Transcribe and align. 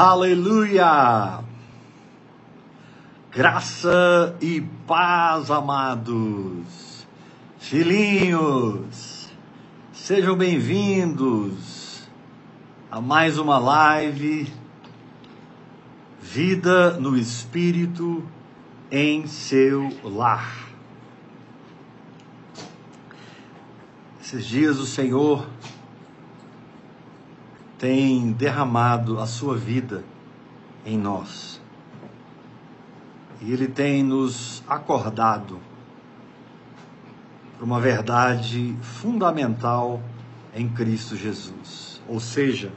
Aleluia! 0.00 1.40
Graça 3.32 4.36
e 4.40 4.60
paz, 4.86 5.50
amados, 5.50 7.04
filhinhos, 7.58 9.28
sejam 9.92 10.36
bem-vindos 10.36 12.08
a 12.88 13.00
mais 13.00 13.38
uma 13.38 13.58
live 13.58 14.46
Vida 16.22 16.92
no 16.92 17.16
Espírito 17.16 18.22
em 18.92 19.26
seu 19.26 19.92
lar. 20.04 20.68
Esses 24.20 24.46
dias 24.46 24.78
o 24.78 24.86
Senhor 24.86 25.44
tem 27.78 28.32
derramado 28.32 29.20
a 29.20 29.26
sua 29.26 29.56
vida 29.56 30.04
em 30.84 30.98
nós. 30.98 31.60
E 33.40 33.52
Ele 33.52 33.68
tem 33.68 34.02
nos 34.02 34.64
acordado 34.66 35.60
para 37.56 37.64
uma 37.64 37.80
verdade 37.80 38.76
fundamental 38.82 40.02
em 40.52 40.68
Cristo 40.68 41.16
Jesus. 41.16 42.02
Ou 42.08 42.18
seja, 42.18 42.72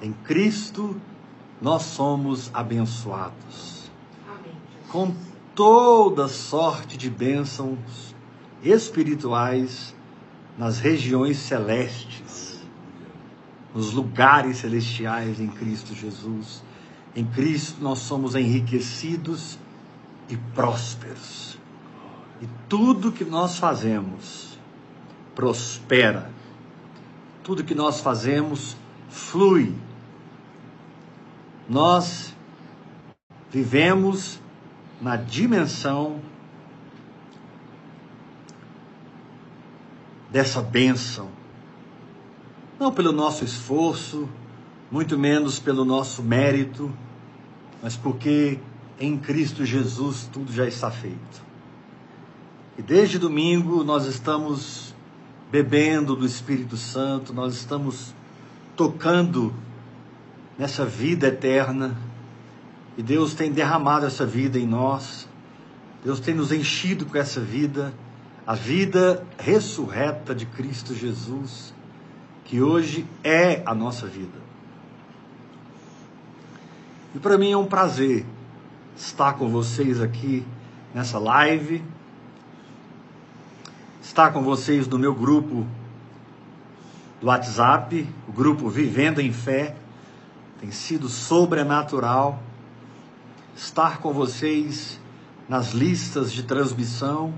em 0.00 0.12
Cristo 0.12 0.98
nós 1.60 1.82
somos 1.82 2.50
abençoados. 2.54 3.90
Com 4.88 5.14
toda 5.54 6.28
sorte 6.28 6.96
de 6.96 7.10
bênçãos 7.10 8.14
espirituais 8.62 9.94
nas 10.56 10.78
regiões 10.78 11.36
celestes 11.36 12.47
nos 13.78 13.92
lugares 13.92 14.56
celestiais 14.56 15.38
em 15.38 15.46
Cristo 15.46 15.94
Jesus. 15.94 16.64
Em 17.14 17.24
Cristo 17.24 17.80
nós 17.80 18.00
somos 18.00 18.34
enriquecidos 18.34 19.56
e 20.28 20.36
prósperos. 20.36 21.56
E 22.42 22.48
tudo 22.68 23.12
que 23.12 23.24
nós 23.24 23.56
fazemos 23.56 24.58
prospera. 25.32 26.28
Tudo 27.44 27.62
que 27.62 27.72
nós 27.72 28.00
fazemos 28.00 28.76
flui. 29.08 29.72
Nós 31.68 32.34
vivemos 33.48 34.40
na 35.00 35.14
dimensão 35.14 36.20
dessa 40.32 40.60
bênção 40.60 41.37
não 42.78 42.92
pelo 42.92 43.12
nosso 43.12 43.44
esforço, 43.44 44.28
muito 44.90 45.18
menos 45.18 45.58
pelo 45.58 45.84
nosso 45.84 46.22
mérito, 46.22 46.90
mas 47.82 47.96
porque 47.96 48.58
em 48.98 49.18
Cristo 49.18 49.64
Jesus 49.64 50.28
tudo 50.32 50.52
já 50.52 50.66
está 50.66 50.90
feito. 50.90 51.42
E 52.78 52.82
desde 52.82 53.18
domingo 53.18 53.82
nós 53.82 54.06
estamos 54.06 54.94
bebendo 55.50 56.14
do 56.14 56.24
Espírito 56.24 56.76
Santo, 56.76 57.32
nós 57.32 57.54
estamos 57.54 58.14
tocando 58.76 59.52
nessa 60.56 60.84
vida 60.84 61.28
eterna. 61.28 61.96
E 62.96 63.02
Deus 63.02 63.34
tem 63.34 63.50
derramado 63.50 64.06
essa 64.06 64.24
vida 64.24 64.58
em 64.58 64.66
nós. 64.66 65.28
Deus 66.04 66.20
tem 66.20 66.34
nos 66.34 66.52
enchido 66.52 67.06
com 67.06 67.18
essa 67.18 67.40
vida, 67.40 67.92
a 68.46 68.54
vida 68.54 69.24
ressurreta 69.36 70.34
de 70.34 70.46
Cristo 70.46 70.94
Jesus 70.94 71.74
que 72.48 72.62
hoje 72.62 73.06
é 73.22 73.62
a 73.66 73.74
nossa 73.74 74.06
vida. 74.06 74.38
E 77.14 77.18
para 77.18 77.36
mim 77.36 77.52
é 77.52 77.56
um 77.56 77.66
prazer 77.66 78.24
estar 78.96 79.34
com 79.34 79.50
vocês 79.50 80.00
aqui 80.00 80.44
nessa 80.94 81.18
live, 81.18 81.84
estar 84.02 84.32
com 84.32 84.42
vocês 84.42 84.88
no 84.88 84.98
meu 84.98 85.14
grupo 85.14 85.66
do 87.20 87.26
WhatsApp, 87.26 88.08
o 88.26 88.32
grupo 88.32 88.70
Vivendo 88.70 89.20
em 89.20 89.30
Fé, 89.30 89.76
tem 90.58 90.70
sido 90.70 91.06
sobrenatural. 91.08 92.42
Estar 93.54 93.98
com 93.98 94.12
vocês 94.12 94.98
nas 95.48 95.72
listas 95.72 96.32
de 96.32 96.44
transmissão. 96.44 97.34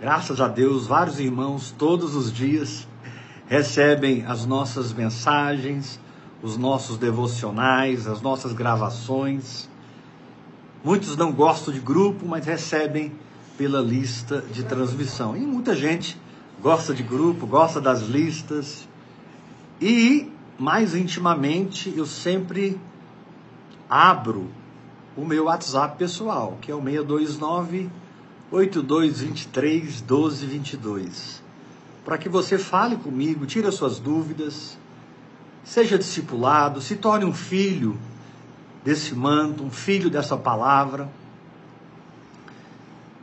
Graças 0.00 0.40
a 0.40 0.48
Deus, 0.48 0.86
vários 0.86 1.20
irmãos 1.20 1.74
todos 1.76 2.14
os 2.14 2.32
dias 2.32 2.88
recebem 3.52 4.24
as 4.24 4.46
nossas 4.46 4.94
mensagens, 4.94 6.00
os 6.42 6.56
nossos 6.56 6.96
devocionais, 6.96 8.06
as 8.06 8.22
nossas 8.22 8.54
gravações. 8.54 9.68
Muitos 10.82 11.18
não 11.18 11.30
gostam 11.30 11.74
de 11.74 11.78
grupo, 11.78 12.26
mas 12.26 12.46
recebem 12.46 13.12
pela 13.58 13.82
lista 13.82 14.40
de 14.40 14.64
transmissão. 14.64 15.36
E 15.36 15.40
muita 15.40 15.76
gente 15.76 16.18
gosta 16.62 16.94
de 16.94 17.02
grupo, 17.02 17.46
gosta 17.46 17.78
das 17.78 18.00
listas. 18.00 18.88
E, 19.78 20.32
mais 20.58 20.94
intimamente, 20.94 21.92
eu 21.94 22.06
sempre 22.06 22.80
abro 23.86 24.48
o 25.14 25.26
meu 25.26 25.44
WhatsApp 25.44 25.98
pessoal, 25.98 26.56
que 26.58 26.70
é 26.70 26.74
o 26.74 26.82
629 26.82 27.90
8223 28.50 30.00
1222 30.00 31.41
para 32.04 32.18
que 32.18 32.28
você 32.28 32.58
fale 32.58 32.96
comigo, 32.96 33.46
tire 33.46 33.66
as 33.66 33.74
suas 33.74 33.98
dúvidas, 33.98 34.78
seja 35.62 35.96
discipulado, 35.96 36.80
se 36.80 36.96
torne 36.96 37.24
um 37.24 37.32
filho 37.32 37.98
desse 38.84 39.14
manto, 39.14 39.62
um 39.62 39.70
filho 39.70 40.10
dessa 40.10 40.36
palavra. 40.36 41.08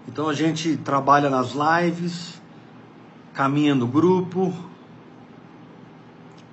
Então 0.08 0.30
a 0.30 0.34
gente 0.34 0.78
trabalha 0.78 1.30
nas 1.30 1.52
lives, 1.52 2.42
caminha 3.34 3.76
no 3.76 3.88
grupo, 3.88 4.54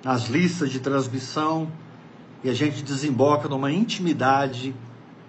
nas 0.05 0.27
listas 0.27 0.71
de 0.71 0.81
transmissão 0.81 1.71
e 2.45 2.51
a 2.51 2.55
gente 2.55 2.83
desemboca 2.83 3.49
numa 3.49 3.73
intimidade 3.73 4.75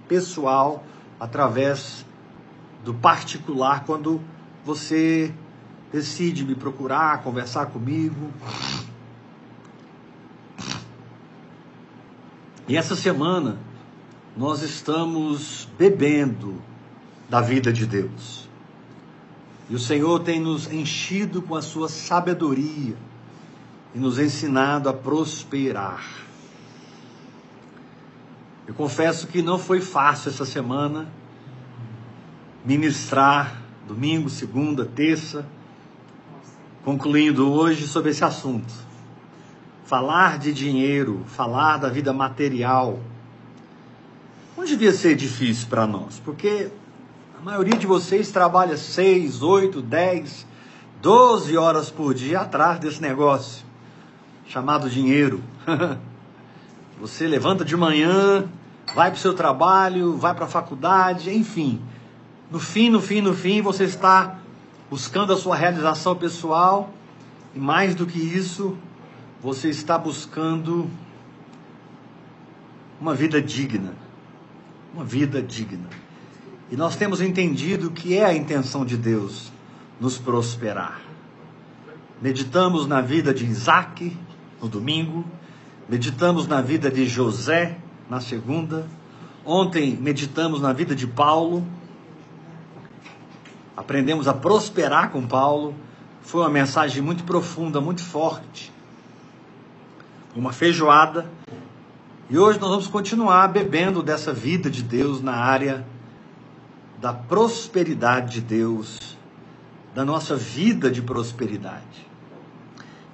pessoal 0.08 0.84
através 1.20 2.06
do 2.84 2.94
particular 2.94 3.86
quando 3.86 4.22
você 4.64 5.34
decide 5.92 6.44
me 6.44 6.56
procurar, 6.56 7.24
conversar 7.24 7.68
comigo. 7.68 8.32
E 12.68 12.76
essa 12.76 12.96
semana 12.96 13.58
nós 14.36 14.62
estamos 14.62 15.68
bebendo 15.78 16.62
da 17.30 17.42
vida 17.42 17.72
de 17.72 17.86
Deus. 17.86 18.48
E 19.70 19.76
o 19.76 19.80
Senhor 19.80 20.20
tem 20.20 20.40
nos 20.40 20.72
enchido 20.72 21.42
com 21.42 21.56
a 21.56 21.62
sua 21.62 21.90
sabedoria 21.90 22.96
e 23.94 24.00
nos 24.00 24.20
ensinado 24.20 24.90
a 24.90 24.94
prosperar. 24.94 26.26
Eu 28.66 28.74
confesso 28.74 29.28
que 29.28 29.42
não 29.42 29.58
foi 29.58 29.80
fácil 29.80 30.30
essa 30.30 30.46
semana 30.46 31.10
ministrar 32.66 33.62
domingo, 33.88 34.30
segunda, 34.30 34.86
terça 34.86 35.46
concluindo 36.88 37.52
hoje 37.52 37.86
sobre 37.86 38.12
esse 38.12 38.24
assunto. 38.24 38.74
Falar 39.84 40.40
de 40.40 40.54
dinheiro, 40.54 41.22
falar 41.28 41.76
da 41.76 41.90
vida 41.90 42.14
material, 42.14 42.98
não 44.56 44.64
devia 44.64 44.94
ser 44.94 45.14
difícil 45.14 45.68
para 45.68 45.86
nós, 45.86 46.22
porque 46.24 46.70
a 47.38 47.44
maioria 47.44 47.78
de 47.78 47.86
vocês 47.86 48.32
trabalha 48.32 48.78
6, 48.78 49.44
8, 49.44 49.82
10, 49.82 50.48
12 51.02 51.58
horas 51.58 51.90
por 51.90 52.14
dia 52.14 52.40
atrás 52.40 52.80
desse 52.80 53.02
negócio 53.02 53.66
chamado 54.48 54.90
dinheiro. 54.90 55.44
Você 57.02 57.28
levanta 57.28 57.66
de 57.66 57.76
manhã, 57.76 58.48
vai 58.96 59.12
para 59.12 59.18
o 59.18 59.22
seu 59.22 59.34
trabalho, 59.34 60.16
vai 60.16 60.34
para 60.34 60.46
a 60.46 60.48
faculdade, 60.48 61.36
enfim. 61.36 61.82
No 62.50 62.62
fim, 62.62 62.90
no 62.90 63.02
fim, 63.02 63.20
no 63.20 63.36
fim, 63.36 63.62
você 63.62 63.84
está 63.84 64.40
buscando 64.90 65.34
a 65.34 65.38
sua 65.38 65.56
realização 65.56 66.16
pessoal 66.16 66.94
e 67.56 67.60
mais 67.60 67.96
do 67.96 68.06
que 68.06 68.20
isso, 68.20 68.78
você 69.42 69.70
está 69.70 69.98
buscando 69.98 70.90
uma 73.00 73.14
vida 73.14 73.42
digna. 73.42 73.94
Uma 74.94 75.04
vida 75.04 75.42
digna. 75.42 75.88
E 76.72 76.76
nós 76.76 76.96
temos 76.96 77.22
entendido 77.22 77.92
que 77.92 78.18
é 78.18 78.26
a 78.26 78.34
intenção 78.34 78.86
de 78.86 78.98
Deus 78.98 79.52
nos 80.00 80.18
prosperar. 80.18 81.02
Meditamos 82.22 82.88
na 82.88 83.00
vida 83.00 83.34
de 83.34 83.46
Isaac 83.46 84.16
no 84.62 84.68
domingo, 84.68 85.24
meditamos 85.88 86.48
na 86.48 86.62
vida 86.62 86.90
de 86.90 87.06
José 87.08 87.78
na 88.10 88.20
segunda, 88.20 88.88
ontem 89.46 89.96
meditamos 89.96 90.62
na 90.62 90.74
vida 90.74 90.96
de 90.96 91.06
Paulo 91.06 91.66
aprendemos 93.78 94.28
a 94.28 94.34
prosperar 94.34 95.12
com 95.12 95.26
Paulo. 95.28 95.76
Foi 96.24 96.42
uma 96.42 96.50
mensagem 96.50 97.02
muito 97.02 97.24
profunda, 97.24 97.80
muito 97.80 98.04
forte. 98.04 98.74
Uma 100.36 100.52
feijoada. 100.52 101.30
E 102.30 102.38
hoje 102.38 102.60
nós 102.60 102.72
vamos 102.72 102.88
continuar 102.88 103.48
bebendo 103.48 104.02
dessa 104.02 104.34
vida 104.34 104.70
de 104.70 104.82
Deus 104.82 105.22
na 105.22 105.36
área 105.36 105.86
da 107.00 107.14
prosperidade 107.14 108.34
de 108.34 108.42
Deus, 108.42 109.16
da 109.94 110.04
nossa 110.04 110.36
vida 110.36 110.90
de 110.90 111.02
prosperidade. 111.02 112.08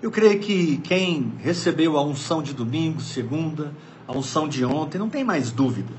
Eu 0.01 0.09
creio 0.09 0.39
que 0.39 0.77
quem 0.77 1.33
recebeu 1.39 1.97
a 1.97 2.03
unção 2.03 2.41
de 2.41 2.53
domingo, 2.53 3.01
segunda, 3.01 3.73
a 4.07 4.13
unção 4.13 4.47
de 4.47 4.65
ontem, 4.65 4.97
não 4.97 5.09
tem 5.09 5.23
mais 5.23 5.51
dúvida 5.51 5.93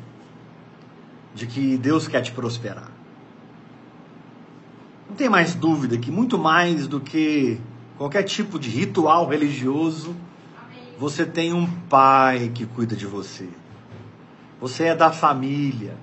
de 1.35 1.47
que 1.47 1.77
Deus 1.77 2.09
quer 2.09 2.23
te 2.23 2.33
prosperar. 2.33 2.94
Não 5.15 5.19
tem 5.19 5.29
mais 5.29 5.55
dúvida 5.55 5.97
que 5.97 6.11
muito 6.11 6.37
mais 6.37 6.89
do 6.89 6.99
que 6.99 7.61
qualquer 7.97 8.25
tipo 8.25 8.59
de 8.59 8.69
ritual 8.69 9.29
religioso, 9.29 10.13
você 10.99 11.25
tem 11.25 11.53
um 11.53 11.71
pai 11.89 12.51
que 12.53 12.67
cuida 12.67 12.97
de 12.97 13.07
você. 13.07 13.49
Você 14.61 14.87
é 14.87 14.95
da 14.97 15.13
família. 15.13 15.97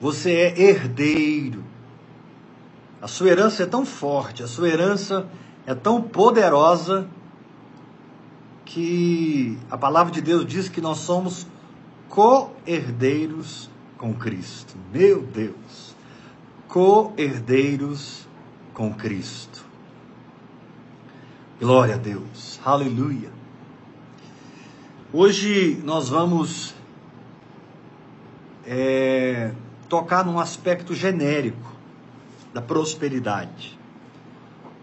Você 0.00 0.32
é 0.32 0.60
herdeiro. 0.60 1.62
A 3.00 3.06
sua 3.06 3.28
herança 3.28 3.62
é 3.62 3.66
tão 3.66 3.86
forte, 3.86 4.42
a 4.42 4.48
sua 4.48 4.68
herança 4.68 5.28
é 5.64 5.72
tão 5.72 6.02
poderosa 6.02 7.08
que 8.64 9.56
a 9.70 9.78
palavra 9.78 10.12
de 10.12 10.20
Deus 10.20 10.44
diz 10.44 10.68
que 10.68 10.80
nós 10.80 10.98
somos 10.98 11.46
co-herdeiros 12.08 13.70
com 13.96 14.12
Cristo. 14.12 14.74
Meu 14.92 15.22
Deus! 15.22 15.94
Co-herdeiros 16.66 18.26
com 18.78 18.94
Cristo. 18.94 19.66
Glória 21.58 21.96
a 21.96 21.98
Deus. 21.98 22.60
Aleluia. 22.64 23.28
Hoje 25.12 25.82
nós 25.84 26.08
vamos 26.08 26.72
é, 28.64 29.50
tocar 29.88 30.24
num 30.24 30.38
aspecto 30.38 30.94
genérico 30.94 31.72
da 32.54 32.62
prosperidade. 32.62 33.76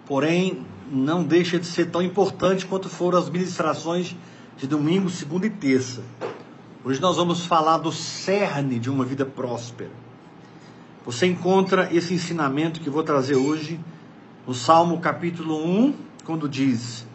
Porém, 0.06 0.66
não 0.92 1.24
deixa 1.24 1.58
de 1.58 1.66
ser 1.66 1.90
tão 1.90 2.02
importante 2.02 2.66
quanto 2.66 2.90
foram 2.90 3.18
as 3.18 3.30
ministrações 3.30 4.14
de 4.58 4.68
domingo, 4.68 5.10
segunda 5.10 5.48
e 5.48 5.50
terça. 5.50 6.04
Hoje 6.84 7.00
nós 7.00 7.16
vamos 7.16 7.46
falar 7.46 7.78
do 7.78 7.94
cerne 7.94 8.78
de 8.78 8.90
uma 8.90 9.06
vida 9.06 9.26
próspera. 9.26 10.05
Você 11.06 11.28
encontra 11.28 11.88
esse 11.94 12.16
ensinamento 12.16 12.80
que 12.80 12.90
vou 12.90 13.04
trazer 13.04 13.36
hoje 13.36 13.80
no 14.48 14.56
Salmo 14.56 15.00
capítulo 15.00 15.63
1, 15.63 15.94
quando 16.24 16.50
diz: 16.50 17.06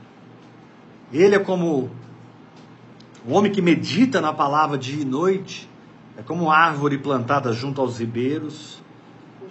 Ele 1.12 1.34
é 1.34 1.40
como 1.40 1.90
o 3.26 3.32
homem 3.32 3.50
que 3.50 3.60
medita 3.60 4.20
na 4.20 4.32
palavra 4.32 4.78
dia 4.78 5.02
e 5.02 5.04
noite 5.04 5.69
é 6.16 6.22
como 6.22 6.52
árvore 6.52 6.98
plantada 6.98 7.52
junto 7.52 7.81
aos 7.81 7.98
ribeiros, 7.98 8.81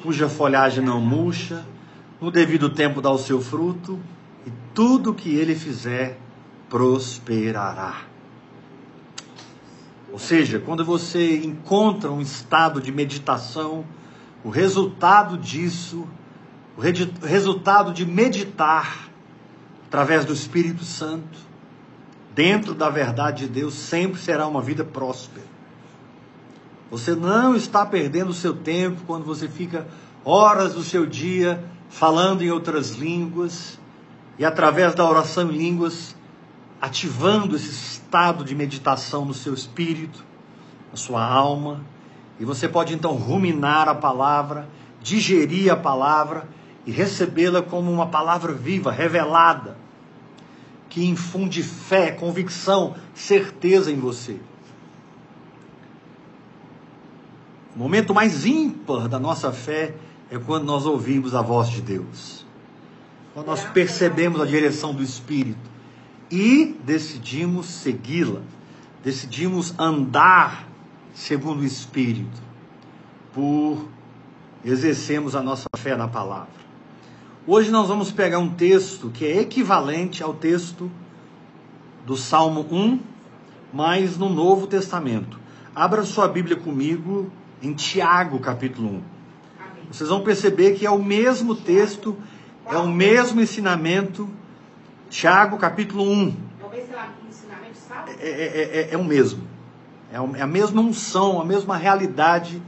cuja 0.01 0.29
folhagem 0.29 0.83
não 0.83 1.01
murcha, 1.01 1.65
no 2.21 2.31
devido 2.31 2.69
tempo 2.69 3.01
dá 3.01 3.11
o 3.11 3.17
seu 3.17 3.41
fruto, 3.41 3.99
e 4.47 4.51
tudo 4.73 5.13
que 5.13 5.35
ele 5.35 5.53
fizer 5.53 6.17
prosperará. 6.69 8.03
Ou 10.13 10.17
seja, 10.17 10.59
quando 10.59 10.85
você 10.85 11.37
encontra 11.43 12.09
um 12.09 12.21
estado 12.21 12.81
de 12.81 12.91
meditação, 12.91 13.83
o 14.43 14.49
resultado 14.49 15.37
disso, 15.37 16.07
o 16.77 16.81
resultado 17.25 17.91
de 17.91 18.05
meditar 18.05 19.09
através 19.87 20.23
do 20.23 20.33
Espírito 20.33 20.83
Santo, 20.83 21.37
dentro 22.33 22.73
da 22.73 22.89
verdade 22.89 23.47
de 23.47 23.51
Deus, 23.51 23.73
sempre 23.73 24.19
será 24.19 24.47
uma 24.47 24.61
vida 24.61 24.83
próspera. 24.83 25.45
Você 26.89 27.13
não 27.13 27.55
está 27.55 27.85
perdendo 27.85 28.29
o 28.29 28.33
seu 28.33 28.55
tempo 28.55 29.01
quando 29.05 29.25
você 29.25 29.47
fica 29.47 29.87
horas 30.23 30.73
do 30.73 30.83
seu 30.83 31.05
dia 31.05 31.63
falando 31.89 32.41
em 32.41 32.51
outras 32.51 32.91
línguas 32.91 33.79
e 34.37 34.45
através 34.45 34.95
da 34.95 35.07
oração 35.07 35.51
em 35.51 35.57
línguas 35.57 36.15
ativando 36.79 37.55
esse 37.55 37.69
estado 37.69 38.43
de 38.43 38.55
meditação 38.55 39.25
no 39.25 39.33
seu 39.33 39.53
espírito, 39.53 40.23
na 40.91 40.97
sua 40.97 41.23
alma, 41.23 41.81
e 42.39 42.45
você 42.45 42.67
pode 42.67 42.93
então 42.93 43.13
ruminar 43.13 43.89
a 43.89 43.95
palavra, 43.95 44.67
digerir 45.01 45.71
a 45.71 45.75
palavra 45.75 46.47
e 46.85 46.91
recebê-la 46.91 47.61
como 47.61 47.91
uma 47.91 48.07
palavra 48.07 48.53
viva, 48.53 48.91
revelada 48.91 49.77
que 50.89 51.05
infunde 51.05 51.61
fé, 51.61 52.11
convicção, 52.11 52.95
certeza 53.13 53.91
em 53.91 53.99
você. 53.99 54.37
O 57.75 57.79
momento 57.79 58.13
mais 58.13 58.45
ímpar 58.45 59.07
da 59.07 59.19
nossa 59.19 59.51
fé 59.53 59.93
é 60.31 60.37
quando 60.37 60.65
nós 60.65 60.85
ouvimos 60.85 61.35
a 61.35 61.41
voz 61.41 61.69
de 61.69 61.81
Deus. 61.81 62.45
Quando 63.33 63.45
nós 63.45 63.63
percebemos 63.65 64.41
a 64.41 64.45
direção 64.45 64.93
do 64.93 65.03
Espírito 65.03 65.69
e 66.31 66.75
decidimos 66.83 67.67
segui-la. 67.67 68.41
Decidimos 69.03 69.73
andar 69.79 70.67
segundo 71.13 71.61
o 71.61 71.65
Espírito, 71.65 72.41
por 73.33 73.87
exercermos 74.63 75.35
a 75.35 75.41
nossa 75.41 75.67
fé 75.77 75.95
na 75.95 76.07
palavra. 76.07 76.59
Hoje 77.47 77.71
nós 77.71 77.87
vamos 77.87 78.11
pegar 78.11 78.39
um 78.39 78.49
texto 78.49 79.09
que 79.09 79.25
é 79.25 79.39
equivalente 79.39 80.21
ao 80.21 80.33
texto 80.33 80.91
do 82.05 82.15
Salmo 82.15 82.65
1, 82.69 82.99
mas 83.73 84.17
no 84.17 84.29
Novo 84.29 84.67
Testamento. 84.67 85.39
Abra 85.73 86.03
sua 86.03 86.27
Bíblia 86.27 86.55
comigo 86.55 87.31
em 87.61 87.73
Tiago, 87.73 88.39
capítulo 88.39 88.89
1. 88.89 89.01
Vocês 89.91 90.09
vão 90.09 90.21
perceber 90.21 90.75
que 90.75 90.85
é 90.85 90.91
o 90.91 91.01
mesmo 91.01 91.55
texto, 91.55 92.15
é 92.65 92.77
o 92.77 92.87
mesmo 92.87 93.41
ensinamento. 93.41 94.29
Tiago, 95.09 95.57
capítulo 95.57 96.03
1. 96.03 96.35
É, 98.19 98.29
é, 98.29 98.29
é, 98.29 98.81
é, 98.81 98.89
é 98.91 98.97
o 98.97 99.03
mesmo. 99.03 99.48
É 100.11 100.41
a 100.41 100.47
mesma 100.47 100.81
unção, 100.81 101.39
a 101.39 101.45
mesma 101.45 101.77
realidade 101.77 102.61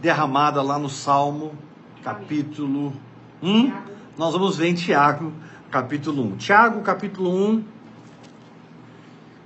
derramada 0.00 0.62
lá 0.62 0.78
no 0.78 0.88
Salmo, 0.88 1.52
capítulo 2.02 2.92
1 3.42 3.92
nós 4.16 4.34
vamos 4.34 4.58
ver 4.58 4.68
em 4.68 4.74
Tiago, 4.74 5.32
capítulo 5.70 6.22
1. 6.34 6.36
Tiago, 6.36 6.82
capítulo 6.82 7.34
1, 7.34 7.64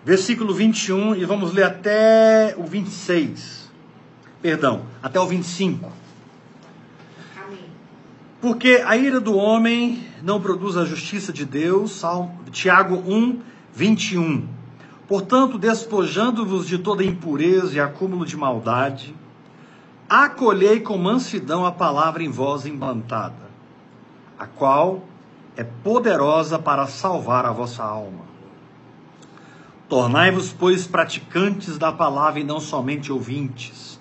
versículo 0.05 0.53
21, 0.53 1.15
e 1.15 1.25
vamos 1.25 1.53
ler 1.53 1.63
até 1.63 2.55
o 2.59 2.65
26. 2.65 3.71
Perdão, 4.43 4.83
até 5.01 5.21
o 5.21 5.27
25. 5.27 5.93
Amém. 7.45 7.59
Porque 8.41 8.83
a 8.85 8.97
ira 8.97 9.21
do 9.21 9.37
homem 9.37 10.03
não 10.21 10.41
produz 10.41 10.77
a 10.77 10.85
justiça 10.85 11.33
de 11.33 11.45
Deus. 11.45 11.93
Salmo, 11.93 12.37
Tiago 12.51 12.97
1, 12.97 13.41
21. 13.73 14.49
Portanto, 15.09 15.57
despojando-vos 15.59 16.67
de 16.67 16.79
toda 16.79 17.05
impureza 17.05 17.77
e 17.77 17.81
acúmulo 17.81 18.27
de 18.27 18.37
maldade, 18.37 19.15
acolhei 20.09 20.81
com 20.81 20.99
mansidão 20.99 21.65
a 21.65 21.73
palavra 21.73 22.23
em 22.23 22.31
vós 22.31 22.67
implantada 22.67 23.47
a 24.39 24.47
qual 24.47 25.03
é 25.57 25.65
poderosa 25.65 26.59
para 26.59 26.87
salvar 26.87 27.47
a 27.47 27.53
vossa 27.53 27.83
alma. 27.83 28.27
Tornai-vos, 29.89 30.53
pois, 30.53 30.87
praticantes 30.87 31.79
da 31.79 31.93
palavra 31.93 32.41
e 32.41 32.45
não 32.45 32.61
somente 32.61 33.13
ouvintes, 33.13 33.99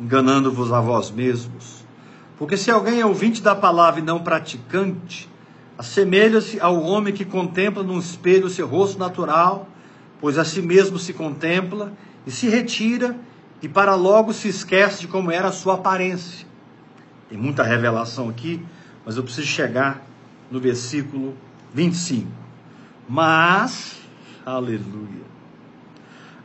enganando-vos 0.00 0.72
a 0.72 0.80
vós 0.80 1.10
mesmos. 1.10 1.86
Porque 2.38 2.56
se 2.56 2.70
alguém 2.70 3.00
é 3.00 3.06
ouvinte 3.06 3.40
da 3.40 3.54
palavra 3.54 4.00
e 4.00 4.02
não 4.02 4.22
praticante, 4.22 5.28
assemelha-se 5.78 6.58
ao 6.60 6.82
homem 6.82 7.12
que 7.12 7.24
contempla 7.24 7.82
num 7.82 7.98
espelho 7.98 8.46
o 8.46 8.50
seu 8.50 8.66
rosto 8.66 8.98
natural, 8.98 9.68
pois 10.20 10.38
a 10.38 10.44
si 10.44 10.62
mesmo 10.62 10.98
se 10.98 11.12
contempla 11.12 11.92
e 12.26 12.30
se 12.30 12.48
retira 12.48 13.16
e 13.62 13.68
para 13.68 13.94
logo 13.94 14.32
se 14.32 14.48
esquece 14.48 15.00
de 15.00 15.08
como 15.08 15.30
era 15.30 15.48
a 15.48 15.52
sua 15.52 15.74
aparência. 15.74 16.46
Tem 17.28 17.38
muita 17.38 17.62
revelação 17.62 18.28
aqui, 18.28 18.64
mas 19.04 19.16
eu 19.16 19.22
preciso 19.22 19.46
chegar 19.46 20.02
no 20.50 20.60
versículo 20.60 21.34
25. 21.74 22.30
Mas, 23.08 23.96
aleluia, 24.44 25.24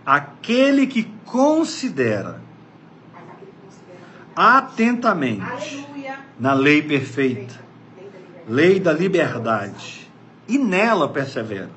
aquele 0.05 0.87
que 0.87 1.03
considera 1.25 2.41
atentamente 4.35 5.85
na 6.39 6.53
lei 6.53 6.81
perfeita, 6.81 7.59
lei 8.47 8.79
da 8.79 8.91
liberdade, 8.91 10.09
e 10.47 10.57
nela 10.57 11.07
persevera, 11.07 11.71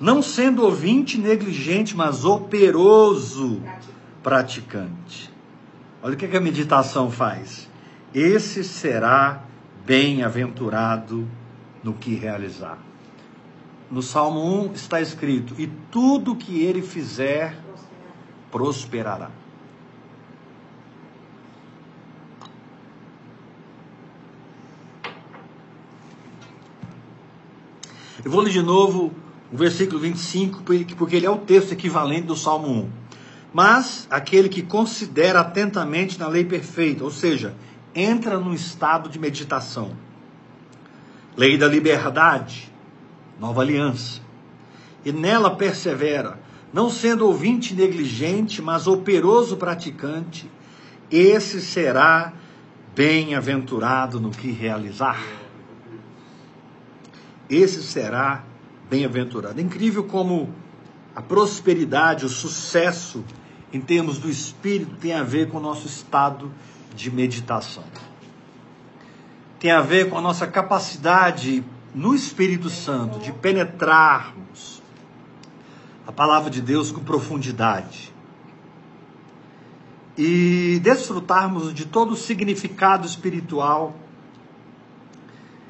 não 0.00 0.22
sendo 0.22 0.64
ouvinte 0.64 1.18
negligente, 1.18 1.96
mas 1.96 2.24
operoso 2.24 3.62
praticante. 4.22 5.32
Olha 6.02 6.14
o 6.14 6.16
que 6.16 6.36
a 6.36 6.40
meditação 6.40 7.10
faz 7.10 7.68
esse 8.14 8.62
será 8.62 9.42
bem-aventurado 9.84 11.28
no 11.82 11.92
que 11.92 12.14
realizar. 12.14 12.78
no 13.90 14.00
Salmo 14.00 14.66
1 14.66 14.72
está 14.72 15.00
escrito: 15.00 15.54
E 15.58 15.66
tudo 15.90 16.36
que 16.36 16.62
ele 16.62 16.80
fizer 16.80 17.56
prosperará. 18.52 19.30
Eu 28.24 28.30
vou 28.30 28.40
ler 28.40 28.50
de 28.50 28.62
novo 28.62 29.12
o 29.52 29.56
versículo 29.56 30.00
25, 30.00 30.62
porque 30.96 31.16
ele 31.16 31.26
é 31.26 31.30
o 31.30 31.36
texto 31.36 31.72
equivalente 31.72 32.26
do 32.26 32.34
Salmo 32.34 32.68
1. 32.68 32.90
Mas 33.52 34.08
aquele 34.10 34.48
que 34.48 34.62
considera 34.62 35.40
atentamente 35.40 36.18
na 36.18 36.26
lei 36.26 36.42
perfeita, 36.42 37.04
ou 37.04 37.10
seja, 37.10 37.54
entra 37.94 38.38
num 38.38 38.54
estado 38.54 39.10
de 39.10 39.18
meditação. 39.18 39.92
Lei 41.36 41.58
da 41.58 41.68
liberdade, 41.68 42.72
nova 43.38 43.60
aliança. 43.60 44.22
E 45.04 45.12
nela 45.12 45.54
persevera, 45.54 46.40
não 46.72 46.88
sendo 46.88 47.26
ouvinte 47.26 47.74
negligente, 47.74 48.62
mas 48.62 48.86
operoso 48.86 49.58
praticante, 49.58 50.50
esse 51.10 51.60
será 51.60 52.32
bem-aventurado 52.94 54.18
no 54.18 54.30
que 54.30 54.50
realizar. 54.50 55.43
Esse 57.48 57.82
será 57.82 58.44
bem-aventurado. 58.88 59.60
É 59.60 59.62
incrível 59.62 60.04
como 60.04 60.52
a 61.14 61.22
prosperidade, 61.22 62.24
o 62.24 62.28
sucesso 62.28 63.24
em 63.72 63.80
termos 63.80 64.18
do 64.18 64.30
espírito 64.30 64.96
tem 64.96 65.12
a 65.12 65.22
ver 65.22 65.50
com 65.50 65.58
o 65.58 65.60
nosso 65.60 65.86
estado 65.86 66.50
de 66.94 67.10
meditação. 67.10 67.84
Tem 69.58 69.70
a 69.70 69.80
ver 69.80 70.10
com 70.10 70.18
a 70.18 70.20
nossa 70.20 70.46
capacidade 70.46 71.64
no 71.94 72.14
Espírito 72.14 72.68
Santo 72.68 73.18
de 73.18 73.32
penetrarmos 73.32 74.82
a 76.06 76.12
palavra 76.12 76.50
de 76.50 76.60
Deus 76.60 76.92
com 76.92 77.00
profundidade 77.00 78.12
e 80.16 80.78
desfrutarmos 80.82 81.72
de 81.72 81.86
todo 81.86 82.12
o 82.12 82.16
significado 82.16 83.06
espiritual 83.06 83.94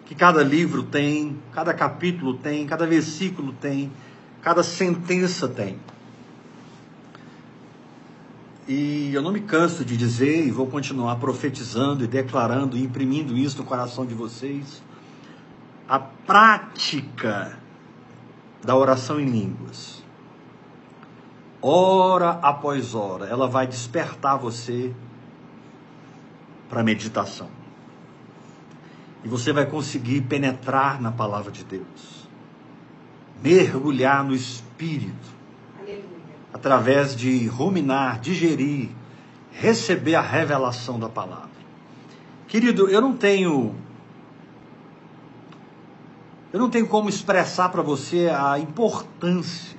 que 0.07 0.15
cada 0.15 0.43
livro 0.43 0.83
tem, 0.83 1.39
cada 1.53 1.73
capítulo 1.73 2.35
tem, 2.35 2.67
cada 2.67 2.87
versículo 2.87 3.53
tem, 3.53 3.91
cada 4.43 4.63
sentença 4.63 5.49
tem. 5.49 5.79
E 8.67 9.13
eu 9.13 9.21
não 9.21 9.33
me 9.33 9.41
canso 9.41 9.85
de 9.85 9.97
dizer, 9.97 10.47
e 10.47 10.51
vou 10.51 10.67
continuar 10.67 11.17
profetizando 11.17 12.05
e 12.05 12.07
declarando 12.07 12.77
e 12.77 12.83
imprimindo 12.83 13.37
isso 13.37 13.59
no 13.59 13.65
coração 13.65 14.07
de 14.07 14.15
vocês, 14.15 14.83
a 15.89 15.99
prática 15.99 17.59
da 18.63 18.75
oração 18.75 19.21
em 19.21 19.27
línguas, 19.27 20.03
hora 21.61 22.39
após 22.43 22.95
hora, 22.95 23.27
ela 23.27 23.47
vai 23.47 23.67
despertar 23.67 24.37
você 24.37 24.95
para 26.69 26.83
meditação. 26.83 27.64
E 29.25 29.29
você 29.29 29.53
vai 29.53 29.65
conseguir 29.65 30.21
penetrar 30.21 31.01
na 31.01 31.11
palavra 31.11 31.51
de 31.51 31.65
Deus. 31.65 32.29
Mergulhar 33.43 34.23
no 34.23 34.35
Espírito. 34.35 35.35
Aleluia. 35.79 36.05
Através 36.53 37.17
de 37.17 37.47
ruminar, 37.47 38.21
digerir, 38.21 38.91
receber 39.51 40.15
a 40.15 40.21
revelação 40.21 40.99
da 40.99 41.09
palavra. 41.09 41.55
Querido, 42.47 42.89
eu 42.89 43.01
não 43.01 43.17
tenho. 43.17 43.75
Eu 46.53 46.61
não 46.61 46.71
tenho 46.71 46.87
como 46.87 47.09
expressar 47.09 47.71
para 47.71 47.83
você 47.83 48.29
a 48.29 48.59
importância 48.59 49.77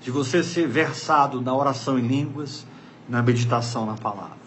de 0.00 0.10
você 0.10 0.42
ser 0.42 0.66
versado 0.66 1.40
na 1.40 1.54
oração 1.54 1.98
em 1.98 2.06
línguas, 2.06 2.66
na 3.08 3.22
meditação 3.22 3.86
na 3.86 3.94
palavra. 3.94 4.38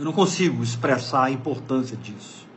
Eu 0.00 0.06
não 0.06 0.14
consigo 0.14 0.62
expressar 0.62 1.24
a 1.24 1.30
importância 1.30 1.94
disso. 1.94 2.48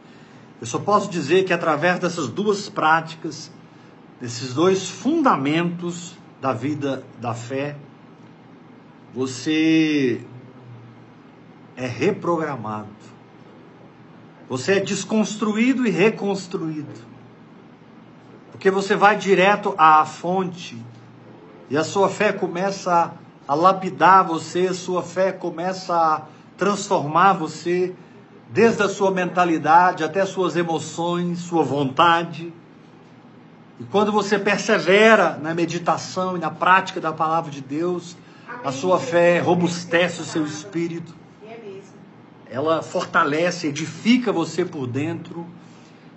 Eu 0.62 0.66
só 0.66 0.80
posso 0.80 1.10
dizer 1.10 1.44
que 1.44 1.52
através 1.52 2.00
dessas 2.00 2.30
duas 2.30 2.70
práticas, 2.70 3.52
desses 4.22 4.54
dois 4.54 4.88
fundamentos 4.88 6.16
da 6.40 6.54
vida 6.54 7.04
da 7.20 7.34
fé, 7.34 7.76
você 9.14 10.22
é 11.76 11.86
reprogramado. 11.86 12.88
Você 14.48 14.76
é 14.76 14.80
desconstruído 14.80 15.86
e 15.86 15.90
reconstruído. 15.90 17.06
Porque 18.54 18.72
você 18.72 18.96
vai 18.96 19.18
direto 19.18 19.76
à 19.78 20.06
fonte 20.06 20.82
e 21.70 21.76
a 21.76 21.84
sua 21.84 22.08
fé 22.08 22.32
começa 22.32 23.14
a 23.46 23.54
lapidar 23.54 24.24
você, 24.24 24.68
a 24.68 24.74
sua 24.74 25.04
fé 25.04 25.34
começa 25.34 25.94
a 25.94 26.22
transformar 26.58 27.34
você 27.34 27.94
desde 28.50 28.84
a 28.84 28.90
sua 28.90 29.10
mentalidade 29.10 30.04
até 30.04 30.26
suas 30.26 30.56
emoções, 30.56 31.40
sua 31.40 31.64
vontade. 31.64 32.54
E 33.80 33.84
quando 33.86 34.12
você 34.12 34.38
persevera 34.38 35.40
na 35.42 35.56
meditação 35.56 36.38
e 36.38 36.40
na 36.40 36.52
prática 36.52 37.02
da 37.02 37.12
palavra 37.12 37.50
de 37.50 37.62
Deus, 37.62 38.16
a 38.64 38.72
sua 38.72 39.00
fé 39.00 39.40
robustece 39.40 40.22
o 40.22 40.26
seu 40.26 40.46
espírito. 40.46 41.14
É 41.46 42.56
Ela 42.56 42.84
fortalece, 42.84 43.68
edifica 43.68 44.32
você 44.32 44.64
por 44.64 44.86
dentro. 44.86 45.46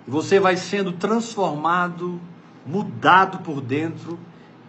E 0.07 0.11
você 0.11 0.39
vai 0.39 0.55
sendo 0.55 0.93
transformado, 0.93 2.21
mudado 2.65 3.39
por 3.39 3.59
dentro. 3.59 4.19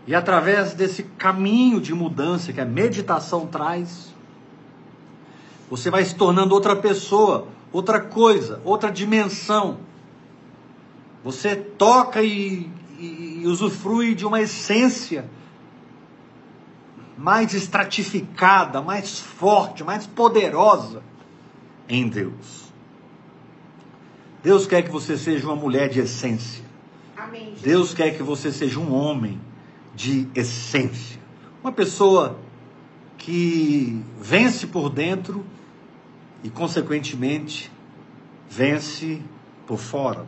E 0.06 0.14
através 0.14 0.72
desse 0.72 1.02
caminho 1.02 1.80
de 1.80 1.92
mudança 1.92 2.52
que 2.52 2.60
a 2.60 2.64
meditação 2.64 3.46
traz, 3.46 4.14
você 5.70 5.90
vai 5.90 6.04
se 6.04 6.14
tornando 6.14 6.54
outra 6.54 6.74
pessoa, 6.74 7.48
outra 7.72 8.00
coisa, 8.00 8.60
outra 8.64 8.90
dimensão. 8.90 9.78
Você 11.22 11.56
toca 11.56 12.22
e, 12.22 12.70
e, 12.98 13.40
e 13.42 13.46
usufrui 13.46 14.14
de 14.14 14.24
uma 14.24 14.40
essência 14.40 15.28
mais 17.16 17.52
estratificada, 17.52 18.80
mais 18.80 19.18
forte, 19.18 19.82
mais 19.82 20.06
poderosa 20.06 21.02
em 21.88 22.08
Deus. 22.08 22.72
Deus 24.42 24.66
quer 24.66 24.82
que 24.82 24.90
você 24.90 25.18
seja 25.18 25.46
uma 25.46 25.56
mulher 25.56 25.88
de 25.88 26.00
essência. 26.00 26.64
Amém, 27.16 27.54
Deus 27.60 27.92
quer 27.92 28.16
que 28.16 28.22
você 28.22 28.52
seja 28.52 28.78
um 28.78 28.94
homem 28.94 29.40
de 29.94 30.28
essência. 30.34 31.18
Uma 31.60 31.72
pessoa 31.72 32.38
que 33.18 34.00
vence 34.20 34.68
por 34.68 34.88
dentro 34.88 35.44
e, 36.42 36.50
consequentemente, 36.50 37.70
vence 38.48 39.22
por 39.66 39.78
fora. 39.78 40.26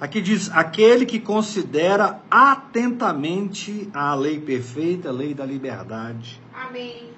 Aqui 0.00 0.20
diz: 0.20 0.50
aquele 0.50 1.06
que 1.06 1.18
considera 1.18 2.20
atentamente 2.30 3.88
a 3.94 4.14
lei 4.14 4.38
perfeita, 4.38 5.08
a 5.08 5.12
lei 5.12 5.32
da 5.32 5.44
liberdade. 5.44 6.40
Amém. 6.54 7.10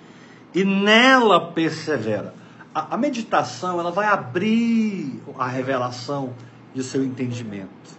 E 0.55 0.65
nela 0.65 1.53
persevera. 1.53 2.35
A, 2.75 2.95
a 2.95 2.97
meditação 2.97 3.81
ela 3.81 3.91
vai 3.91 4.07
abrir 4.07 5.21
a 5.39 5.47
revelação 5.47 6.35
e 6.75 6.81
o 6.81 6.85
seu 6.85 7.05
entendimento. 7.05 7.99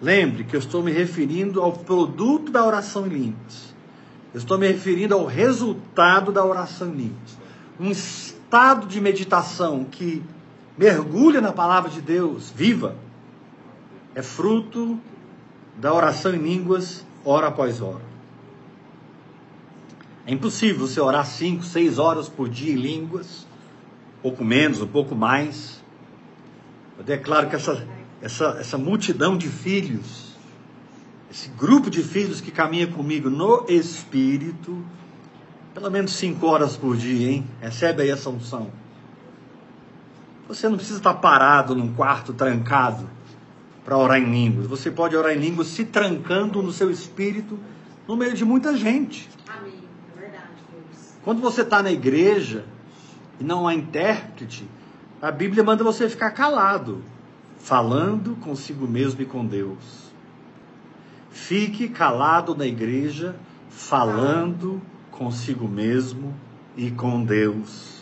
Lembre 0.00 0.44
que 0.44 0.54
eu 0.54 0.60
estou 0.60 0.82
me 0.82 0.92
referindo 0.92 1.60
ao 1.60 1.72
produto 1.72 2.50
da 2.50 2.64
oração 2.64 3.06
em 3.06 3.10
línguas. 3.10 3.69
Eu 4.32 4.38
estou 4.38 4.58
me 4.58 4.66
referindo 4.68 5.14
ao 5.14 5.26
resultado 5.26 6.30
da 6.30 6.44
oração 6.44 6.88
em 6.88 6.96
línguas. 6.96 7.38
Um 7.78 7.90
estado 7.90 8.86
de 8.86 9.00
meditação 9.00 9.84
que 9.84 10.22
mergulha 10.78 11.40
na 11.40 11.52
palavra 11.52 11.90
de 11.90 12.00
Deus 12.00 12.50
viva 12.50 12.94
é 14.14 14.22
fruto 14.22 14.98
da 15.76 15.92
oração 15.92 16.34
em 16.34 16.38
línguas 16.38 17.04
hora 17.24 17.48
após 17.48 17.80
hora. 17.80 18.10
É 20.26 20.32
impossível 20.32 20.86
você 20.86 21.00
orar 21.00 21.26
cinco, 21.26 21.64
seis 21.64 21.98
horas 21.98 22.28
por 22.28 22.48
dia 22.48 22.72
em 22.72 22.76
línguas, 22.76 23.46
pouco 24.22 24.44
menos, 24.44 24.80
um 24.80 24.86
pouco 24.86 25.14
mais. 25.14 25.82
Eu 26.96 27.02
declaro 27.02 27.48
que 27.48 27.56
essa, 27.56 27.84
essa, 28.22 28.56
essa 28.60 28.78
multidão 28.78 29.36
de 29.36 29.48
filhos 29.48 30.29
esse 31.30 31.48
grupo 31.50 31.88
de 31.88 32.02
filhos 32.02 32.40
que 32.40 32.50
caminha 32.50 32.88
comigo 32.88 33.30
no 33.30 33.64
Espírito, 33.68 34.84
pelo 35.72 35.88
menos 35.90 36.12
cinco 36.12 36.46
horas 36.46 36.76
por 36.76 36.96
dia, 36.96 37.30
hein? 37.30 37.46
Recebe 37.60 38.02
aí 38.02 38.10
essa 38.10 38.28
unção. 38.28 38.70
Você 40.48 40.68
não 40.68 40.76
precisa 40.76 40.98
estar 40.98 41.14
parado 41.14 41.76
num 41.76 41.94
quarto 41.94 42.32
trancado 42.32 43.08
para 43.84 43.96
orar 43.96 44.18
em 44.18 44.24
línguas. 44.30 44.66
Você 44.66 44.90
pode 44.90 45.14
orar 45.14 45.32
em 45.32 45.38
línguas 45.38 45.68
se 45.68 45.84
trancando 45.84 46.60
no 46.60 46.72
seu 46.72 46.90
espírito 46.90 47.56
no 48.08 48.16
meio 48.16 48.34
de 48.34 48.44
muita 48.44 48.76
gente. 48.76 49.28
Amém. 49.48 49.72
É 50.16 50.20
verdade, 50.20 50.48
Deus. 50.72 51.14
Quando 51.22 51.40
você 51.40 51.62
está 51.62 51.80
na 51.80 51.92
igreja 51.92 52.64
e 53.38 53.44
não 53.44 53.68
há 53.68 53.74
intérprete, 53.74 54.68
A 55.22 55.30
Bíblia 55.30 55.62
manda 55.62 55.84
você 55.84 56.08
ficar 56.08 56.30
calado, 56.30 57.04
falando 57.58 58.36
consigo 58.36 58.88
mesmo 58.88 59.20
e 59.20 59.26
com 59.26 59.44
Deus. 59.44 60.09
Fique 61.30 61.88
calado 61.88 62.54
na 62.54 62.66
igreja, 62.66 63.36
falando 63.68 64.82
consigo 65.10 65.68
mesmo 65.68 66.34
e 66.76 66.90
com 66.90 67.24
Deus. 67.24 68.00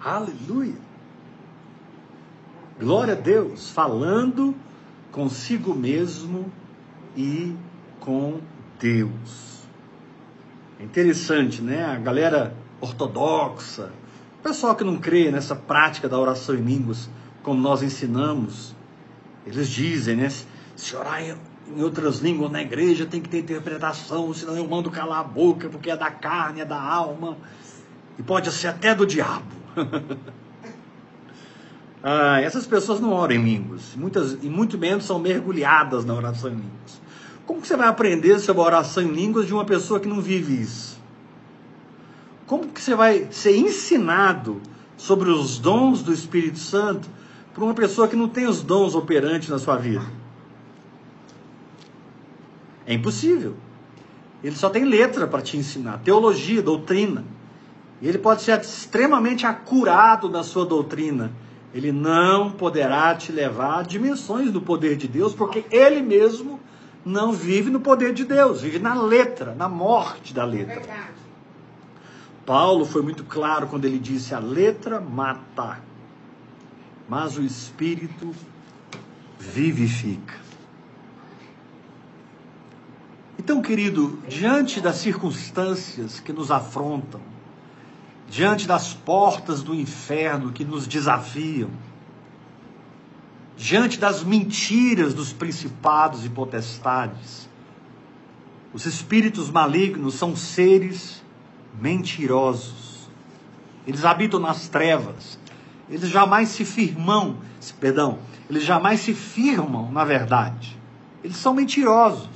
Aleluia! 0.00 0.74
Glória 2.78 3.14
a 3.14 3.16
Deus, 3.16 3.70
falando 3.70 4.54
consigo 5.12 5.74
mesmo 5.74 6.52
e 7.16 7.54
com 8.00 8.40
Deus. 8.80 9.62
É 10.80 10.82
interessante, 10.82 11.62
né? 11.62 11.84
A 11.84 11.96
galera 11.96 12.56
ortodoxa, 12.80 13.92
o 14.40 14.42
pessoal 14.42 14.74
que 14.74 14.82
não 14.82 14.98
crê 14.98 15.30
nessa 15.30 15.54
prática 15.54 16.08
da 16.08 16.18
oração 16.18 16.56
em 16.56 16.62
línguas, 16.62 17.08
como 17.42 17.60
nós 17.60 17.82
ensinamos, 17.82 18.74
eles 19.46 19.68
dizem, 19.68 20.16
né? 20.16 20.28
Se 20.74 20.96
orar 20.96 21.22
em 21.68 21.82
outras 21.82 22.18
línguas 22.18 22.50
na 22.50 22.60
igreja 22.60 23.06
tem 23.06 23.20
que 23.20 23.28
ter 23.28 23.38
interpretação, 23.38 24.32
senão 24.34 24.56
eu 24.56 24.66
mando 24.66 24.90
calar 24.90 25.20
a 25.20 25.24
boca, 25.24 25.68
porque 25.68 25.90
é 25.90 25.96
da 25.96 26.10
carne, 26.10 26.60
é 26.60 26.64
da 26.64 26.80
alma, 26.80 27.36
e 28.18 28.22
pode 28.22 28.50
ser 28.52 28.68
até 28.68 28.94
do 28.94 29.06
diabo. 29.06 29.46
ah, 32.02 32.40
essas 32.40 32.66
pessoas 32.66 33.00
não 33.00 33.12
oram 33.12 33.34
em 33.36 33.42
línguas, 33.42 33.94
muitas, 33.96 34.32
e 34.42 34.48
muito 34.48 34.76
menos 34.76 35.04
são 35.04 35.18
mergulhadas 35.18 36.04
na 36.04 36.14
oração 36.14 36.50
em 36.50 36.56
línguas. 36.56 37.02
Como 37.46 37.60
que 37.60 37.66
você 37.66 37.76
vai 37.76 37.88
aprender 37.88 38.38
sobre 38.38 38.62
a 38.62 38.66
oração 38.66 39.02
em 39.02 39.12
línguas 39.12 39.46
de 39.46 39.52
uma 39.52 39.64
pessoa 39.64 40.00
que 40.00 40.08
não 40.08 40.20
vive 40.20 40.60
isso? 40.60 40.98
Como 42.46 42.68
que 42.68 42.80
você 42.80 42.94
vai 42.94 43.28
ser 43.30 43.56
ensinado 43.56 44.60
sobre 44.96 45.30
os 45.30 45.58
dons 45.58 46.02
do 46.02 46.12
Espírito 46.12 46.58
Santo 46.58 47.08
por 47.54 47.64
uma 47.64 47.74
pessoa 47.74 48.08
que 48.08 48.16
não 48.16 48.28
tem 48.28 48.46
os 48.46 48.62
dons 48.62 48.94
operantes 48.94 49.48
na 49.48 49.58
sua 49.58 49.76
vida? 49.76 50.23
É 52.86 52.94
impossível. 52.94 53.54
Ele 54.42 54.54
só 54.54 54.68
tem 54.68 54.84
letra 54.84 55.26
para 55.26 55.40
te 55.40 55.56
ensinar, 55.56 55.98
teologia, 55.98 56.62
doutrina. 56.62 57.24
E 58.02 58.08
ele 58.08 58.18
pode 58.18 58.42
ser 58.42 58.60
extremamente 58.60 59.46
acurado 59.46 60.28
na 60.28 60.42
sua 60.42 60.66
doutrina. 60.66 61.32
Ele 61.72 61.90
não 61.90 62.52
poderá 62.52 63.14
te 63.14 63.32
levar 63.32 63.80
a 63.80 63.82
dimensões 63.82 64.52
do 64.52 64.60
poder 64.60 64.96
de 64.96 65.08
Deus, 65.08 65.34
porque 65.34 65.64
ele 65.70 66.02
mesmo 66.02 66.60
não 67.04 67.32
vive 67.32 67.70
no 67.70 67.80
poder 67.80 68.12
de 68.12 68.24
Deus, 68.24 68.62
vive 68.62 68.78
na 68.78 68.94
letra, 68.94 69.54
na 69.54 69.68
morte 69.68 70.32
da 70.34 70.44
letra. 70.44 70.74
Verdade. 70.76 71.14
Paulo 72.44 72.84
foi 72.84 73.02
muito 73.02 73.24
claro 73.24 73.66
quando 73.66 73.86
ele 73.86 73.98
disse: 73.98 74.34
a 74.34 74.38
letra 74.38 75.00
mata, 75.00 75.80
mas 77.08 77.36
o 77.36 77.42
espírito 77.42 78.34
vivifica. 79.38 80.43
Então, 83.38 83.60
querido, 83.60 84.18
diante 84.28 84.80
das 84.80 84.96
circunstâncias 84.96 86.20
que 86.20 86.32
nos 86.32 86.50
afrontam, 86.50 87.20
diante 88.28 88.66
das 88.66 88.94
portas 88.94 89.62
do 89.62 89.74
inferno 89.74 90.52
que 90.52 90.64
nos 90.64 90.86
desafiam, 90.86 91.70
diante 93.56 93.98
das 93.98 94.22
mentiras 94.24 95.14
dos 95.14 95.32
principados 95.32 96.24
e 96.24 96.28
potestades. 96.28 97.48
Os 98.72 98.86
espíritos 98.86 99.50
malignos 99.50 100.14
são 100.14 100.34
seres 100.34 101.22
mentirosos. 101.80 103.08
Eles 103.86 104.04
habitam 104.04 104.40
nas 104.40 104.68
trevas. 104.68 105.38
Eles 105.88 106.08
jamais 106.08 106.48
se 106.48 106.64
firmam, 106.64 107.36
perdão, 107.78 108.18
eles 108.48 108.64
jamais 108.64 109.00
se 109.00 109.14
firmam 109.14 109.92
na 109.92 110.04
verdade. 110.04 110.76
Eles 111.22 111.36
são 111.36 111.54
mentirosos. 111.54 112.33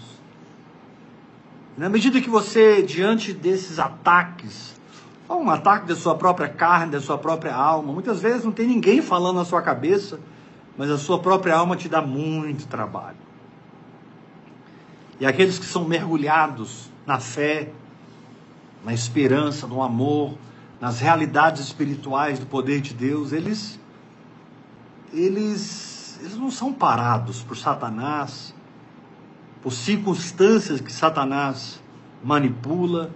Na 1.78 1.88
medida 1.88 2.20
que 2.20 2.28
você, 2.28 2.82
diante 2.82 3.32
desses 3.32 3.78
ataques, 3.78 4.74
ou 5.28 5.40
um 5.40 5.48
ataque 5.48 5.86
da 5.86 5.94
sua 5.94 6.16
própria 6.16 6.48
carne, 6.48 6.90
da 6.90 7.00
sua 7.00 7.16
própria 7.16 7.54
alma, 7.54 7.92
muitas 7.92 8.20
vezes 8.20 8.44
não 8.44 8.50
tem 8.50 8.66
ninguém 8.66 9.00
falando 9.00 9.36
na 9.36 9.44
sua 9.44 9.62
cabeça, 9.62 10.18
mas 10.76 10.90
a 10.90 10.98
sua 10.98 11.20
própria 11.20 11.54
alma 11.54 11.76
te 11.76 11.88
dá 11.88 12.02
muito 12.02 12.66
trabalho. 12.66 13.16
E 15.20 15.26
aqueles 15.26 15.56
que 15.56 15.66
são 15.66 15.84
mergulhados 15.84 16.90
na 17.06 17.20
fé, 17.20 17.70
na 18.84 18.92
esperança, 18.92 19.64
no 19.68 19.80
amor, 19.80 20.36
nas 20.80 20.98
realidades 20.98 21.62
espirituais 21.62 22.40
do 22.40 22.46
poder 22.46 22.80
de 22.80 22.92
Deus, 22.92 23.32
eles 23.32 23.78
eles 25.12 26.18
eles 26.20 26.36
não 26.36 26.50
são 26.50 26.72
parados 26.72 27.40
por 27.40 27.56
Satanás, 27.56 28.52
por 29.68 29.74
circunstâncias 29.74 30.80
que 30.80 30.90
Satanás 30.90 31.78
manipula 32.24 33.10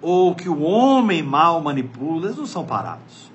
ou 0.00 0.32
que 0.32 0.48
o 0.48 0.60
homem 0.60 1.24
mal 1.24 1.60
manipula, 1.60 2.26
eles 2.26 2.36
não 2.36 2.46
são 2.46 2.64
parados. 2.64 3.32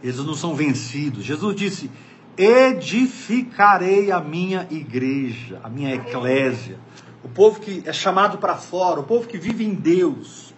Eles 0.00 0.18
não 0.18 0.34
são 0.34 0.54
vencidos. 0.54 1.24
Jesus 1.24 1.56
disse: 1.56 1.90
edificarei 2.36 4.12
a 4.12 4.20
minha 4.20 4.68
igreja, 4.70 5.60
a 5.64 5.68
minha 5.68 5.92
eclésia. 5.96 6.78
O 7.24 7.28
povo 7.28 7.58
que 7.58 7.82
é 7.84 7.92
chamado 7.92 8.38
para 8.38 8.54
fora, 8.54 9.00
o 9.00 9.04
povo 9.04 9.26
que 9.26 9.36
vive 9.36 9.64
em 9.64 9.74
Deus. 9.74 10.54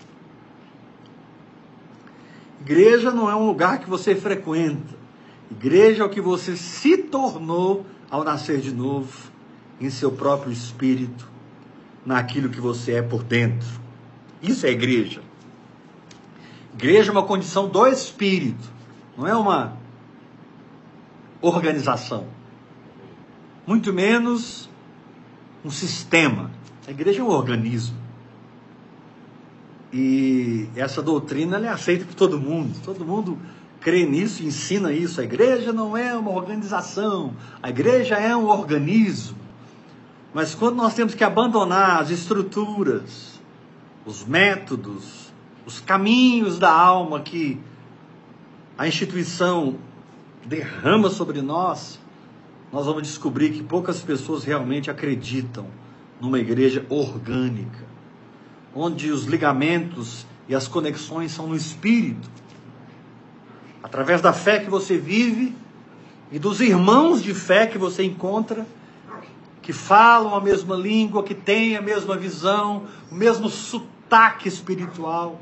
Igreja 2.61 3.11
não 3.11 3.31
é 3.31 3.35
um 3.35 3.47
lugar 3.47 3.79
que 3.79 3.89
você 3.89 4.15
frequenta. 4.15 4.95
Igreja 5.51 6.03
é 6.03 6.07
o 6.07 6.11
que 6.11 6.21
você 6.21 6.59
se 6.59 6.99
tornou 6.99 7.87
ao 8.11 8.25
nascer 8.25 8.61
de 8.61 8.73
novo, 8.73 9.31
em 9.81 9.91
seu 9.91 10.13
próprio 10.13 10.53
espírito, 10.53 11.29
naquilo 12.05 12.49
que 12.49 12.61
você 12.61 12.93
é 12.93 13.03
por 13.03 13.23
dentro. 13.23 13.69
Isso 14.43 14.67
é 14.67 14.71
igreja. 14.71 15.23
Igreja 16.75 17.11
é 17.11 17.13
uma 17.13 17.25
condição 17.25 17.69
do 17.69 17.87
espírito 17.87 18.75
não 19.17 19.27
é 19.27 19.37
uma 19.37 19.77
organização, 21.41 22.27
muito 23.67 23.93
menos 23.93 24.69
um 25.65 25.71
sistema. 25.71 26.51
A 26.87 26.91
igreja 26.91 27.21
é 27.21 27.25
um 27.25 27.29
organismo. 27.29 27.97
E 29.93 30.69
essa 30.75 31.01
doutrina 31.01 31.59
é 31.59 31.69
aceita 31.69 32.05
por 32.05 32.15
todo 32.15 32.39
mundo. 32.39 32.77
Todo 32.85 33.05
mundo 33.05 33.39
crê 33.85 34.07
nisso, 34.07 34.43
ensina 34.43 34.91
isso. 34.91 35.21
A 35.21 35.25
igreja 35.25 35.71
não 35.71 35.95
é 35.95 36.17
uma 36.17 36.31
organização, 36.31 37.35
a 37.63 37.69
igreja 37.69 38.15
é 38.15 38.35
um 38.35 38.47
organismo. 38.47 39.37
Mas 40.33 40.55
quando 40.55 40.77
nós 40.77 40.95
temos 40.95 41.15
que 41.15 41.23
abandonar 41.23 42.01
as 42.01 42.09
estruturas, 42.09 43.39
os 44.07 44.25
métodos, 44.25 45.31
os 45.67 45.81
caminhos 45.81 46.59
da 46.59 46.73
alma 46.73 47.21
que 47.21 47.61
a 48.77 48.89
instituição 48.89 49.77
derrama 50.47 51.11
sobre 51.11 51.43
nós, 51.43 52.01
nós 52.73 52.87
vamos 52.87 53.03
descobrir 53.03 53.51
que 53.51 53.63
poucas 53.63 54.01
pessoas 54.01 54.45
realmente 54.45 54.91
acreditam 54.91 55.67
numa 56.19 56.39
igreja 56.39 56.87
orgânica, 56.89 57.85
onde 58.75 59.11
os 59.11 59.25
ligamentos 59.25 60.27
e 60.49 60.55
as 60.55 60.67
conexões 60.67 61.33
são 61.33 61.47
no 61.47 61.55
espírito, 61.55 62.44
através 63.95 64.21
da 64.21 64.33
fé 64.33 64.59
que 64.59 64.69
você 64.69 64.99
vive 64.99 65.55
e 66.33 66.37
dos 66.37 66.61
irmãos 66.61 67.23
de 67.23 67.33
fé 67.33 67.65
que 67.65 67.79
você 67.79 68.03
encontra, 68.03 68.67
que 69.63 69.73
falam 69.73 70.35
a 70.35 70.41
mesma 70.41 70.75
língua, 70.75 71.23
que 71.23 71.33
têm 71.33 71.77
a 71.77 71.81
mesma 71.81 72.17
visão, 72.17 72.87
o 73.09 73.15
mesmo 73.15 73.49
sotaque 73.49 74.49
espiritual. 74.49 75.41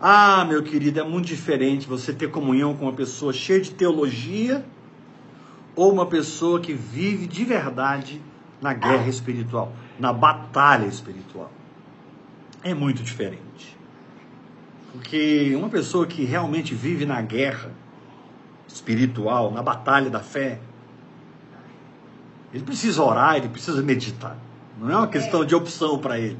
Ah, 0.00 0.46
meu 0.46 0.62
querido, 0.62 0.98
é 0.98 1.02
muito 1.02 1.26
diferente 1.26 1.86
você 1.86 2.14
ter 2.14 2.30
comunhão 2.30 2.74
com 2.74 2.86
uma 2.86 2.94
pessoa 2.94 3.30
cheia 3.30 3.60
de 3.60 3.72
teologia 3.72 4.64
ou 5.74 5.92
uma 5.92 6.06
pessoa 6.06 6.60
que 6.60 6.72
vive 6.72 7.26
de 7.26 7.44
verdade 7.44 8.22
na 8.58 8.72
guerra 8.72 9.06
espiritual, 9.06 9.70
na 10.00 10.14
batalha 10.14 10.86
espiritual. 10.86 11.52
É 12.62 12.72
muito 12.72 13.02
diferente. 13.02 13.75
Porque 14.96 15.54
uma 15.54 15.68
pessoa 15.68 16.06
que 16.06 16.24
realmente 16.24 16.74
vive 16.74 17.04
na 17.04 17.20
guerra 17.20 17.70
espiritual, 18.66 19.50
na 19.50 19.62
batalha 19.62 20.08
da 20.08 20.20
fé, 20.20 20.58
ele 22.52 22.64
precisa 22.64 23.02
orar, 23.02 23.36
ele 23.36 23.48
precisa 23.48 23.82
meditar. 23.82 24.36
Não 24.80 24.90
é 24.90 24.96
uma 24.96 25.06
questão 25.06 25.44
de 25.44 25.54
opção 25.54 25.98
para 25.98 26.18
ele. 26.18 26.38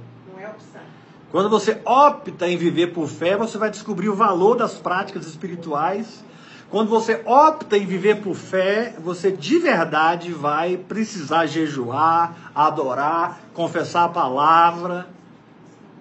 Quando 1.30 1.50
você 1.50 1.80
opta 1.84 2.48
em 2.48 2.56
viver 2.56 2.94
por 2.94 3.06
fé, 3.08 3.36
você 3.36 3.58
vai 3.58 3.68
descobrir 3.70 4.08
o 4.08 4.14
valor 4.14 4.56
das 4.56 4.74
práticas 4.74 5.26
espirituais. 5.26 6.24
Quando 6.70 6.88
você 6.88 7.22
opta 7.26 7.76
em 7.76 7.84
viver 7.84 8.22
por 8.22 8.34
fé, 8.34 8.96
você 8.98 9.30
de 9.30 9.58
verdade 9.58 10.32
vai 10.32 10.78
precisar 10.78 11.44
jejuar, 11.44 12.50
adorar, 12.54 13.38
confessar 13.52 14.04
a 14.04 14.08
palavra, 14.08 15.08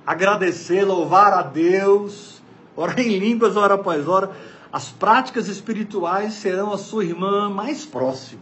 agradecer, 0.08 0.86
louvar 0.86 1.34
a 1.34 1.41
Deus, 1.41 2.35
orar 2.76 3.00
em 3.00 3.18
línguas 3.18 3.56
hora 3.56 3.76
após 3.76 4.08
hora. 4.08 4.32
As 4.72 4.90
práticas 4.90 5.48
espirituais 5.48 6.34
serão 6.34 6.74
a 6.74 6.78
sua 6.78 7.06
irmã 7.06 7.50
mais 7.50 7.86
próxima, 7.86 8.42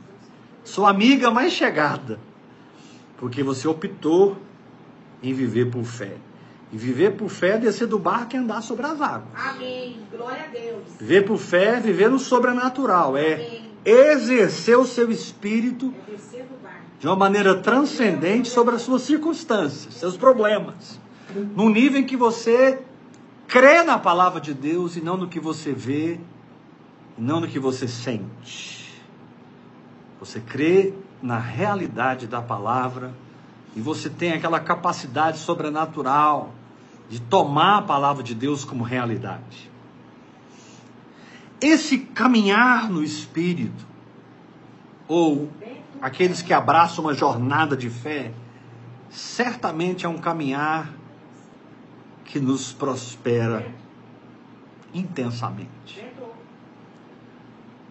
sua 0.64 0.90
amiga 0.90 1.30
mais 1.30 1.54
chegada, 1.54 2.20
porque 3.18 3.44
você 3.44 3.68
optou 3.68 4.38
em 5.22 5.34
viver 5.34 5.70
por 5.70 5.84
fé. 5.84 6.14
E 6.72 6.78
viver 6.78 7.12
por 7.12 7.30
fé 7.30 7.50
é 7.50 7.58
descer 7.60 7.86
do 7.86 8.00
barco 8.00 8.36
e 8.36 8.40
andar 8.40 8.64
sobre 8.64 8.88
as 8.88 9.00
águas. 9.00 9.30
Amém. 9.36 10.00
Glória 10.12 10.46
a 10.46 10.48
Deus. 10.48 10.82
Viver 11.00 11.22
por 11.22 11.38
fé 11.38 11.76
é 11.76 11.80
viver 11.80 12.10
no 12.10 12.18
sobrenatural. 12.18 13.16
É 13.16 13.62
exercer 13.86 14.78
o 14.78 14.86
seu 14.86 15.12
espírito 15.12 15.94
É 16.08 16.14
de 17.00 17.08
uma 17.08 17.16
maneira 17.16 17.56
transcendente 17.56 18.50
sobre 18.50 18.74
as 18.76 18.82
suas 18.82 19.04
circunstâncias, 19.04 19.94
seus 19.94 20.18
problemas. 20.18 21.00
Num 21.56 21.70
nível 21.70 22.00
em 22.00 22.06
que 22.06 22.16
você 22.16 22.80
crê 23.48 23.84
na 23.84 23.98
palavra 23.98 24.40
de 24.40 24.54
Deus 24.54 24.96
e 24.96 25.02
não 25.02 25.18
no 25.18 25.28
que 25.28 25.40
você 25.40 25.74
vê, 25.74 26.20
não 27.18 27.40
no 27.40 27.48
que 27.48 27.60
você 27.60 27.88
sente. 27.88 29.02
Você 30.20 30.40
crê 30.40 30.94
na 31.22 31.38
realidade 31.38 32.28
da 32.28 32.42
palavra 32.42 33.14
e 33.76 33.82
você 33.82 34.10
tem 34.10 34.34
aquela 34.34 34.60
capacidade 34.60 35.38
sobrenatural 35.38 36.54
de 37.10 37.20
tomar 37.20 37.80
a 37.80 37.82
palavra 37.82 38.24
de 38.24 38.34
Deus 38.34 38.64
como 38.64 38.84
realidade. 38.84 39.72
Esse 41.60 41.98
caminhar 41.98 42.90
no 42.90 43.04
espírito, 43.04 43.86
ou 45.08 45.50
aqueles 46.02 46.42
que 46.42 46.54
abraçam 46.54 47.06
uma 47.06 47.14
jornada 47.14 47.78
de 47.78 47.90
fé, 47.90 48.34
certamente 49.10 50.06
é 50.06 50.10
um 50.10 50.18
caminhar 50.18 50.92
que 52.26 52.40
nos 52.40 52.74
prospera 52.74 53.66
intensamente. 54.94 56.04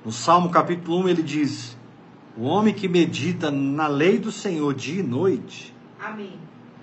No 0.04 0.10
Salmo 0.10 0.50
capítulo 0.50 0.98
1 1.04 1.08
ele 1.08 1.22
diz: 1.22 1.76
O 2.36 2.44
homem 2.44 2.74
que 2.74 2.88
medita 2.88 3.50
na 3.50 3.86
lei 3.86 4.18
do 4.18 4.32
Senhor 4.32 4.74
dia 4.74 5.00
e 5.00 5.02
noite, 5.02 5.74
Amém. 6.00 6.32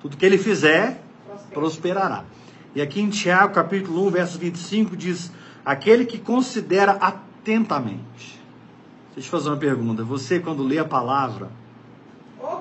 tudo 0.02 0.16
que 0.16 0.26
ele 0.26 0.38
fizer 0.38 1.02
prosperará. 1.54 2.24
E 2.74 2.82
aqui 2.82 3.02
em 3.02 3.10
Tiago, 3.10 3.54
capítulo 3.54 4.08
1, 4.08 4.12
verso 4.12 4.40
25, 4.40 4.96
diz: 4.96 5.32
Aquele 5.66 6.06
que 6.06 6.18
considera 6.18 6.94
atentamente. 6.94 8.40
Deixa 9.14 9.28
eu 9.28 9.32
fazer 9.32 9.50
uma 9.50 9.58
pergunta. 9.58 10.04
Você, 10.04 10.40
quando 10.40 10.64
lê 10.64 10.78
a 10.78 10.86
palavra, 10.86 11.52
oh, 12.40 12.60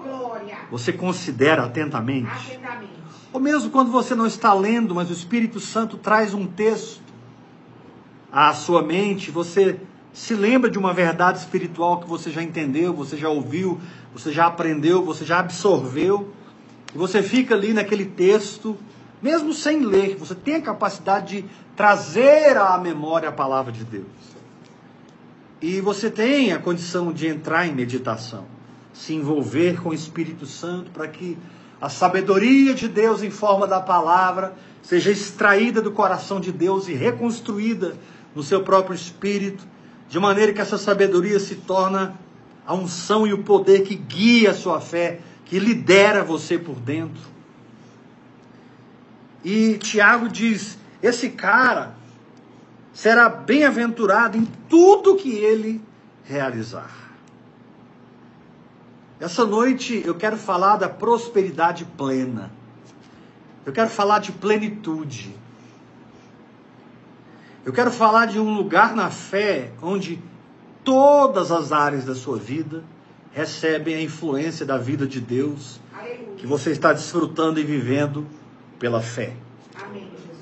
você 0.70 0.92
considera 0.92 1.64
atentamente? 1.64 2.26
Atentamente. 2.26 2.97
Ou 3.32 3.40
mesmo 3.40 3.70
quando 3.70 3.90
você 3.90 4.14
não 4.14 4.26
está 4.26 4.54
lendo, 4.54 4.94
mas 4.94 5.10
o 5.10 5.12
Espírito 5.12 5.60
Santo 5.60 5.96
traz 5.96 6.32
um 6.32 6.46
texto 6.46 7.02
à 8.32 8.52
sua 8.52 8.82
mente, 8.82 9.30
você 9.30 9.78
se 10.12 10.34
lembra 10.34 10.70
de 10.70 10.78
uma 10.78 10.92
verdade 10.92 11.38
espiritual 11.38 12.00
que 12.00 12.08
você 12.08 12.30
já 12.30 12.42
entendeu, 12.42 12.92
você 12.92 13.16
já 13.16 13.28
ouviu, 13.28 13.80
você 14.12 14.32
já 14.32 14.46
aprendeu, 14.46 15.04
você 15.04 15.24
já 15.24 15.38
absorveu, 15.38 16.32
e 16.94 16.98
você 16.98 17.22
fica 17.22 17.54
ali 17.54 17.72
naquele 17.72 18.06
texto, 18.06 18.76
mesmo 19.20 19.52
sem 19.52 19.84
ler, 19.84 20.16
você 20.16 20.34
tem 20.34 20.56
a 20.56 20.62
capacidade 20.62 21.42
de 21.42 21.48
trazer 21.76 22.56
à 22.56 22.78
memória 22.78 23.28
a 23.28 23.32
palavra 23.32 23.70
de 23.70 23.84
Deus. 23.84 24.06
E 25.60 25.80
você 25.80 26.10
tem 26.10 26.52
a 26.52 26.58
condição 26.58 27.12
de 27.12 27.26
entrar 27.26 27.66
em 27.66 27.74
meditação, 27.74 28.46
se 28.92 29.12
envolver 29.12 29.82
com 29.82 29.90
o 29.90 29.94
Espírito 29.94 30.46
Santo 30.46 30.90
para 30.90 31.08
que 31.08 31.36
a 31.80 31.88
sabedoria 31.88 32.74
de 32.74 32.88
Deus 32.88 33.22
em 33.22 33.30
forma 33.30 33.66
da 33.66 33.80
palavra 33.80 34.54
seja 34.82 35.10
extraída 35.10 35.80
do 35.80 35.92
coração 35.92 36.40
de 36.40 36.50
Deus 36.50 36.88
e 36.88 36.94
reconstruída 36.94 37.96
no 38.34 38.42
seu 38.42 38.62
próprio 38.62 38.94
espírito, 38.94 39.64
de 40.08 40.18
maneira 40.18 40.52
que 40.52 40.60
essa 40.60 40.78
sabedoria 40.78 41.38
se 41.38 41.56
torna 41.56 42.18
a 42.66 42.74
unção 42.74 43.26
e 43.26 43.32
o 43.32 43.42
poder 43.42 43.82
que 43.82 43.94
guia 43.94 44.50
a 44.50 44.54
sua 44.54 44.80
fé, 44.80 45.20
que 45.44 45.58
lidera 45.58 46.24
você 46.24 46.58
por 46.58 46.76
dentro. 46.80 47.22
E 49.44 49.78
Tiago 49.78 50.28
diz: 50.28 50.78
esse 51.02 51.30
cara 51.30 51.94
será 52.92 53.28
bem-aventurado 53.28 54.36
em 54.36 54.46
tudo 54.68 55.16
que 55.16 55.30
ele 55.30 55.80
realizar. 56.24 57.07
Essa 59.20 59.44
noite 59.44 60.02
eu 60.04 60.14
quero 60.14 60.36
falar 60.36 60.76
da 60.76 60.88
prosperidade 60.88 61.84
plena. 61.84 62.50
Eu 63.66 63.72
quero 63.72 63.90
falar 63.90 64.20
de 64.20 64.32
plenitude. 64.32 65.34
Eu 67.64 67.72
quero 67.72 67.90
falar 67.90 68.26
de 68.26 68.38
um 68.38 68.54
lugar 68.54 68.94
na 68.94 69.10
fé 69.10 69.72
onde 69.82 70.22
todas 70.84 71.50
as 71.50 71.72
áreas 71.72 72.04
da 72.04 72.14
sua 72.14 72.38
vida 72.38 72.82
recebem 73.32 73.94
a 73.94 74.00
influência 74.00 74.64
da 74.64 74.78
vida 74.78 75.06
de 75.06 75.20
Deus 75.20 75.80
Aleluia. 75.92 76.36
que 76.36 76.46
você 76.46 76.70
está 76.70 76.92
desfrutando 76.92 77.60
e 77.60 77.64
vivendo 77.64 78.26
pela 78.78 79.02
fé. 79.02 79.34
Amém, 79.74 80.08
Jesus. 80.12 80.38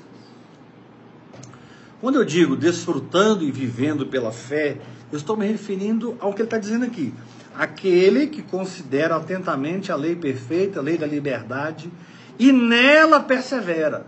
Quando 1.99 2.15
eu 2.15 2.23
digo 2.23 2.55
desfrutando 2.55 3.43
e 3.43 3.51
vivendo 3.51 4.05
pela 4.05 4.31
fé, 4.31 4.77
eu 5.11 5.17
estou 5.17 5.35
me 5.35 5.45
referindo 5.45 6.15
ao 6.19 6.31
que 6.31 6.41
ele 6.41 6.47
está 6.47 6.57
dizendo 6.57 6.85
aqui. 6.85 7.13
Aquele 7.57 8.27
que 8.27 8.43
considera 8.43 9.15
atentamente 9.15 9.91
a 9.91 9.95
lei 9.95 10.15
perfeita, 10.15 10.79
a 10.79 10.83
lei 10.83 10.95
da 10.95 11.07
liberdade, 11.07 11.91
e 12.37 12.51
nela 12.51 13.19
persevera, 13.19 14.05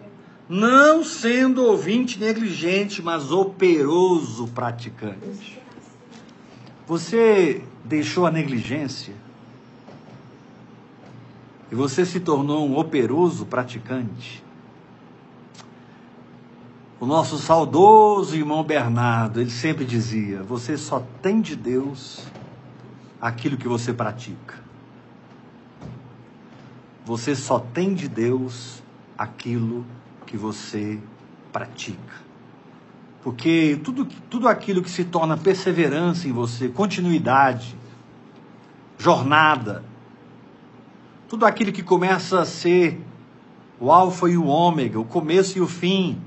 não 0.48 1.04
sendo 1.04 1.64
ouvinte 1.64 2.20
negligente, 2.20 3.02
mas 3.02 3.32
operoso 3.32 4.48
praticante. 4.50 5.60
Você 6.86 7.64
deixou 7.84 8.28
a 8.28 8.32
negligência 8.32 9.16
e 11.72 11.76
você 11.76 12.06
se 12.06 12.20
tornou 12.20 12.68
um 12.68 12.78
operoso 12.78 13.48
praticante. 13.48 14.44
O 17.00 17.06
nosso 17.06 17.40
saudoso 17.40 18.36
irmão 18.36 18.64
Bernardo, 18.64 19.42
ele 19.42 19.50
sempre 19.50 19.86
dizia: 19.86 20.44
você 20.44 20.78
só 20.78 21.04
tem 21.22 21.42
de 21.42 21.56
Deus 21.56 22.24
aquilo 23.22 23.58
que 23.58 23.68
você 23.68 23.94
pratica. 23.94 24.56
Você 27.06 27.36
só 27.36 27.60
tem 27.60 27.94
de 27.94 28.08
Deus 28.08 28.84
aquilo 29.18 29.86
que 30.26 30.38
você 30.38 31.00
pratica. 31.52 32.30
Porque 33.22 33.80
tudo, 33.84 34.06
tudo 34.30 34.48
aquilo 34.48 34.82
que 34.82 34.90
se 34.90 35.04
torna 35.04 35.36
perseverança 35.36 36.28
em 36.28 36.32
você, 36.32 36.70
continuidade, 36.70 37.76
jornada, 38.98 39.84
tudo 41.28 41.46
aquilo 41.46 41.72
que 41.72 41.84
começa 41.84 42.40
a 42.40 42.46
ser 42.46 43.02
o 43.80 43.92
alfa 43.92 44.30
e 44.30 44.38
o 44.38 44.46
ômega, 44.46 45.00
o 45.00 45.06
começo 45.06 45.58
e 45.58 45.62
o 45.62 45.68
fim. 45.68 46.22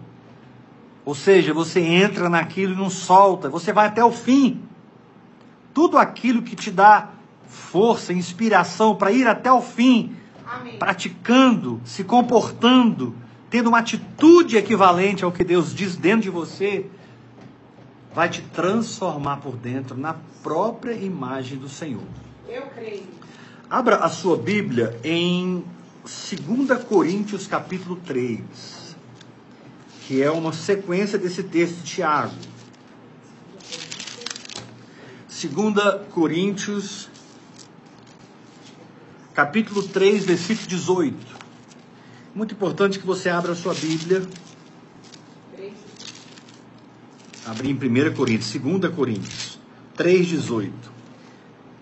Ou 1.04 1.14
seja, 1.14 1.52
você 1.52 1.80
entra 1.80 2.28
naquilo 2.28 2.74
e 2.74 2.76
não 2.76 2.90
solta, 2.90 3.48
você 3.48 3.72
vai 3.72 3.86
até 3.86 4.04
o 4.04 4.12
fim. 4.12 4.60
Tudo 5.74 5.98
aquilo 5.98 6.42
que 6.42 6.54
te 6.54 6.70
dá 6.70 7.10
força, 7.46 8.12
inspiração 8.12 8.94
para 8.94 9.12
ir 9.12 9.26
até 9.26 9.52
o 9.52 9.60
fim, 9.60 10.16
Amém. 10.46 10.78
praticando, 10.78 11.80
se 11.84 12.02
comportando, 12.04 13.14
tendo 13.50 13.68
uma 13.68 13.78
atitude 13.78 14.56
equivalente 14.56 15.24
ao 15.24 15.32
que 15.32 15.44
Deus 15.44 15.74
diz 15.74 15.96
dentro 15.96 16.22
de 16.22 16.30
você, 16.30 16.86
vai 18.14 18.28
te 18.28 18.42
transformar 18.42 19.38
por 19.38 19.56
dentro 19.56 19.96
na 19.96 20.16
própria 20.42 20.94
imagem 20.94 21.58
do 21.58 21.68
Senhor. 21.68 22.02
Eu 22.48 22.62
creio. 22.74 23.04
Abra 23.68 23.96
a 23.96 24.08
sua 24.08 24.36
Bíblia 24.36 24.98
em 25.02 25.64
2 26.02 26.84
Coríntios 26.84 27.46
capítulo 27.46 27.96
3, 28.04 28.96
que 30.06 30.22
é 30.22 30.30
uma 30.30 30.52
sequência 30.52 31.18
desse 31.18 31.42
texto 31.42 31.76
de 31.76 31.84
Tiago. 31.84 32.34
2 35.48 36.06
Coríntios 36.12 37.08
capítulo 39.34 39.82
3, 39.82 40.24
versículo 40.24 40.68
18. 40.68 41.16
Muito 42.32 42.54
importante 42.54 42.98
que 42.98 43.06
você 43.06 43.28
abra 43.28 43.52
a 43.52 43.56
sua 43.56 43.74
Bíblia. 43.74 44.22
Abri 47.44 47.70
em 47.70 47.74
1 47.74 48.14
Coríntios, 48.14 48.52
2 48.52 48.94
Coríntios 48.94 49.58
3,18. 49.98 50.70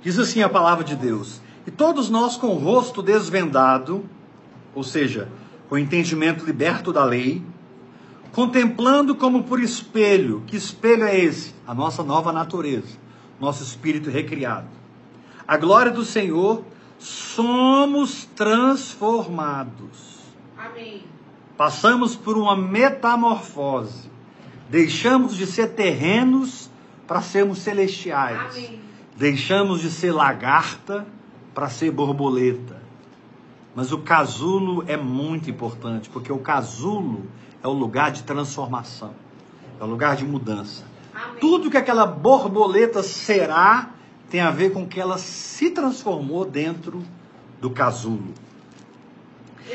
Diz 0.03 0.19
assim 0.19 0.43
a 0.43 0.49
palavra 0.49 0.83
de 0.83 0.97
Deus: 0.97 1.43
E 1.67 1.71
todos 1.71 2.09
nós 2.09 2.39
com 2.39 2.49
o 2.49 2.59
rosto 2.59 3.03
desvendado, 3.03 4.09
ou 4.75 4.83
seja, 4.83 5.29
com 5.69 5.75
o 5.75 5.79
entendimento 5.79 6.47
liberto 6.47 6.95
da 6.95 7.05
lei, 7.05 7.43
contemplando 8.33 9.15
como 9.15 9.45
por 9.45 9.61
espelho, 9.61 10.43
que 10.47 10.57
espelho 10.57 11.05
é 11.05 11.19
esse? 11.19 11.55
A 11.67 11.75
nossa 11.75 12.03
nova 12.03 12.33
natureza, 12.33 12.99
nosso 13.41 13.63
espírito 13.63 14.11
recriado. 14.11 14.69
A 15.49 15.57
glória 15.57 15.91
do 15.91 16.05
Senhor, 16.05 16.65
somos 16.99 18.27
transformados 18.37 20.21
Amém. 20.57 21.03
Passamos 21.57 22.15
por 22.15 22.37
uma 22.37 22.55
metamorfose 22.55 24.11
Deixamos 24.71 25.37
de 25.37 25.47
ser 25.47 25.71
terrenos 25.71 26.71
para 27.05 27.21
sermos 27.21 27.59
celestiais. 27.59 28.57
Amém. 28.57 28.81
Deixamos 29.17 29.81
de 29.81 29.91
ser 29.91 30.13
lagarta 30.13 31.05
para 31.53 31.69
ser 31.69 31.91
borboleta. 31.91 32.81
Mas 33.75 33.91
o 33.91 33.99
casulo 33.99 34.85
é 34.87 34.97
muito 34.97 35.51
importante, 35.51 36.09
porque 36.09 36.33
o 36.33 36.39
casulo 36.39 37.27
é 37.61 37.67
o 37.67 37.73
lugar 37.73 38.13
de 38.13 38.23
transformação, 38.23 39.13
é 39.81 39.83
o 39.83 39.87
lugar 39.89 40.15
de 40.15 40.25
mudança. 40.25 40.85
Amém. 41.23 41.41
Tudo 41.41 41.71
que 41.71 41.77
aquela 41.77 42.07
borboleta 42.07 43.03
será 43.03 43.91
tem 44.31 44.41
a 44.41 44.51
ver 44.51 44.73
com 44.73 44.87
que 44.87 45.01
ela 45.01 45.19
se 45.19 45.71
transformou 45.71 46.45
dentro 46.45 47.03
do 47.61 47.71
casulo. 47.71 48.33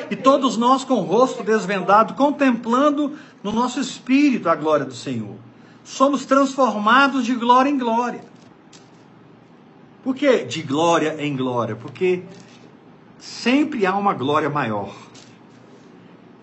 E 0.10 0.15
todos 0.15 0.58
nós 0.58 0.84
com 0.84 0.95
o 0.95 1.03
rosto 1.03 1.43
desvendado, 1.43 2.15
contemplando 2.15 3.13
no 3.43 3.51
nosso 3.51 3.79
espírito 3.79 4.49
a 4.49 4.55
glória 4.55 4.86
do 4.86 4.93
Senhor. 4.93 5.36
Somos 5.84 6.25
transformados 6.25 7.25
de 7.25 7.36
glória 7.36 7.69
em 7.69 7.77
glória. 7.77 8.23
Por 10.03 10.15
que 10.15 10.43
de 10.45 10.62
glória 10.62 11.15
em 11.19 11.36
glória? 11.36 11.75
Porque 11.75 12.23
sempre 13.19 13.86
há 13.86 13.95
uma 13.95 14.13
glória 14.13 14.49
maior. 14.49 14.93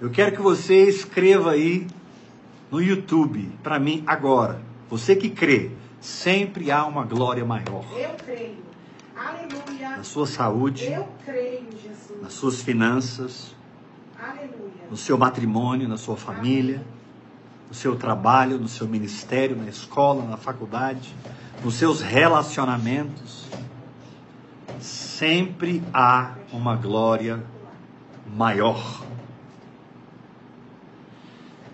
Eu 0.00 0.10
quero 0.10 0.32
que 0.32 0.42
você 0.42 0.88
escreva 0.88 1.52
aí 1.52 1.86
no 2.70 2.80
YouTube 2.80 3.52
para 3.62 3.78
mim 3.78 4.02
agora. 4.06 4.71
Você 4.92 5.16
que 5.16 5.30
crê, 5.30 5.70
sempre 6.02 6.70
há 6.70 6.84
uma 6.84 7.02
glória 7.02 7.42
maior. 7.46 7.82
Eu 7.96 8.10
creio. 8.10 8.58
Aleluia. 9.16 9.96
Na 9.96 10.04
sua 10.04 10.26
saúde, 10.26 10.84
Eu 10.84 11.08
creio, 11.24 11.66
Jesus. 11.82 12.20
nas 12.20 12.34
suas 12.34 12.60
finanças, 12.60 13.56
Aleluia. 14.22 14.88
no 14.90 14.96
seu 14.98 15.16
matrimônio, 15.16 15.88
na 15.88 15.96
sua 15.96 16.14
família, 16.14 16.84
no 17.70 17.74
seu 17.74 17.96
trabalho, 17.96 18.58
no 18.58 18.68
seu 18.68 18.86
ministério, 18.86 19.56
na 19.56 19.66
escola, 19.66 20.26
na 20.26 20.36
faculdade, 20.36 21.16
nos 21.64 21.72
seus 21.76 22.02
relacionamentos. 22.02 23.46
Sempre 24.78 25.82
há 25.90 26.34
uma 26.52 26.76
glória 26.76 27.42
maior. 28.36 29.02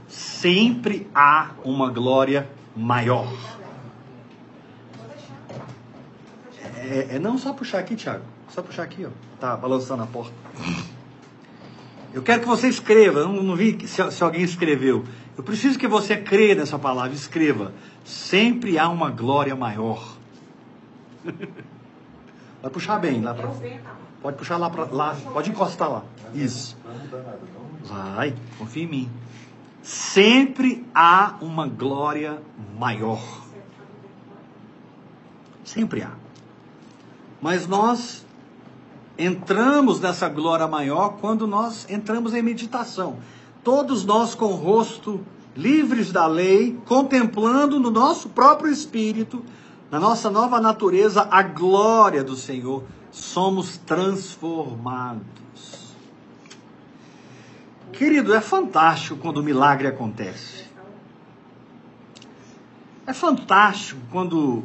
Sempre 0.07 1.11
há 1.12 1.50
uma 1.64 1.90
glória 1.90 2.48
maior. 2.79 3.27
É, 6.77 7.17
é 7.17 7.19
não 7.19 7.37
só 7.37 7.53
puxar 7.53 7.81
aqui, 7.81 7.97
Thiago. 7.97 8.25
Só 8.49 8.62
puxar 8.62 8.85
aqui, 8.85 9.05
ó. 9.05 9.11
Tá 9.41 9.57
balançando 9.57 10.03
a 10.03 10.07
porta. 10.07 10.33
Eu 12.14 12.23
quero 12.23 12.41
que 12.41 12.47
você 12.47 12.69
escreva. 12.69 13.21
Eu 13.21 13.29
não, 13.29 13.43
não 13.43 13.57
vi 13.57 13.87
se, 13.87 14.11
se 14.11 14.23
alguém 14.23 14.43
escreveu. 14.43 15.05
Eu 15.37 15.43
preciso 15.43 15.79
que 15.79 15.87
você 15.87 16.17
creia 16.17 16.55
nessa 16.55 16.79
palavra. 16.79 17.12
Escreva. 17.12 17.73
Sempre 18.05 18.79
há 18.79 18.88
uma 18.88 19.11
glória 19.11 19.55
maior. 19.55 20.17
Vai 22.62 22.71
puxar 22.71 22.99
bem 22.99 23.21
lá 23.21 23.35
para. 23.35 23.51
Pode 24.23 24.37
puxar 24.37 24.57
lá 24.57 24.71
para 24.71 24.85
lá. 24.85 25.17
Pode 25.33 25.51
encostar 25.51 25.91
lá. 25.91 26.05
Isso. 26.35 26.77
Vai, 27.85 28.35
confia 28.59 28.83
em 28.83 28.87
mim. 28.87 29.11
Sempre 29.88 30.87
há 30.94 31.37
uma 31.40 31.66
glória 31.66 32.42
maior. 32.79 33.22
Sempre 35.64 36.03
há. 36.03 36.11
Mas 37.40 37.66
nós 37.66 38.22
entramos 39.16 39.98
nessa 39.98 40.29
glória 40.29 40.68
maior 40.68 41.16
quando 41.22 41.46
nós 41.46 41.87
entramos 41.88 42.35
em 42.35 42.42
meditação. 42.42 43.16
Todos 43.64 44.05
nós 44.05 44.35
com 44.35 44.53
o 44.53 44.57
rosto 44.57 45.24
livres 45.57 46.12
da 46.12 46.27
lei, 46.27 46.79
contemplando 46.85 47.81
no 47.81 47.90
nosso 47.90 48.29
próprio 48.29 48.70
espírito, 48.70 49.42
na 49.90 49.98
nossa 49.98 50.29
nova 50.29 50.61
natureza, 50.61 51.27
a 51.31 51.42
glória 51.42 52.22
do 52.22 52.37
Senhor, 52.37 52.85
somos 53.11 53.79
transformados. 53.79 55.48
Querido, 57.99 58.33
é 58.33 58.41
fantástico 58.41 59.17
quando 59.17 59.39
o 59.39 59.43
milagre 59.43 59.89
acontece. 59.89 60.67
É 63.05 63.13
fantástico 63.13 64.01
quando 64.13 64.63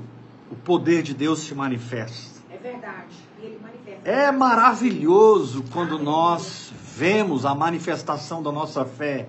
o 0.52 0.56
poder 0.64 1.02
de 1.02 1.16
Deus 1.16 1.40
se 1.40 1.56
manifesta. 1.56 2.40
É 2.52 2.58
verdade. 2.58 3.16
Ele 3.42 3.58
manifesta. 3.60 4.08
É 4.08 4.32
maravilhoso 4.32 5.64
quando 5.74 5.98
nós 5.98 6.72
vemos 6.96 7.44
a 7.44 7.56
manifestação 7.56 8.44
da 8.44 8.52
nossa 8.52 8.86
fé 8.86 9.28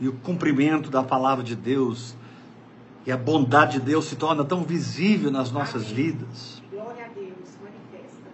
e 0.00 0.08
o 0.08 0.14
cumprimento 0.14 0.90
da 0.90 1.04
palavra 1.04 1.44
de 1.44 1.54
Deus 1.54 2.16
e 3.06 3.12
a 3.12 3.16
bondade 3.16 3.74
de 3.74 3.84
Deus 3.84 4.06
se 4.06 4.16
torna 4.16 4.44
tão 4.44 4.64
visível 4.64 5.30
nas 5.30 5.52
nossas 5.52 5.88
vidas. 5.88 6.60
Glória 6.72 7.04
a 7.04 7.08
Deus. 7.08 7.56
Manifesta. 7.62 8.30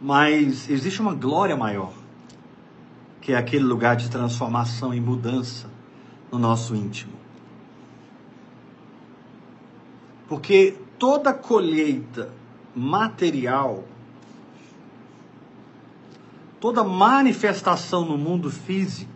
Mas 0.00 0.70
existe 0.70 1.00
uma 1.00 1.12
glória 1.12 1.56
maior, 1.56 2.03
que 3.24 3.32
é 3.32 3.36
aquele 3.38 3.64
lugar 3.64 3.96
de 3.96 4.10
transformação 4.10 4.92
e 4.92 5.00
mudança 5.00 5.66
no 6.30 6.38
nosso 6.38 6.76
íntimo. 6.76 7.14
Porque 10.28 10.76
toda 10.98 11.32
colheita 11.32 12.30
material, 12.76 13.82
toda 16.60 16.84
manifestação 16.84 18.04
no 18.04 18.18
mundo 18.18 18.50
físico, 18.50 19.10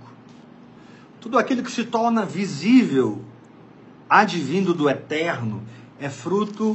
tudo 1.20 1.38
aquilo 1.38 1.62
que 1.62 1.70
se 1.70 1.84
torna 1.84 2.24
visível, 2.24 3.22
advindo 4.08 4.72
do 4.72 4.88
eterno, 4.88 5.62
é 6.00 6.08
fruto 6.08 6.74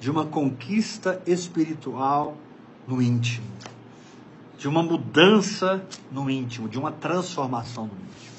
de 0.00 0.10
uma 0.10 0.24
conquista 0.24 1.20
espiritual 1.26 2.34
no 2.88 3.02
íntimo, 3.02 3.46
de 4.58 4.68
uma 4.68 4.82
mudança 4.82 5.84
no 6.10 6.30
íntimo, 6.30 6.68
de 6.68 6.78
uma 6.78 6.90
transformação 6.90 7.86
no 7.86 7.92
íntimo. 7.92 8.36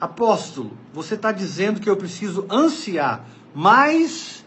Apóstolo, 0.00 0.72
você 0.92 1.14
está 1.14 1.30
dizendo 1.30 1.80
que 1.80 1.88
eu 1.88 1.96
preciso 1.96 2.46
ansiar 2.50 3.24
mais 3.54 4.44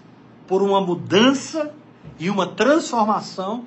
por 0.47 0.61
uma 0.61 0.81
mudança 0.81 1.73
e 2.19 2.29
uma 2.29 2.47
transformação 2.47 3.65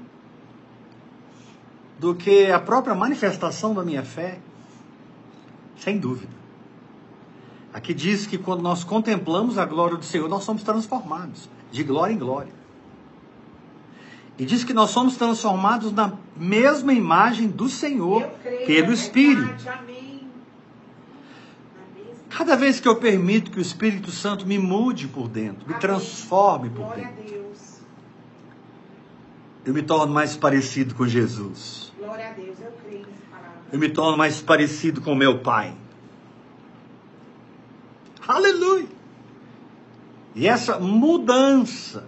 do 1.99 2.15
que 2.15 2.51
a 2.51 2.61
própria 2.61 2.95
manifestação 2.95 3.75
da 3.75 3.83
minha 3.83 4.05
fé? 4.05 4.39
Sem 5.77 5.99
dúvida. 5.99 6.33
Aqui 7.73 7.93
diz 7.93 8.27
que 8.27 8.39
quando 8.39 8.63
nós 8.63 8.85
contemplamos 8.85 9.59
a 9.59 9.65
glória 9.65 9.97
do 9.97 10.05
Senhor, 10.05 10.29
nós 10.29 10.45
somos 10.45 10.63
transformados 10.63 11.49
de 11.71 11.83
glória 11.83 12.13
em 12.13 12.19
glória. 12.19 12.58
E 14.39 14.45
diz 14.45 14.63
que 14.63 14.73
nós 14.73 14.91
somos 14.91 15.17
transformados 15.17 15.93
na 15.93 16.13
mesma 16.37 16.93
imagem 16.93 17.49
do 17.49 17.69
Senhor 17.69 18.23
pelo 18.67 18.91
é 18.91 18.95
Espírito. 18.95 19.65
Cada 22.29 22.55
vez 22.55 22.79
que 22.79 22.87
eu 22.87 22.95
permito 22.95 23.51
que 23.51 23.59
o 23.59 23.61
Espírito 23.61 24.13
Santo 24.13 24.47
me 24.47 24.57
mude 24.57 25.09
por 25.09 25.29
dentro, 25.29 25.67
me 25.67 25.75
transforme 25.75 26.71
por 26.71 26.95
dentro, 26.95 27.19
eu 29.65 29.75
me 29.75 29.83
torno 29.83 30.15
mais 30.15 30.37
parecido 30.37 30.95
com 30.95 31.07
Jesus. 31.07 31.93
Eu 33.73 33.79
me 33.79 33.89
torno 33.89 34.17
mais 34.17 34.41
parecido 34.41 35.01
com 35.01 35.17
meu 35.17 35.41
Pai. 35.41 35.75
Aleluia! 38.27 38.87
E 40.35 40.47
essa 40.47 40.79
mudança, 40.79 42.07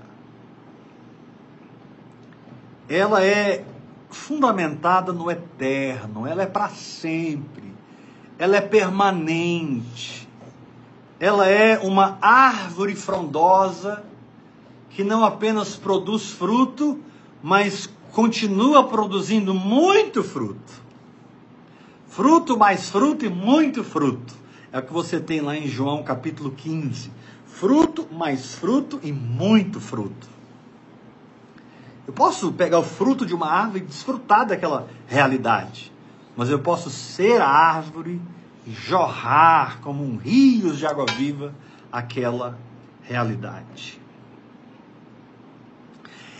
ela 2.90 3.24
é 3.24 3.64
fundamentada 4.10 5.12
no 5.12 5.30
eterno, 5.30 6.26
ela 6.26 6.42
é 6.42 6.46
para 6.46 6.68
sempre, 6.70 7.72
ela 8.36 8.56
é 8.56 8.60
permanente, 8.60 10.28
ela 11.20 11.46
é 11.46 11.78
uma 11.78 12.18
árvore 12.20 12.96
frondosa 12.96 14.02
que 14.90 15.04
não 15.04 15.24
apenas 15.24 15.76
produz 15.76 16.32
fruto, 16.32 16.98
mas 17.40 17.88
continua 18.10 18.82
produzindo 18.88 19.54
muito 19.54 20.24
fruto. 20.24 20.82
Fruto 22.08 22.58
mais 22.58 22.90
fruto 22.90 23.24
e 23.24 23.28
muito 23.28 23.84
fruto. 23.84 24.34
É 24.72 24.80
o 24.80 24.82
que 24.82 24.92
você 24.92 25.20
tem 25.20 25.40
lá 25.40 25.56
em 25.56 25.68
João 25.68 26.02
capítulo 26.02 26.50
15. 26.50 27.12
Fruto 27.46 28.08
mais 28.12 28.56
fruto 28.56 28.98
e 29.00 29.12
muito 29.12 29.78
fruto. 29.78 30.39
Eu 32.10 32.14
posso 32.14 32.50
pegar 32.50 32.80
o 32.80 32.82
fruto 32.82 33.24
de 33.24 33.32
uma 33.32 33.46
árvore 33.46 33.84
e 33.84 33.86
desfrutar 33.86 34.44
daquela 34.44 34.88
realidade. 35.06 35.92
Mas 36.36 36.50
eu 36.50 36.58
posso 36.58 36.90
ser 36.90 37.40
a 37.40 37.46
árvore 37.48 38.20
e 38.66 38.72
jorrar 38.72 39.78
como 39.80 40.02
um 40.02 40.16
rio 40.16 40.74
de 40.74 40.84
água 40.84 41.06
viva 41.16 41.54
aquela 41.92 42.58
realidade. 43.02 44.02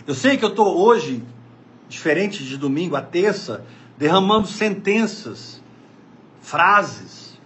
Eu 0.05 0.13
sei 0.13 0.35
que 0.35 0.43
eu 0.43 0.49
estou 0.49 0.77
hoje, 0.77 1.23
diferente 1.87 2.43
de 2.43 2.57
domingo, 2.57 2.97
a 2.97 3.01
terça, 3.01 3.63
derramando 3.97 4.49
sentenças, 4.49 5.63
frases, 6.41 7.39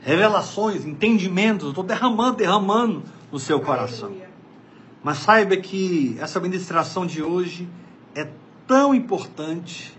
revelações, 0.00 0.84
entendimentos, 0.84 1.68
estou 1.68 1.84
derramando, 1.84 2.36
derramando 2.36 3.04
no 3.30 3.38
seu 3.38 3.60
coração. 3.60 4.12
Mas 5.02 5.18
saiba 5.18 5.56
que 5.56 6.16
essa 6.20 6.38
ministração 6.40 7.06
de 7.06 7.22
hoje 7.22 7.68
é 8.14 8.28
tão 8.66 8.94
importante 8.94 9.98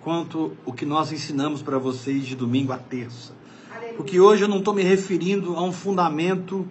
quanto 0.00 0.56
o 0.64 0.72
que 0.72 0.84
nós 0.84 1.12
ensinamos 1.12 1.62
para 1.62 1.78
vocês 1.78 2.26
de 2.26 2.34
domingo 2.34 2.72
a 2.72 2.78
terça. 2.78 3.32
Aleluia. 3.70 3.94
Porque 3.94 4.18
hoje 4.18 4.42
eu 4.42 4.48
não 4.48 4.58
estou 4.58 4.74
me 4.74 4.82
referindo 4.82 5.54
a 5.56 5.62
um 5.62 5.72
fundamento 5.72 6.66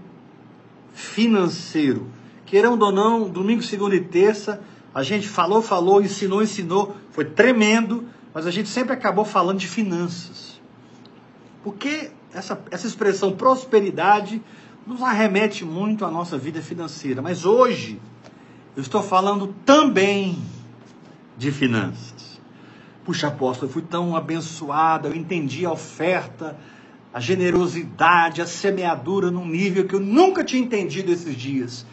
financeiro. 0.94 2.08
Querendo 2.46 2.82
ou 2.82 2.92
não, 2.92 3.30
domingo, 3.30 3.62
segunda 3.62 3.96
e 3.96 4.02
terça, 4.02 4.62
a 4.94 5.04
gente 5.04 5.28
falou, 5.28 5.62
falou, 5.62 6.02
ensinou, 6.02 6.42
ensinou, 6.42 6.96
foi 7.12 7.26
tremendo, 7.26 8.06
mas 8.34 8.48
a 8.48 8.52
gente 8.52 8.70
sempre 8.70 8.94
acabou 8.94 9.24
falando 9.24 9.60
de 9.60 9.68
finanças. 9.68 10.60
Porque 11.64 12.12
essa, 12.34 12.60
essa 12.72 12.88
expressão 12.88 13.34
prosperidade 13.34 14.42
nos 14.88 15.04
arremete 15.04 15.66
muito 15.66 16.06
à 16.06 16.10
nossa 16.10 16.38
vida 16.38 16.62
financeira. 16.62 17.22
Mas 17.22 17.46
hoje 17.46 18.00
eu 18.76 18.82
estou 18.82 19.04
falando 19.04 19.54
também 19.66 20.40
de 21.38 21.52
finanças. 21.52 22.40
Puxa, 23.04 23.28
apóstolo, 23.28 23.70
eu 23.70 23.74
fui 23.74 23.82
tão 23.82 24.16
abençoado, 24.16 25.08
eu 25.08 25.16
entendi 25.16 25.66
a 25.66 25.72
oferta, 25.72 26.58
a 27.14 27.20
generosidade, 27.20 28.42
a 28.42 28.48
semeadura 28.48 29.30
num 29.30 29.46
nível 29.46 29.86
que 29.86 29.96
eu 29.96 30.00
nunca 30.00 30.44
tinha 30.44 30.62
entendido 30.62 31.12
esses 31.12 31.36
dias. 31.36 31.86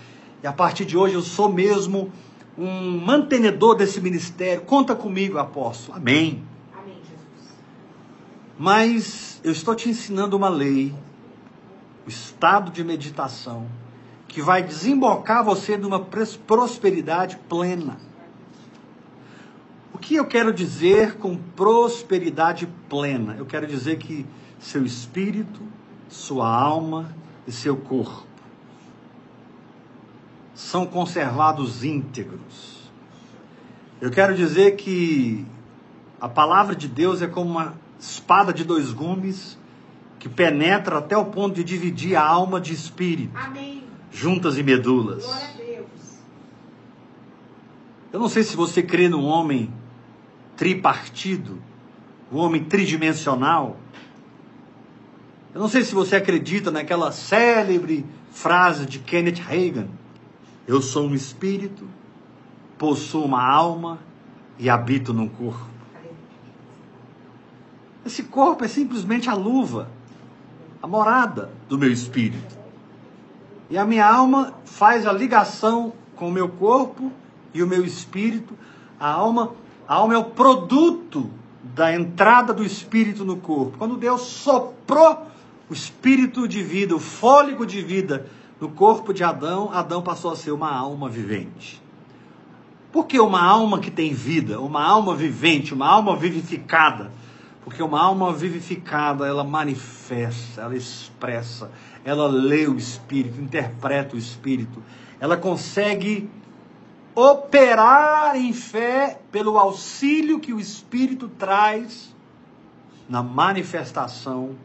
E 0.42 0.46
a 0.46 0.52
partir 0.52 0.84
de 0.84 0.96
hoje 0.96 1.14
eu 1.14 1.22
sou 1.22 1.52
mesmo 1.52 2.12
um 2.56 2.98
mantenedor 2.98 3.74
desse 3.74 4.00
ministério. 4.00 4.62
Conta 4.62 4.94
comigo, 4.94 5.38
apóstolo. 5.38 5.98
Amém. 5.98 6.42
Amém, 6.72 6.96
Jesus. 6.98 7.56
Mas 8.58 9.40
eu 9.42 9.50
estou 9.50 9.74
te 9.74 9.88
ensinando 9.88 10.36
uma 10.36 10.48
lei, 10.48 10.94
o 12.06 12.08
estado 12.08 12.70
de 12.70 12.84
meditação, 12.84 13.66
que 14.28 14.42
vai 14.42 14.62
desembocar 14.62 15.44
você 15.44 15.76
numa 15.76 16.00
prosperidade 16.00 17.38
plena. 17.48 17.96
O 19.92 19.98
que 19.98 20.16
eu 20.16 20.26
quero 20.26 20.52
dizer 20.52 21.16
com 21.16 21.36
prosperidade 21.36 22.68
plena? 22.88 23.36
Eu 23.38 23.46
quero 23.46 23.66
dizer 23.66 23.98
que 23.98 24.26
seu 24.58 24.84
espírito, 24.84 25.60
sua 26.08 26.48
alma 26.48 27.14
e 27.46 27.52
seu 27.52 27.76
corpo 27.76 28.34
são 30.54 30.86
conservados 30.86 31.84
íntegros. 31.84 32.90
Eu 34.00 34.10
quero 34.10 34.34
dizer 34.34 34.76
que 34.76 35.44
a 36.20 36.28
palavra 36.28 36.76
de 36.76 36.86
Deus 36.86 37.20
é 37.22 37.26
como 37.26 37.50
uma 37.50 37.74
espada 37.98 38.52
de 38.52 38.64
dois 38.64 38.92
gumes 38.92 39.58
que 40.24 40.28
penetra 40.30 41.00
até 41.00 41.14
o 41.14 41.26
ponto 41.26 41.54
de 41.54 41.62
dividir 41.62 42.16
a 42.16 42.26
alma 42.26 42.58
de 42.58 42.72
espírito, 42.72 43.36
Amém. 43.36 43.84
juntas 44.10 44.56
e 44.56 44.62
medulas. 44.62 45.22
Glória 45.22 45.48
a 45.48 45.52
Deus. 45.52 45.86
Eu 48.10 48.20
não 48.20 48.28
sei 48.30 48.42
se 48.42 48.56
você 48.56 48.82
crê 48.82 49.06
num 49.06 49.26
homem 49.26 49.70
tripartido, 50.56 51.60
um 52.32 52.38
homem 52.38 52.64
tridimensional. 52.64 53.76
Eu 55.54 55.60
não 55.60 55.68
sei 55.68 55.82
se 55.84 55.94
você 55.94 56.16
acredita 56.16 56.70
naquela 56.70 57.12
célebre 57.12 58.06
frase 58.30 58.86
de 58.86 59.00
Kenneth 59.00 59.42
Reagan: 59.46 59.88
Eu 60.66 60.80
sou 60.80 61.06
um 61.06 61.14
espírito, 61.14 61.86
possuo 62.78 63.26
uma 63.26 63.46
alma 63.46 63.98
e 64.58 64.70
habito 64.70 65.12
num 65.12 65.28
corpo. 65.28 65.68
Esse 68.06 68.22
corpo 68.22 68.64
é 68.64 68.68
simplesmente 68.68 69.28
a 69.28 69.34
luva, 69.34 69.90
a 70.84 70.86
morada 70.86 71.50
do 71.66 71.78
meu 71.78 71.90
espírito. 71.90 72.58
E 73.70 73.78
a 73.78 73.86
minha 73.86 74.06
alma 74.06 74.52
faz 74.66 75.06
a 75.06 75.12
ligação 75.14 75.94
com 76.14 76.28
o 76.28 76.30
meu 76.30 76.46
corpo 76.46 77.10
e 77.54 77.62
o 77.62 77.66
meu 77.66 77.86
espírito. 77.86 78.52
A 79.00 79.10
alma, 79.10 79.54
a 79.88 79.94
alma 79.94 80.12
é 80.12 80.18
o 80.18 80.24
produto 80.24 81.30
da 81.62 81.94
entrada 81.94 82.52
do 82.52 82.62
espírito 82.62 83.24
no 83.24 83.38
corpo. 83.38 83.78
Quando 83.78 83.96
Deus 83.96 84.20
soprou 84.20 85.26
o 85.70 85.72
espírito 85.72 86.46
de 86.46 86.62
vida, 86.62 86.94
o 86.94 87.00
fôlego 87.00 87.64
de 87.64 87.80
vida 87.80 88.26
no 88.60 88.68
corpo 88.68 89.14
de 89.14 89.24
Adão, 89.24 89.70
Adão 89.72 90.02
passou 90.02 90.32
a 90.32 90.36
ser 90.36 90.50
uma 90.50 90.70
alma 90.70 91.08
vivente. 91.08 91.82
Por 92.92 93.06
que 93.06 93.18
uma 93.18 93.42
alma 93.42 93.78
que 93.78 93.90
tem 93.90 94.12
vida, 94.12 94.60
uma 94.60 94.84
alma 94.84 95.16
vivente, 95.16 95.72
uma 95.72 95.88
alma 95.88 96.14
vivificada? 96.14 97.10
Porque 97.64 97.82
uma 97.82 98.00
alma 98.00 98.32
vivificada, 98.32 99.26
ela 99.26 99.42
manifesta, 99.42 100.60
ela 100.60 100.76
expressa, 100.76 101.70
ela 102.04 102.26
lê 102.26 102.66
o 102.66 102.76
espírito, 102.76 103.40
interpreta 103.40 104.14
o 104.14 104.18
espírito, 104.18 104.82
ela 105.18 105.36
consegue 105.36 106.28
operar 107.14 108.36
em 108.36 108.52
fé 108.52 109.20
pelo 109.32 109.56
auxílio 109.56 110.40
que 110.40 110.52
o 110.52 110.60
espírito 110.60 111.28
traz 111.28 112.14
na 113.08 113.22
manifestação 113.22 114.56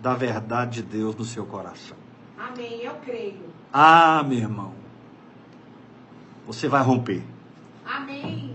da 0.00 0.14
verdade 0.14 0.82
de 0.82 0.88
Deus 0.88 1.16
no 1.16 1.24
seu 1.24 1.46
coração. 1.46 1.96
Amém. 2.38 2.82
Eu 2.82 2.94
creio. 3.04 3.40
Ah, 3.72 4.22
meu 4.22 4.38
irmão, 4.38 4.72
você 6.46 6.68
vai 6.68 6.82
romper. 6.82 7.24
Amém. 7.84 8.45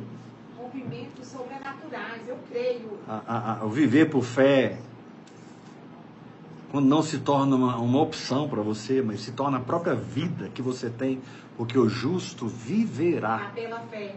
A- 3.08 3.22
a- 3.28 3.60
a- 3.62 3.66
o 3.66 3.70
viver 3.70 4.10
por 4.10 4.24
fé, 4.24 4.78
quando 6.72 6.88
não 6.88 7.02
se 7.04 7.20
torna 7.20 7.56
uma, 7.56 7.78
uma 7.78 8.02
opção 8.02 8.48
para 8.48 8.62
você, 8.62 9.02
mas 9.02 9.22
se 9.22 9.32
torna 9.34 9.58
a 9.58 9.62
própria 9.62 9.94
vida 9.96 10.50
que 10.54 10.62
você 10.62 10.90
tem, 10.90 11.20
porque 11.58 11.78
o 11.78 11.90
justo 11.90 12.48
viverá, 12.48 13.48
Ah, 13.48 13.52
Pela 13.54 13.80
fé. 13.82 14.16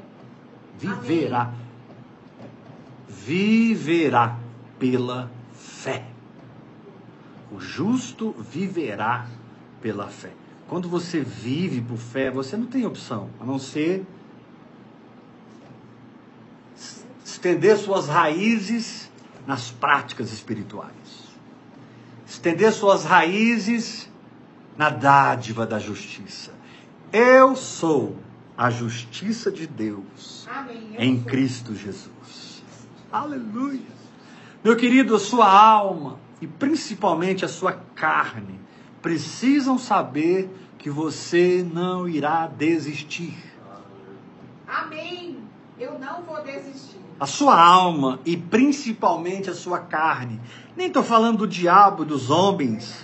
viverá, 0.78 1.52
viverá 3.08 4.38
pela 4.78 5.30
fé. 5.52 6.04
O 7.50 7.60
justo 7.60 8.32
viverá 8.38 9.26
pela 9.80 10.08
fé. 10.08 10.30
Quando 10.68 10.88
você 10.88 11.20
vive 11.20 11.80
por 11.80 11.96
fé, 11.98 12.30
você 12.30 12.56
não 12.56 12.66
tem 12.66 12.86
opção, 12.86 13.28
a 13.40 13.44
não 13.44 13.58
ser 13.58 14.04
estender 17.44 17.76
suas 17.76 18.08
raízes 18.08 19.10
nas 19.46 19.70
práticas 19.70 20.32
espirituais. 20.32 21.34
Estender 22.26 22.72
suas 22.72 23.04
raízes 23.04 24.10
na 24.78 24.88
dádiva 24.88 25.66
da 25.66 25.78
justiça. 25.78 26.52
Eu 27.12 27.54
sou 27.54 28.16
a 28.56 28.70
justiça 28.70 29.52
de 29.52 29.66
Deus 29.66 30.48
Amém. 30.50 30.96
Em 30.98 31.16
sou. 31.16 31.24
Cristo 31.26 31.74
Jesus. 31.74 32.62
Aleluia. 33.12 33.92
Meu 34.64 34.74
querido, 34.74 35.14
a 35.14 35.20
sua 35.20 35.46
alma 35.46 36.18
e 36.40 36.46
principalmente 36.46 37.44
a 37.44 37.48
sua 37.48 37.72
carne 37.94 38.58
precisam 39.02 39.76
saber 39.78 40.48
que 40.78 40.88
você 40.88 41.62
não 41.70 42.08
irá 42.08 42.46
desistir. 42.46 43.36
Amém. 44.66 45.38
Eu 45.78 45.98
não 45.98 46.22
vou 46.22 46.42
desistir. 46.42 46.93
A 47.24 47.26
sua 47.26 47.58
alma 47.58 48.20
e 48.26 48.36
principalmente 48.36 49.48
a 49.48 49.54
sua 49.54 49.78
carne. 49.78 50.38
Nem 50.76 50.88
estou 50.88 51.02
falando 51.02 51.38
do 51.38 51.48
diabo, 51.48 52.04
dos 52.04 52.28
homens, 52.28 53.02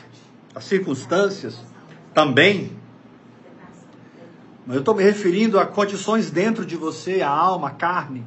as 0.54 0.64
circunstâncias 0.64 1.58
também. 2.12 2.76
Mas 4.66 4.76
eu 4.76 4.80
estou 4.80 4.94
me 4.94 5.02
referindo 5.02 5.58
a 5.58 5.64
condições 5.64 6.30
dentro 6.30 6.66
de 6.66 6.76
você, 6.76 7.22
a 7.22 7.30
alma, 7.30 7.68
a 7.68 7.70
carne. 7.70 8.26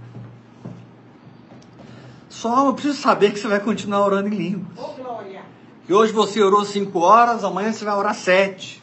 Sua 2.27 2.57
alma 2.57 2.73
precisa 2.73 2.99
saber 2.99 3.31
que 3.31 3.37
você 3.37 3.47
vai 3.47 3.59
continuar 3.59 4.03
orando 4.03 4.29
em 4.29 4.35
línguas. 4.35 4.75
Que 5.85 5.93
hoje 5.93 6.11
você 6.11 6.41
orou 6.41 6.65
cinco 6.65 7.01
horas, 7.01 7.43
amanhã 7.43 7.71
você 7.71 7.85
vai 7.85 7.95
orar 7.95 8.15
sete. 8.15 8.81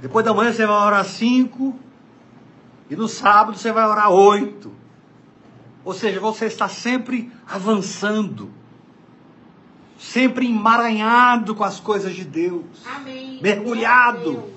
Depois 0.00 0.24
da 0.24 0.34
manhã 0.34 0.52
você 0.52 0.66
vai 0.66 0.86
orar 0.86 1.04
cinco. 1.04 1.78
E 2.90 2.96
no 2.96 3.06
sábado 3.06 3.56
você 3.56 3.70
vai 3.70 3.86
orar 3.86 4.10
oito. 4.10 4.76
Ou 5.88 5.94
seja, 5.94 6.20
você 6.20 6.44
está 6.44 6.68
sempre 6.68 7.32
avançando. 7.48 8.50
Sempre 9.98 10.46
emaranhado 10.46 11.54
com 11.54 11.64
as 11.64 11.80
coisas 11.80 12.14
de 12.14 12.26
Deus. 12.26 12.66
Amém. 12.84 13.40
Mergulhado. 13.40 14.32
Deus. 14.32 14.52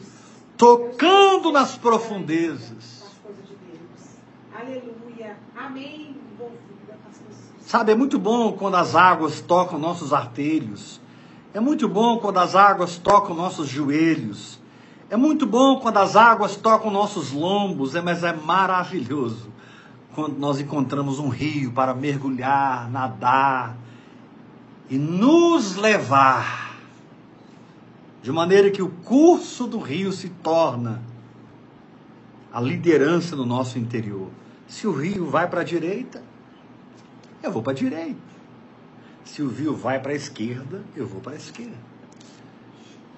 Tocando 0.57 1.49
nas 1.49 1.77
profundezas. 1.77 3.13
Deus. 3.23 4.09
Aleluia. 4.53 5.37
Amém. 5.55 6.17
Sabe, 7.61 7.93
é 7.93 7.95
muito 7.95 8.19
bom 8.19 8.51
quando 8.51 8.75
as 8.75 8.93
águas 8.93 9.39
tocam 9.39 9.79
nossos 9.79 10.11
artelhos. 10.11 10.99
É 11.53 11.61
muito 11.61 11.87
bom 11.87 12.17
quando 12.17 12.39
as 12.39 12.57
águas 12.57 12.97
tocam 12.97 13.33
nossos 13.33 13.69
joelhos. 13.69 14.59
É 15.09 15.15
muito 15.15 15.47
bom 15.47 15.79
quando 15.79 15.95
as 15.95 16.17
águas 16.17 16.57
tocam 16.57 16.91
nossos 16.91 17.31
lombos, 17.31 17.95
é, 17.95 18.01
mas 18.01 18.21
é 18.21 18.33
maravilhoso 18.33 19.50
quando 20.13 20.37
nós 20.37 20.59
encontramos 20.59 21.19
um 21.19 21.29
rio 21.29 21.71
para 21.71 21.93
mergulhar, 21.93 22.89
nadar 22.89 23.77
e 24.89 24.97
nos 24.97 25.75
levar, 25.75 26.77
de 28.21 28.31
maneira 28.31 28.69
que 28.69 28.81
o 28.81 28.89
curso 28.89 29.65
do 29.65 29.79
rio 29.79 30.11
se 30.11 30.29
torna 30.29 31.01
a 32.51 32.59
liderança 32.59 33.35
no 33.35 33.45
nosso 33.45 33.79
interior. 33.79 34.29
Se 34.67 34.85
o 34.85 34.91
rio 34.91 35.25
vai 35.25 35.49
para 35.49 35.61
a 35.61 35.63
direita, 35.63 36.21
eu 37.41 37.51
vou 37.51 37.63
para 37.63 37.71
a 37.71 37.75
direita. 37.75 38.31
Se 39.23 39.41
o 39.41 39.49
rio 39.49 39.75
vai 39.75 39.99
para 39.99 40.11
a 40.11 40.15
esquerda, 40.15 40.83
eu 40.95 41.07
vou 41.07 41.21
para 41.21 41.33
a 41.33 41.35
esquerda. 41.35 41.77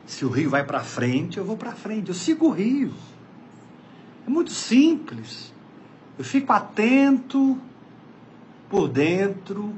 Se 0.05 0.25
o 0.25 0.29
rio 0.29 0.49
vai 0.49 0.63
para 0.63 0.81
frente, 0.81 1.37
eu 1.37 1.45
vou 1.45 1.57
para 1.57 1.71
frente. 1.71 2.09
Eu 2.09 2.15
sigo 2.15 2.47
o 2.47 2.51
rio. 2.51 2.93
É 4.27 4.29
muito 4.29 4.51
simples. 4.51 5.52
Eu 6.17 6.23
fico 6.23 6.51
atento 6.53 7.59
por 8.69 8.87
dentro. 8.87 9.73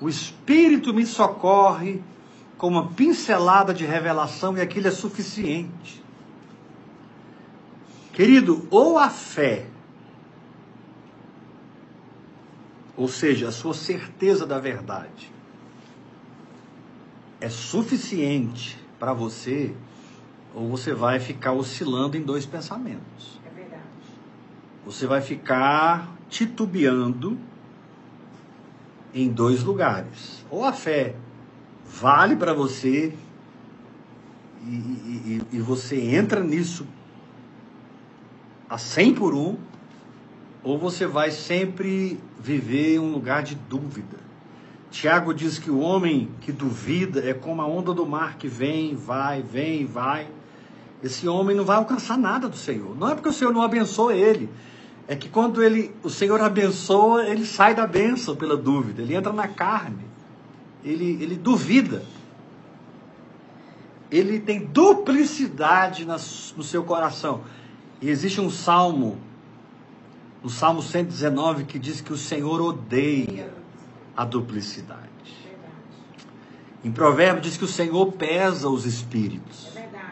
O 0.00 0.08
Espírito 0.08 0.92
me 0.92 1.06
socorre 1.06 2.02
com 2.56 2.68
uma 2.68 2.88
pincelada 2.88 3.72
de 3.72 3.84
revelação 3.84 4.56
e 4.56 4.60
aquilo 4.60 4.88
é 4.88 4.90
suficiente. 4.90 6.02
Querido, 8.12 8.66
ou 8.68 8.98
a 8.98 9.08
fé, 9.08 9.66
ou 12.96 13.06
seja, 13.06 13.48
a 13.48 13.52
sua 13.52 13.74
certeza 13.74 14.44
da 14.44 14.58
verdade, 14.58 15.30
é 17.40 17.48
suficiente 17.48 18.76
para 18.98 19.12
você, 19.12 19.72
ou 20.52 20.68
você 20.68 20.92
vai 20.92 21.20
ficar 21.20 21.52
oscilando 21.52 22.16
em 22.16 22.22
dois 22.22 22.44
pensamentos. 22.44 23.37
Você 24.88 25.06
vai 25.06 25.20
ficar 25.20 26.16
titubeando 26.30 27.36
em 29.12 29.28
dois 29.28 29.62
lugares. 29.62 30.42
Ou 30.50 30.64
a 30.64 30.72
fé 30.72 31.14
vale 31.84 32.34
para 32.34 32.54
você 32.54 33.12
e, 34.66 34.70
e, 34.72 35.42
e, 35.52 35.60
você 35.60 36.00
entra 36.00 36.42
nisso 36.42 36.86
a 38.66 38.78
100 38.78 39.12
por 39.12 39.34
um, 39.34 39.58
ou 40.64 40.78
você 40.78 41.06
vai 41.06 41.32
sempre 41.32 42.18
viver 42.40 42.98
um 42.98 43.12
lugar 43.12 43.42
de 43.42 43.56
dúvida. 43.56 44.16
Tiago 44.90 45.34
diz 45.34 45.58
que 45.58 45.70
o 45.70 45.80
homem 45.80 46.30
que 46.40 46.50
duvida 46.50 47.20
é 47.20 47.34
como 47.34 47.60
a 47.60 47.66
onda 47.66 47.92
do 47.92 48.06
mar 48.06 48.38
que 48.38 48.48
vem, 48.48 48.96
vai, 48.96 49.42
vem, 49.42 49.84
vai. 49.84 50.28
Esse 51.02 51.28
homem 51.28 51.54
não 51.54 51.66
vai 51.66 51.76
alcançar 51.76 52.16
nada 52.16 52.48
do 52.48 52.56
Senhor. 52.56 52.96
Não 52.96 53.10
é 53.10 53.14
porque 53.14 53.28
o 53.28 53.34
Senhor 53.34 53.52
não 53.52 53.60
abençoa 53.60 54.14
ele. 54.14 54.48
É 55.08 55.16
que 55.16 55.26
quando 55.26 55.62
ele, 55.62 55.94
o 56.02 56.10
Senhor 56.10 56.38
abençoa, 56.38 57.24
ele 57.26 57.46
sai 57.46 57.74
da 57.74 57.86
bênção 57.86 58.36
pela 58.36 58.58
dúvida. 58.58 59.00
Ele 59.00 59.14
entra 59.14 59.32
na 59.32 59.48
carne. 59.48 60.04
Ele, 60.84 61.16
ele 61.22 61.34
duvida. 61.34 62.04
Ele 64.10 64.38
tem 64.38 64.66
duplicidade 64.66 66.04
no 66.04 66.62
seu 66.62 66.84
coração. 66.84 67.40
E 68.02 68.10
existe 68.10 68.38
um 68.38 68.50
salmo, 68.50 69.18
no 70.42 70.50
Salmo 70.50 70.82
119, 70.82 71.64
que 71.64 71.78
diz 71.78 72.02
que 72.02 72.12
o 72.12 72.16
Senhor 72.16 72.60
odeia 72.60 73.50
a 74.14 74.26
duplicidade. 74.26 75.08
Em 76.84 76.92
Provérbios 76.92 77.46
diz 77.46 77.56
que 77.56 77.64
o 77.64 77.68
Senhor 77.68 78.12
pesa 78.12 78.68
os 78.68 78.84
espíritos. 78.84 79.68
É 79.68 79.80
verdade. 79.80 80.04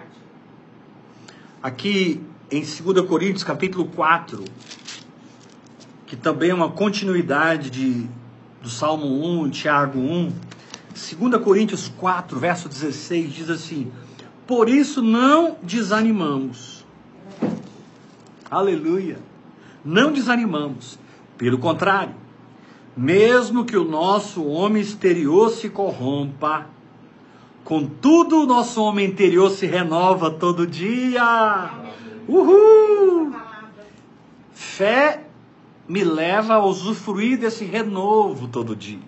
Aqui 1.62 2.20
em 2.50 2.60
2 2.60 3.06
Coríntios, 3.08 3.44
capítulo 3.44 3.86
4, 3.86 4.44
que 6.06 6.14
também 6.14 6.50
é 6.50 6.54
uma 6.54 6.70
continuidade 6.70 7.68
de, 7.68 8.06
do 8.62 8.70
Salmo 8.70 9.06
1, 9.42 9.50
Tiago 9.50 9.98
1, 9.98 10.32
2 11.18 11.42
Coríntios 11.42 11.92
4, 11.98 12.38
verso 12.38 12.68
16, 12.68 13.32
diz 13.32 13.50
assim: 13.50 13.90
Por 14.46 14.68
isso 14.68 15.02
não 15.02 15.56
desanimamos. 15.62 16.86
Aleluia. 18.48 19.18
Não 19.84 20.12
desanimamos. 20.12 20.98
Pelo 21.36 21.58
contrário, 21.58 22.14
mesmo 22.96 23.64
que 23.64 23.76
o 23.76 23.84
nosso 23.84 24.44
homem 24.46 24.80
exterior 24.80 25.50
se 25.50 25.68
corrompa, 25.68 26.66
contudo 27.62 28.42
o 28.42 28.46
nosso 28.46 28.80
homem 28.80 29.06
interior 29.06 29.50
se 29.50 29.66
renova 29.66 30.30
todo 30.30 30.66
dia. 30.66 31.70
Uhul! 32.26 33.34
Fé 34.54 35.25
me 35.88 36.02
leva 36.02 36.54
a 36.54 36.64
usufruir 36.64 37.38
desse 37.38 37.64
renovo 37.64 38.48
todo 38.48 38.74
dia. 38.74 39.00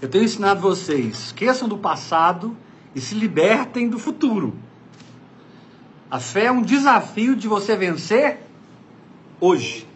Eu 0.00 0.08
tenho 0.08 0.24
ensinado 0.24 0.60
vocês, 0.60 1.26
esqueçam 1.26 1.68
do 1.68 1.76
passado 1.76 2.56
e 2.94 3.00
se 3.00 3.14
libertem 3.14 3.88
do 3.88 3.98
futuro. 3.98 4.54
A 6.10 6.18
fé 6.18 6.46
é 6.46 6.52
um 6.52 6.62
desafio 6.62 7.36
de 7.36 7.46
você 7.46 7.76
vencer 7.76 8.40
hoje. 9.38 9.86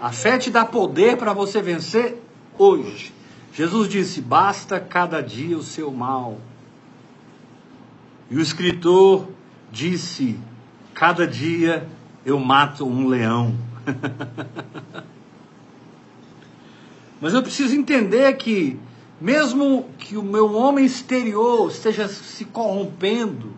A 0.00 0.10
fé 0.10 0.36
te 0.36 0.50
dá 0.50 0.64
poder 0.64 1.16
para 1.16 1.32
você 1.32 1.62
vencer 1.62 2.20
hoje. 2.58 3.14
Jesus 3.52 3.88
disse: 3.88 4.20
basta 4.20 4.80
cada 4.80 5.22
dia 5.22 5.56
o 5.56 5.62
seu 5.62 5.92
mal. 5.92 6.38
E 8.28 8.36
o 8.36 8.40
escritor 8.40 9.28
disse: 9.70 10.38
cada 10.92 11.24
dia 11.24 11.88
eu 12.24 12.38
mato 12.38 12.86
um 12.86 13.06
leão. 13.06 13.54
Mas 17.20 17.34
eu 17.34 17.42
preciso 17.42 17.74
entender 17.76 18.32
que, 18.36 18.78
mesmo 19.20 19.86
que 19.98 20.16
o 20.16 20.22
meu 20.22 20.54
homem 20.54 20.84
exterior 20.84 21.68
esteja 21.70 22.08
se 22.08 22.44
corrompendo, 22.44 23.52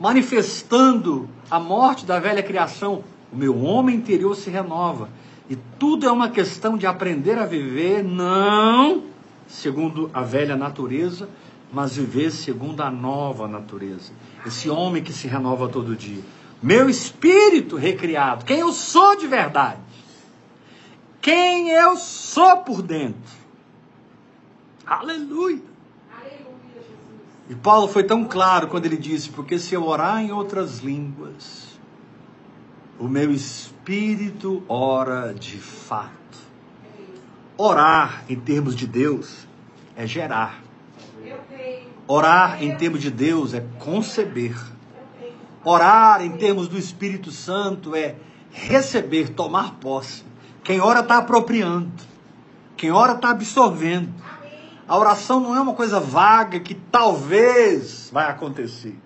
manifestando 0.00 1.28
a 1.50 1.60
morte 1.60 2.06
da 2.06 2.18
velha 2.18 2.42
criação, 2.42 3.04
o 3.32 3.36
meu 3.36 3.62
homem 3.62 3.96
interior 3.96 4.34
se 4.34 4.48
renova. 4.48 5.08
E 5.50 5.56
tudo 5.78 6.06
é 6.06 6.12
uma 6.12 6.30
questão 6.30 6.76
de 6.76 6.86
aprender 6.86 7.38
a 7.38 7.46
viver, 7.46 8.02
não 8.02 9.08
segundo 9.48 10.10
a 10.12 10.22
velha 10.22 10.56
natureza, 10.56 11.28
mas 11.72 11.96
viver 11.96 12.30
segundo 12.30 12.82
a 12.82 12.90
nova 12.90 13.48
natureza. 13.48 14.12
Esse 14.46 14.68
homem 14.68 15.02
que 15.02 15.12
se 15.12 15.26
renova 15.26 15.68
todo 15.68 15.96
dia. 15.96 16.22
Meu 16.62 16.90
espírito 16.90 17.76
recriado, 17.76 18.44
quem 18.44 18.58
eu 18.58 18.72
sou 18.72 19.16
de 19.16 19.26
verdade. 19.26 19.80
Quem 21.20 21.70
eu 21.70 21.96
sou 21.96 22.58
por 22.58 22.82
dentro. 22.82 23.38
Aleluia. 24.86 25.62
E 27.48 27.54
Paulo 27.54 27.88
foi 27.88 28.04
tão 28.04 28.24
claro 28.24 28.68
quando 28.68 28.86
ele 28.86 28.96
disse: 28.96 29.30
Porque 29.30 29.58
se 29.58 29.74
eu 29.74 29.84
orar 29.84 30.22
em 30.22 30.32
outras 30.32 30.78
línguas, 30.78 31.78
o 32.98 33.08
meu 33.08 33.32
espírito 33.32 34.62
ora 34.68 35.32
de 35.32 35.58
fato. 35.58 36.18
Orar 37.56 38.24
em 38.28 38.38
termos 38.38 38.74
de 38.74 38.86
Deus 38.86 39.46
é 39.96 40.06
gerar. 40.06 40.62
Orar 42.06 42.62
em 42.62 42.74
termos 42.76 43.02
de 43.02 43.10
Deus 43.10 43.54
é 43.54 43.64
conceber. 43.78 44.56
Orar 45.70 46.22
em 46.22 46.30
termos 46.30 46.66
do 46.66 46.78
Espírito 46.78 47.30
Santo 47.30 47.94
é 47.94 48.14
receber, 48.50 49.28
tomar 49.28 49.74
posse. 49.74 50.24
Quem 50.64 50.80
ora 50.80 51.00
está 51.00 51.18
apropriando. 51.18 51.92
Quem 52.74 52.90
ora 52.90 53.12
está 53.12 53.32
absorvendo. 53.32 54.10
A 54.88 54.96
oração 54.96 55.40
não 55.40 55.54
é 55.54 55.60
uma 55.60 55.74
coisa 55.74 56.00
vaga 56.00 56.58
que 56.58 56.74
talvez 56.74 58.08
vai 58.10 58.30
acontecer. 58.30 58.98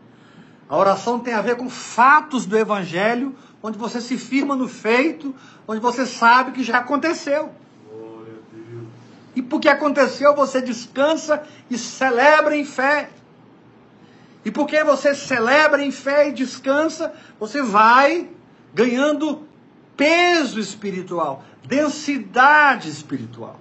A 0.69 0.77
oração 0.77 1.19
tem 1.19 1.35
a 1.35 1.43
ver 1.43 1.57
com 1.57 1.69
fatos 1.69 2.47
do 2.47 2.57
Evangelho, 2.57 3.35
onde 3.61 3.77
você 3.77 4.01
se 4.01 4.17
firma 4.17 4.55
no 4.55 4.69
feito, 4.69 5.35
onde 5.67 5.81
você 5.81 6.07
sabe 6.07 6.53
que 6.53 6.63
já 6.63 6.79
aconteceu. 6.79 7.51
E 9.35 9.43
porque 9.43 9.69
aconteceu, 9.69 10.33
você 10.37 10.63
descansa 10.63 11.43
e 11.69 11.77
celebra 11.77 12.57
em 12.57 12.65
fé. 12.65 13.11
E 14.45 14.51
porque 14.51 14.83
você 14.83 15.15
celebra 15.15 15.85
em 15.85 15.91
fé 15.91 16.29
e 16.29 16.33
descansa, 16.33 17.13
você 17.39 17.63
vai 17.63 18.29
ganhando 18.75 19.47
peso 19.97 20.59
espiritual, 20.59 21.45
densidade 21.65 22.89
espiritual. 22.89 23.61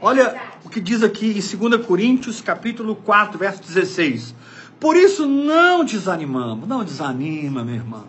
Olha 0.00 0.40
o 0.64 0.68
que 0.68 0.80
diz 0.80 1.02
aqui 1.02 1.28
em 1.28 1.58
2 1.70 1.86
Coríntios, 1.86 2.40
capítulo 2.40 2.96
4, 2.96 3.38
verso 3.38 3.62
16. 3.62 4.34
Por 4.80 4.96
isso 4.96 5.26
não 5.26 5.84
desanimamos, 5.84 6.68
não 6.68 6.84
desanima, 6.84 7.64
meu 7.64 7.74
irmão. 7.76 8.04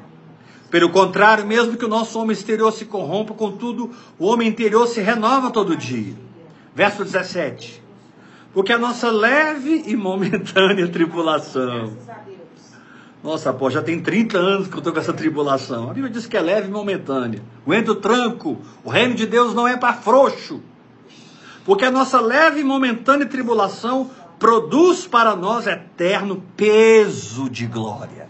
Pelo 0.69 0.89
contrário, 0.89 1.45
mesmo 1.45 1.77
que 1.77 1.85
o 1.85 1.87
nosso 1.87 2.19
homem 2.19 2.33
exterior 2.33 2.71
se 2.73 2.85
corrompa, 2.85 3.33
contudo, 3.33 3.91
o 4.19 4.25
homem 4.25 4.47
interior 4.47 4.87
se 4.87 4.99
renova 4.99 5.51
todo 5.51 5.75
dia. 5.75 6.15
Verso 6.73 7.03
17. 7.03 7.84
Porque 8.55 8.71
a 8.71 8.77
nossa 8.79 9.11
leve 9.11 9.83
e 9.85 9.97
momentânea 9.97 10.87
tribulação. 10.87 11.91
Nossa, 13.21 13.51
pô, 13.51 13.69
já 13.69 13.81
tem 13.81 14.01
30 14.01 14.37
anos 14.37 14.67
que 14.69 14.75
eu 14.75 14.77
estou 14.77 14.93
com 14.93 14.99
essa 14.99 15.11
tribulação. 15.11 15.89
A 15.89 15.93
Bíblia 15.93 16.09
diz 16.09 16.25
que 16.25 16.37
é 16.37 16.41
leve 16.41 16.69
e 16.69 16.71
momentânea. 16.71 17.43
Aguenta 17.65 17.91
o 17.91 17.95
tranco. 17.95 18.57
O 18.81 18.89
reino 18.89 19.13
de 19.13 19.25
Deus 19.25 19.53
não 19.53 19.67
é 19.67 19.75
para 19.75 19.95
frouxo. 19.95 20.61
Porque 21.65 21.83
a 21.83 21.91
nossa 21.91 22.21
leve 22.21 22.61
e 22.61 22.63
momentânea 22.63 23.27
tribulação 23.27 24.09
produz 24.39 25.05
para 25.05 25.35
nós 25.35 25.67
eterno 25.67 26.41
peso 26.55 27.49
de 27.49 27.65
glória. 27.65 28.29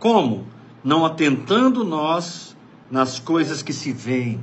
Como? 0.00 0.44
Não 0.82 1.06
atentando 1.06 1.84
nós 1.84 2.56
nas 2.90 3.20
coisas 3.20 3.62
que 3.62 3.72
se 3.72 3.92
veem, 3.92 4.40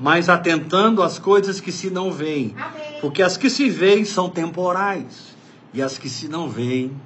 mas 0.00 0.30
atentando 0.30 1.02
às 1.02 1.18
coisas 1.18 1.60
que 1.60 1.70
se 1.70 1.90
não 1.90 2.10
veem. 2.10 2.56
Porque 3.02 3.22
as 3.22 3.36
que 3.36 3.50
se 3.50 3.68
veem 3.68 4.06
são 4.06 4.30
temporais, 4.30 5.36
e 5.74 5.82
as 5.82 5.98
que 5.98 6.08
se 6.08 6.26
não 6.26 6.48
veem 6.48 6.98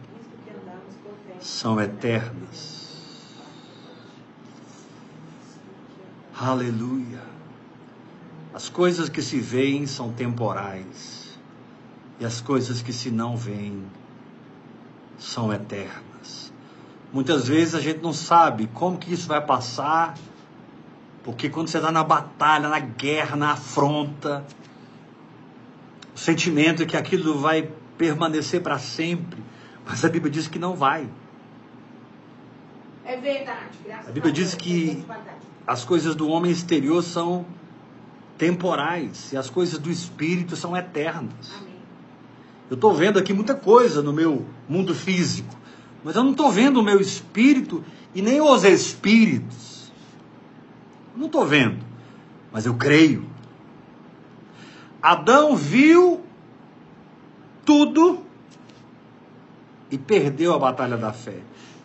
são 1.41 1.81
eternas. 1.81 3.35
Aleluia. 6.41 7.21
As 8.55 8.69
coisas 8.69 9.09
que 9.09 9.21
se 9.21 9.41
veem 9.41 9.87
são 9.89 10.13
temporais, 10.13 11.37
e 12.21 12.25
as 12.25 12.41
coisas 12.41 12.81
que 12.81 12.93
se 12.93 13.11
não 13.11 13.37
veem 13.37 13.83
são 15.19 15.53
eternas. 15.53 16.53
Muitas 17.13 17.49
vezes 17.49 17.75
a 17.75 17.81
gente 17.81 18.01
não 18.01 18.13
sabe 18.13 18.69
como 18.73 18.99
que 18.99 19.13
isso 19.13 19.27
vai 19.27 19.45
passar, 19.45 20.15
porque 21.25 21.49
quando 21.49 21.69
você 21.69 21.79
está 21.79 21.91
na 21.91 22.05
batalha, 22.05 22.69
na 22.69 22.79
guerra, 22.79 23.35
na 23.35 23.53
afronta, 23.53 24.45
o 26.15 26.19
sentimento 26.19 26.83
é 26.83 26.87
que 26.87 26.97
aquilo 26.97 27.39
vai 27.39 27.71
permanecer 27.97 28.61
para 28.63 28.79
sempre, 28.79 29.43
mas 29.87 30.05
a 30.05 30.09
Bíblia 30.09 30.31
diz 30.31 30.47
que 30.47 30.59
não 30.59 30.77
vai. 30.77 31.09
É 33.07 33.17
verdade, 33.17 33.79
graças 33.85 34.09
a 34.09 34.13
Bíblia 34.13 34.33
diz 34.33 34.55
que 34.55 35.05
as 35.67 35.85
coisas 35.85 36.15
do 36.15 36.29
homem 36.29 36.53
exterior 36.53 37.03
são 37.03 37.47
temporais 38.37 39.33
e 39.33 39.37
as 39.37 39.49
coisas 39.49 39.79
do 39.79 39.91
espírito 39.91 40.57
são 40.57 40.77
eternas. 40.77 41.53
Amém. 41.59 41.75
Eu 42.71 42.75
estou 42.75 42.93
vendo 42.93 43.19
aqui 43.19 43.33
muita 43.33 43.55
coisa 43.55 44.03
no 44.03 44.13
meu 44.13 44.45
mundo 44.69 44.95
físico, 44.95 45.55
mas 46.03 46.17
eu 46.17 46.25
não 46.25 46.33
estou 46.33 46.51
vendo 46.51 46.81
o 46.81 46.83
meu 46.83 47.01
espírito 47.01 47.83
e 48.15 48.21
nem 48.21 48.41
os 48.41 48.65
espíritos. 48.65 49.74
Não 51.17 51.27
estou 51.27 51.47
vendo, 51.47 51.79
mas 52.53 52.67
eu 52.67 52.75
creio. 52.75 53.25
Adão 55.01 55.55
viu 55.55 56.25
tudo 57.65 58.25
e 59.91 59.99
perdeu 59.99 60.55
a 60.55 60.59
batalha 60.59 60.97
da 60.97 61.13
fé. 61.13 61.39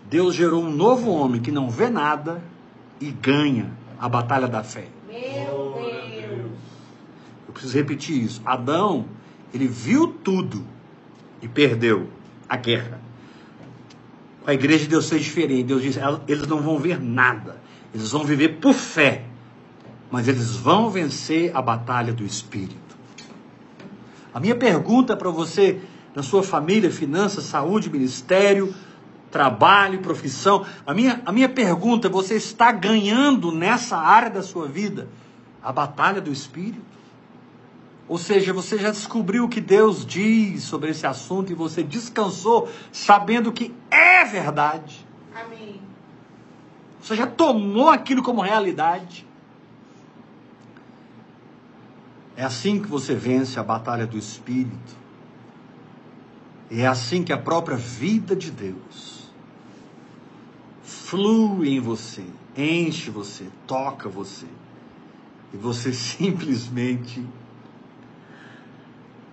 Deus 0.10 0.34
gerou 0.34 0.64
um 0.64 0.72
novo 0.72 1.12
homem 1.12 1.42
que 1.42 1.52
não 1.52 1.70
vê 1.70 1.90
nada 1.90 2.42
e 3.00 3.12
ganha 3.12 3.72
a 4.00 4.10
batalha 4.10 4.48
da 4.48 4.64
fé. 4.64 4.88
Meu 5.08 5.76
Deus. 5.76 6.52
Eu 7.48 7.54
preciso 7.54 7.78
repetir 7.78 8.24
isso. 8.24 8.42
Adão, 8.46 9.06
ele 9.54 9.68
viu 9.68 10.08
tudo 10.08 10.66
e 11.42 11.48
perdeu 11.48 12.10
a 12.48 12.56
guerra. 12.56 13.00
A 14.48 14.54
igreja 14.54 14.88
Deus 14.88 15.08
fez 15.08 15.24
diferente. 15.24 15.64
Deus 15.64 15.82
disse, 15.82 16.00
eles 16.28 16.48
não 16.48 16.62
vão 16.62 16.80
ver 16.80 17.00
nada. 17.00 17.58
Eles 17.94 18.12
vão 18.12 18.24
viver 18.24 18.60
por 18.60 18.74
fé. 18.74 19.26
Mas 20.12 20.28
eles 20.28 20.56
vão 20.56 20.90
vencer 20.90 21.56
a 21.56 21.62
batalha 21.62 22.14
do 22.14 22.24
Espírito. 22.24 22.98
A 24.34 24.40
minha 24.40 24.56
pergunta 24.56 25.16
para 25.16 25.30
você, 25.30 25.82
na 26.16 26.24
sua 26.24 26.44
família, 26.44 26.92
finanças, 26.92 27.44
saúde, 27.46 27.90
ministério, 27.90 28.74
trabalho, 29.30 30.00
profissão. 30.00 30.66
A 30.86 30.94
minha, 30.94 31.22
a 31.26 31.32
minha 31.32 31.50
pergunta 31.50 32.10
você 32.10 32.36
está 32.36 32.72
ganhando 32.72 33.52
nessa 33.52 33.98
área 33.98 34.30
da 34.30 34.42
sua 34.42 34.68
vida 34.68 35.08
a 35.62 35.72
batalha 35.72 36.22
do 36.22 36.32
Espírito? 36.32 36.90
Ou 38.08 38.18
seja, 38.18 38.52
você 38.52 38.78
já 38.78 38.90
descobriu 38.90 39.44
o 39.44 39.50
que 39.50 39.62
Deus 39.62 40.04
diz 40.04 40.64
sobre 40.64 40.90
esse 40.90 41.06
assunto 41.06 41.52
e 41.52 41.56
você 41.56 41.84
descansou 41.84 42.68
sabendo 42.92 43.52
que 43.52 43.72
é 43.92 44.26
verdade. 44.26 45.08
Você 47.02 47.16
já 47.16 47.28
tomou 47.28 47.90
aquilo 47.90 48.22
como 48.22 48.42
realidade. 48.42 49.26
É 52.36 52.44
assim 52.44 52.82
que 52.82 52.88
você 52.88 53.16
vence 53.16 53.60
a 53.60 53.64
batalha 53.64 54.08
do 54.08 54.18
Espírito. 54.18 54.98
E 56.72 56.82
é 56.82 56.88
assim 56.88 57.24
que 57.24 57.34
a 57.34 57.38
própria 57.38 57.76
vida 57.76 58.36
de 58.36 58.52
Deus 58.52 59.30
flui 60.84 61.70
em 61.70 61.80
você, 61.80 62.24
enche 62.56 63.10
você, 63.10 63.48
toca 63.66 64.08
você. 64.08 64.46
E 65.52 65.58
você 65.58 65.92
simplesmente 65.94 67.26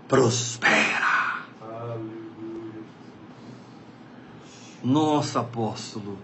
prospera. 0.09 1.45
Nossa, 4.83 5.41
apóstolo, 5.41 6.17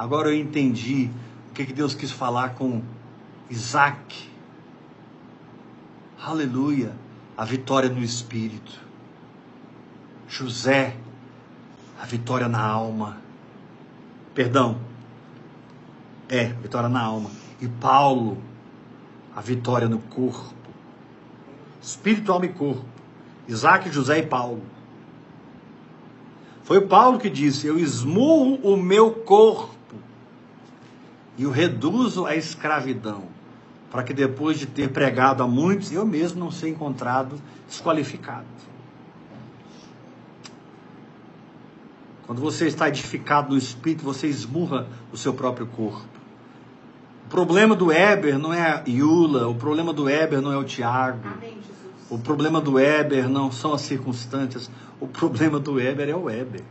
agora 0.00 0.30
eu 0.30 0.34
entendi 0.34 1.10
o 1.50 1.52
que, 1.52 1.66
que 1.66 1.72
Deus 1.72 1.94
quis 1.94 2.10
falar 2.10 2.54
com 2.54 2.82
Isaac 3.50 4.30
Aleluia. 6.22 6.92
A 7.34 7.46
vitória 7.46 7.88
no 7.88 8.02
espírito. 8.02 8.78
José, 10.28 10.94
a 11.98 12.04
vitória 12.04 12.46
na 12.46 12.62
alma. 12.62 13.16
Perdão. 14.34 14.78
É, 16.28 16.44
vitória 16.44 16.90
na 16.90 17.00
alma. 17.00 17.30
E 17.58 17.66
Paulo, 17.66 18.36
a 19.34 19.40
vitória 19.40 19.88
no 19.88 19.98
corpo. 19.98 20.54
Espírito, 21.80 22.30
alma 22.30 22.44
e 22.44 22.50
corpo. 22.50 22.84
Isaac, 23.48 23.90
José 23.90 24.18
e 24.18 24.26
Paulo. 24.26 24.62
Foi 26.64 26.82
Paulo 26.82 27.18
que 27.18 27.30
disse: 27.30 27.66
Eu 27.66 27.78
esmurro 27.78 28.56
o 28.62 28.76
meu 28.76 29.10
corpo 29.10 29.74
e 31.40 31.46
o 31.46 31.50
reduzo 31.50 32.26
à 32.26 32.36
escravidão 32.36 33.22
para 33.90 34.02
que 34.02 34.12
depois 34.12 34.58
de 34.58 34.66
ter 34.66 34.90
pregado 34.90 35.42
a 35.42 35.48
muitos, 35.48 35.90
eu 35.90 36.04
mesmo 36.04 36.38
não 36.38 36.50
ser 36.50 36.68
encontrado 36.68 37.40
desqualificado. 37.66 38.44
Quando 42.26 42.42
você 42.42 42.66
está 42.66 42.88
edificado 42.88 43.52
no 43.52 43.56
espírito, 43.56 44.04
você 44.04 44.26
esmurra 44.26 44.86
o 45.10 45.16
seu 45.16 45.32
próprio 45.32 45.66
corpo. 45.66 46.04
O 47.24 47.30
problema 47.30 47.74
do 47.74 47.90
Eber 47.90 48.38
não 48.38 48.52
é 48.52 48.60
a 48.60 48.84
Iula, 48.86 49.48
o 49.48 49.54
problema 49.54 49.94
do 49.94 50.10
Eber 50.10 50.42
não 50.42 50.52
é 50.52 50.58
o 50.58 50.64
Tiago. 50.64 51.26
O 52.10 52.18
problema 52.18 52.60
do 52.60 52.78
Eber 52.78 53.30
não 53.30 53.50
são 53.50 53.72
as 53.72 53.80
circunstâncias, 53.80 54.70
o 55.00 55.08
problema 55.08 55.58
do 55.58 55.80
Eber 55.80 56.10
é 56.10 56.14
o 56.14 56.28
Eber. 56.28 56.62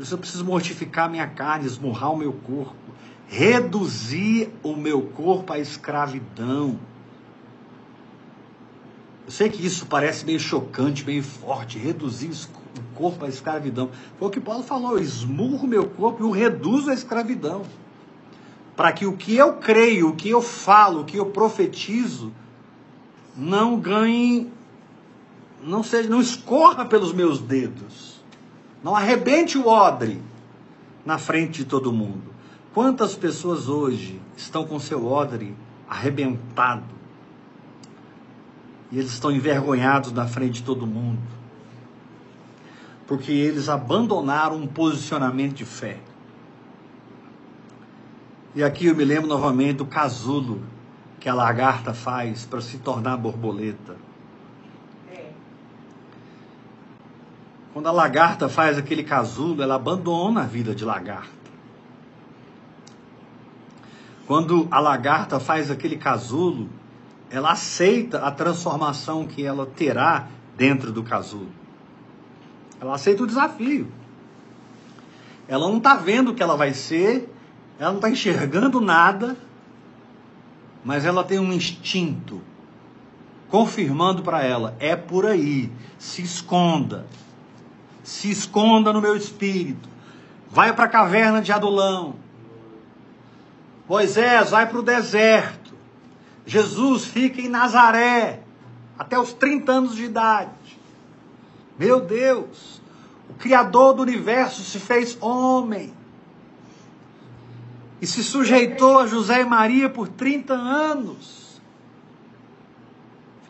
Isso 0.00 0.14
eu 0.14 0.18
preciso 0.18 0.44
mortificar 0.44 1.10
minha 1.10 1.26
carne, 1.26 1.66
esmurrar 1.66 2.12
o 2.12 2.16
meu 2.16 2.32
corpo 2.32 2.76
reduzir 3.28 4.50
o 4.62 4.74
meu 4.74 5.02
corpo 5.02 5.52
à 5.52 5.58
escravidão. 5.58 6.80
Eu 9.26 9.30
sei 9.30 9.50
que 9.50 9.64
isso 9.64 9.84
parece 9.84 10.24
meio 10.24 10.40
chocante, 10.40 11.04
meio 11.04 11.22
forte, 11.22 11.78
reduzir 11.78 12.30
o 12.30 12.96
corpo 12.96 13.26
à 13.26 13.28
escravidão. 13.28 13.90
Foi 14.18 14.28
o 14.28 14.30
que 14.30 14.40
Paulo 14.40 14.62
falou: 14.62 14.92
eu 14.92 14.98
esmurro 14.98 15.68
meu 15.68 15.86
corpo 15.90 16.24
e 16.24 16.26
o 16.26 16.30
reduzo 16.30 16.90
à 16.90 16.94
escravidão. 16.94 17.62
Para 18.74 18.92
que 18.92 19.04
o 19.04 19.16
que 19.16 19.36
eu 19.36 19.54
creio, 19.54 20.08
o 20.08 20.16
que 20.16 20.30
eu 20.30 20.40
falo, 20.40 21.02
o 21.02 21.04
que 21.04 21.18
eu 21.18 21.26
profetizo, 21.26 22.32
não 23.36 23.78
ganhe, 23.78 24.50
não 25.62 25.82
seja, 25.82 26.08
não 26.08 26.20
escorra 26.20 26.84
pelos 26.86 27.12
meus 27.12 27.40
dedos, 27.40 28.07
não 28.82 28.94
arrebente 28.94 29.58
o 29.58 29.66
odre 29.66 30.20
na 31.04 31.18
frente 31.18 31.58
de 31.58 31.64
todo 31.64 31.92
mundo. 31.92 32.22
Quantas 32.72 33.16
pessoas 33.16 33.68
hoje 33.68 34.20
estão 34.36 34.66
com 34.66 34.78
seu 34.78 35.06
odre 35.06 35.54
arrebentado 35.88 36.84
e 38.92 38.98
eles 38.98 39.12
estão 39.12 39.30
envergonhados 39.30 40.12
na 40.12 40.26
frente 40.26 40.60
de 40.60 40.62
todo 40.62 40.86
mundo? 40.86 41.20
Porque 43.06 43.32
eles 43.32 43.68
abandonaram 43.68 44.56
um 44.56 44.66
posicionamento 44.66 45.56
de 45.56 45.64
fé. 45.64 45.98
E 48.54 48.62
aqui 48.62 48.86
eu 48.86 48.94
me 48.94 49.04
lembro 49.04 49.28
novamente 49.28 49.78
do 49.78 49.86
casulo 49.86 50.62
que 51.18 51.28
a 51.28 51.34
lagarta 51.34 51.92
faz 51.92 52.44
para 52.44 52.60
se 52.60 52.78
tornar 52.78 53.16
borboleta. 53.16 54.07
Quando 57.78 57.86
a 57.86 57.92
lagarta 57.92 58.48
faz 58.48 58.76
aquele 58.76 59.04
casulo, 59.04 59.62
ela 59.62 59.76
abandona 59.76 60.40
a 60.40 60.44
vida 60.44 60.74
de 60.74 60.84
lagarta. 60.84 61.30
Quando 64.26 64.66
a 64.68 64.80
lagarta 64.80 65.38
faz 65.38 65.70
aquele 65.70 65.96
casulo, 65.96 66.68
ela 67.30 67.52
aceita 67.52 68.18
a 68.18 68.32
transformação 68.32 69.28
que 69.28 69.44
ela 69.44 69.64
terá 69.64 70.26
dentro 70.56 70.90
do 70.90 71.04
casulo. 71.04 71.50
Ela 72.80 72.96
aceita 72.96 73.22
o 73.22 73.28
desafio. 73.28 73.86
Ela 75.46 75.68
não 75.68 75.76
está 75.76 75.94
vendo 75.94 76.32
o 76.32 76.34
que 76.34 76.42
ela 76.42 76.56
vai 76.56 76.74
ser, 76.74 77.32
ela 77.78 77.90
não 77.90 77.98
está 77.98 78.10
enxergando 78.10 78.80
nada, 78.80 79.36
mas 80.84 81.04
ela 81.04 81.22
tem 81.22 81.38
um 81.38 81.52
instinto 81.52 82.42
confirmando 83.48 84.20
para 84.20 84.42
ela: 84.42 84.74
é 84.80 84.96
por 84.96 85.24
aí, 85.24 85.70
se 85.96 86.22
esconda, 86.22 87.06
se 88.08 88.30
esconda 88.30 88.90
no 88.90 89.02
meu 89.02 89.14
espírito, 89.14 89.86
vai 90.48 90.72
para 90.72 90.86
a 90.86 90.88
caverna 90.88 91.42
de 91.42 91.52
Adulão. 91.52 92.14
Moisés 93.86 94.48
vai 94.48 94.66
para 94.66 94.78
o 94.78 94.82
deserto. 94.82 95.74
Jesus 96.46 97.04
fica 97.04 97.42
em 97.42 97.50
Nazaré 97.50 98.40
até 98.98 99.20
os 99.20 99.34
30 99.34 99.70
anos 99.70 99.94
de 99.94 100.04
idade. 100.04 100.50
Meu 101.78 102.00
Deus, 102.00 102.80
o 103.28 103.34
Criador 103.34 103.92
do 103.92 104.02
universo 104.02 104.62
se 104.62 104.78
fez 104.78 105.18
homem 105.20 105.92
e 108.00 108.06
se 108.06 108.24
sujeitou 108.24 109.00
a 109.00 109.06
José 109.06 109.42
e 109.42 109.44
Maria 109.44 109.90
por 109.90 110.08
30 110.08 110.54
anos. 110.54 111.60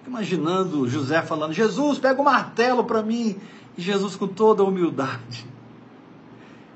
Imaginando 0.05 0.89
José 0.89 1.23
falando: 1.23 1.53
Jesus, 1.53 2.01
pega 2.01 2.21
o 2.21 2.25
martelo 2.25 2.83
para 2.83 3.03
mim. 3.03 3.39
Jesus, 3.83 4.17
com 4.17 4.27
toda 4.27 4.63
a 4.63 4.67
humildade. 4.67 5.47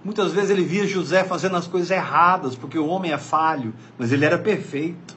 Muitas 0.04 0.32
vezes 0.32 0.50
ele 0.50 0.64
via 0.64 0.86
José 0.86 1.22
fazendo 1.24 1.56
as 1.56 1.66
coisas 1.66 1.90
erradas, 1.90 2.56
porque 2.56 2.78
o 2.78 2.86
homem 2.86 3.12
é 3.12 3.18
falho, 3.18 3.74
mas 3.98 4.12
ele 4.12 4.24
era 4.24 4.38
perfeito. 4.38 5.16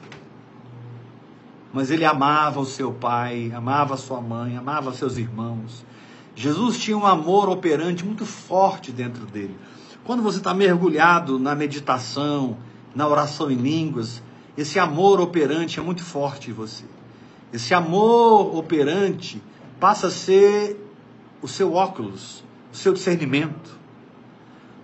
Mas 1.72 1.90
ele 1.90 2.04
amava 2.04 2.60
o 2.60 2.66
seu 2.66 2.92
pai, 2.92 3.52
amava 3.54 3.94
a 3.94 3.96
sua 3.96 4.20
mãe, 4.20 4.56
amava 4.56 4.92
seus 4.92 5.16
irmãos. 5.16 5.84
Jesus 6.34 6.78
tinha 6.78 6.96
um 6.96 7.06
amor 7.06 7.48
operante 7.48 8.04
muito 8.04 8.24
forte 8.24 8.92
dentro 8.92 9.26
dele. 9.26 9.56
Quando 10.04 10.22
você 10.22 10.38
está 10.38 10.54
mergulhado 10.54 11.38
na 11.38 11.54
meditação, 11.54 12.56
na 12.94 13.08
oração 13.08 13.50
em 13.50 13.56
línguas, 13.56 14.22
esse 14.56 14.78
amor 14.78 15.20
operante 15.20 15.80
é 15.80 15.82
muito 15.82 16.02
forte 16.02 16.50
em 16.50 16.52
você. 16.52 16.84
Esse 17.52 17.74
amor 17.74 18.56
operante 18.56 19.42
passa 19.80 20.06
a 20.06 20.10
ser 20.10 20.85
o 21.46 21.48
seu 21.48 21.72
óculos, 21.74 22.42
o 22.72 22.76
seu 22.76 22.92
discernimento. 22.92 23.78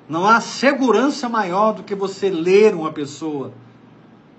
Não 0.08 0.24
há 0.24 0.40
segurança 0.40 1.28
maior 1.28 1.72
do 1.72 1.82
que 1.82 1.92
você 1.92 2.30
ler 2.30 2.72
uma 2.72 2.92
pessoa, 2.92 3.52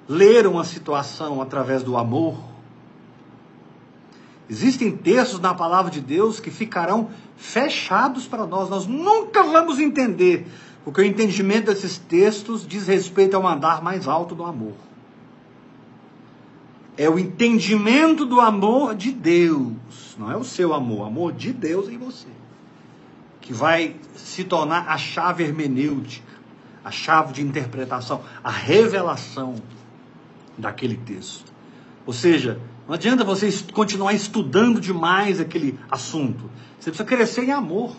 ler 0.08 0.48
uma 0.48 0.64
situação 0.64 1.42
através 1.42 1.84
do 1.84 1.98
amor. 1.98 2.38
Existem 4.50 4.96
textos 4.96 5.42
na 5.42 5.54
palavra 5.54 5.92
de 5.92 6.00
Deus 6.00 6.40
que 6.40 6.50
ficarão 6.50 7.10
fechados 7.36 8.26
para 8.26 8.48
nós, 8.48 8.70
nós 8.70 8.88
nunca 8.88 9.44
vamos 9.44 9.78
entender 9.78 10.48
porque 10.86 11.02
o 11.02 11.06
entendimento 11.06 11.66
desses 11.66 11.98
textos 11.98 12.66
diz 12.66 12.88
respeito 12.88 13.36
ao 13.36 13.46
andar 13.46 13.84
mais 13.84 14.08
alto 14.08 14.34
do 14.34 14.46
amor. 14.46 14.76
É 16.96 17.10
o 17.10 17.20
entendimento 17.20 18.26
do 18.26 18.40
amor 18.40 18.96
de 18.96 19.12
Deus, 19.12 19.74
não 20.18 20.32
é 20.32 20.36
o 20.36 20.44
seu 20.44 20.74
amor, 20.74 21.08
amor 21.08 21.34
de 21.34 21.52
Deus 21.52 21.88
em 21.90 21.98
você, 21.98 22.28
que 23.42 23.54
vai 23.54 23.96
se 24.16 24.44
tornar 24.44 24.88
a 24.88 24.98
chave 24.98 25.44
hermenêutica, 25.44 26.32
a 26.84 26.92
chave 26.92 27.34
de 27.34 27.42
interpretação, 27.42 28.22
a 28.44 28.52
revelação 28.52 29.56
daquele 30.58 30.98
texto. 30.98 31.52
Ou 32.06 32.14
seja, 32.14 32.60
não 32.88 32.96
adianta 32.96 33.24
você 33.24 33.50
continuar 33.72 34.14
estudando 34.14 34.80
demais 34.80 35.40
aquele 35.40 35.80
assunto. 35.90 36.50
Você 36.80 36.92
precisa 36.92 37.06
crescer 37.06 37.44
em 37.46 37.52
amor. 37.52 37.96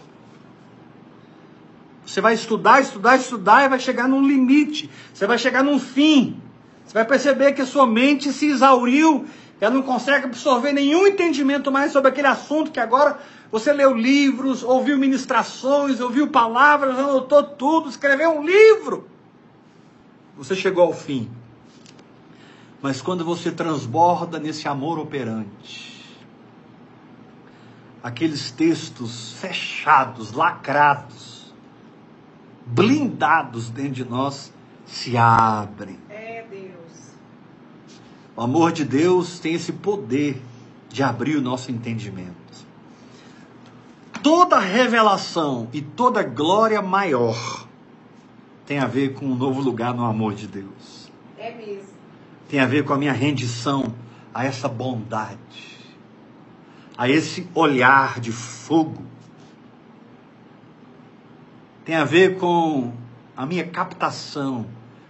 Você 2.05 2.21
vai 2.21 2.35
estudar, 2.35 2.83
estudar, 2.83 3.17
estudar 3.17 3.65
e 3.65 3.69
vai 3.69 3.81
chegar 3.81 4.07
num 4.07 4.27
limite. 4.27 4.91
Você 5.13 5.27
vai 5.27 5.39
chegar 5.39 5.65
num 5.65 5.79
fim. 5.79 6.39
Você 6.85 6.93
vai 6.93 7.05
perceber 7.05 7.53
que 7.53 7.63
a 7.63 7.67
sua 7.67 7.87
mente 7.87 8.31
se 8.31 8.47
exauriu, 8.47 9.25
ela 9.61 9.75
não 9.75 9.83
consegue 9.83 10.27
absorver 10.27 10.73
nenhum 10.73 11.07
entendimento 11.07 11.71
mais 11.71 11.93
sobre 11.93 12.09
aquele 12.09 12.27
assunto 12.27 12.71
que 12.71 12.81
agora 12.81 13.19
você 13.51 13.73
leu 13.73 13.95
livros, 13.95 14.63
ouviu 14.63 14.99
ministrações, 14.99 16.01
ouviu 16.01 16.29
palavras, 16.29 16.99
anotou 16.99 17.43
tudo, 17.43 17.89
escreveu 17.89 18.39
um 18.39 18.45
livro. 18.45 19.09
Você 20.37 20.57
chegou 20.57 20.85
ao 20.85 20.93
fim. 20.93 21.31
Mas 22.83 23.01
quando 23.01 23.25
você 23.25 23.51
transborda 23.51 24.39
nesse 24.39 24.69
amor 24.69 24.99
operante, 24.99 26.05
aqueles 28.03 28.51
textos 28.51 29.33
fechados, 29.41 30.33
lacrados, 30.33 31.55
blindados 32.67 33.71
dentro 33.71 33.93
de 33.93 34.05
nós 34.05 34.53
se 34.85 35.17
abrem. 35.17 35.99
O 38.37 38.41
amor 38.41 38.73
de 38.73 38.85
Deus 38.85 39.39
tem 39.39 39.55
esse 39.55 39.73
poder 39.73 40.41
de 40.89 41.03
abrir 41.03 41.37
o 41.37 41.41
nosso 41.41 41.71
entendimento. 41.71 42.35
Toda 44.23 44.59
revelação 44.59 45.69
e 45.73 45.83
toda 45.83 46.23
glória 46.23 46.81
maior 46.81 47.67
tem 48.67 48.79
a 48.79 48.87
ver 48.87 49.15
com 49.15 49.27
um 49.27 49.35
novo 49.35 49.61
lugar 49.61 49.95
no 49.95 50.05
amor 50.05 50.35
de 50.35 50.47
Deus. 50.47 51.11
É 51.39 51.53
mesmo. 51.55 51.89
Tem 52.49 52.61
a 52.61 52.67
ver 52.67 52.85
com 52.85 52.93
a 52.93 52.99
minha 52.99 53.13
rendição 53.13 53.95
a 54.33 54.45
essa 54.45 54.69
bondade, 54.69 55.79
a 56.97 57.09
esse 57.09 57.47
olhar 57.55 58.19
de 58.21 58.33
fogo 58.33 59.05
tem 61.85 61.97
a 61.97 62.05
ver 62.05 62.39
com 62.39 62.93
a 63.37 63.45
minha 63.45 63.67
captação 63.67 64.67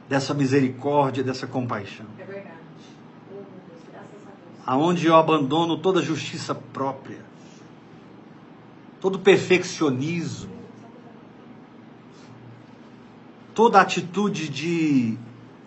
dessa 0.09 0.35
misericórdia, 0.35 1.23
dessa 1.23 1.47
compaixão. 1.47 2.07
É 2.19 2.25
verdade. 2.25 2.57
Oh, 3.31 3.35
meu 3.35 3.45
Deus, 3.69 3.83
graças 3.93 4.11
a 4.27 4.31
Deus. 4.43 4.54
Aonde 4.67 5.07
eu 5.07 5.17
abandono 5.17 5.77
toda 5.77 6.01
justiça 6.01 6.55
própria, 6.55 7.21
todo 9.01 9.19
perfeccionismo, 9.19 10.55
toda 13.55 13.81
atitude 13.81 14.49
de 14.49 15.19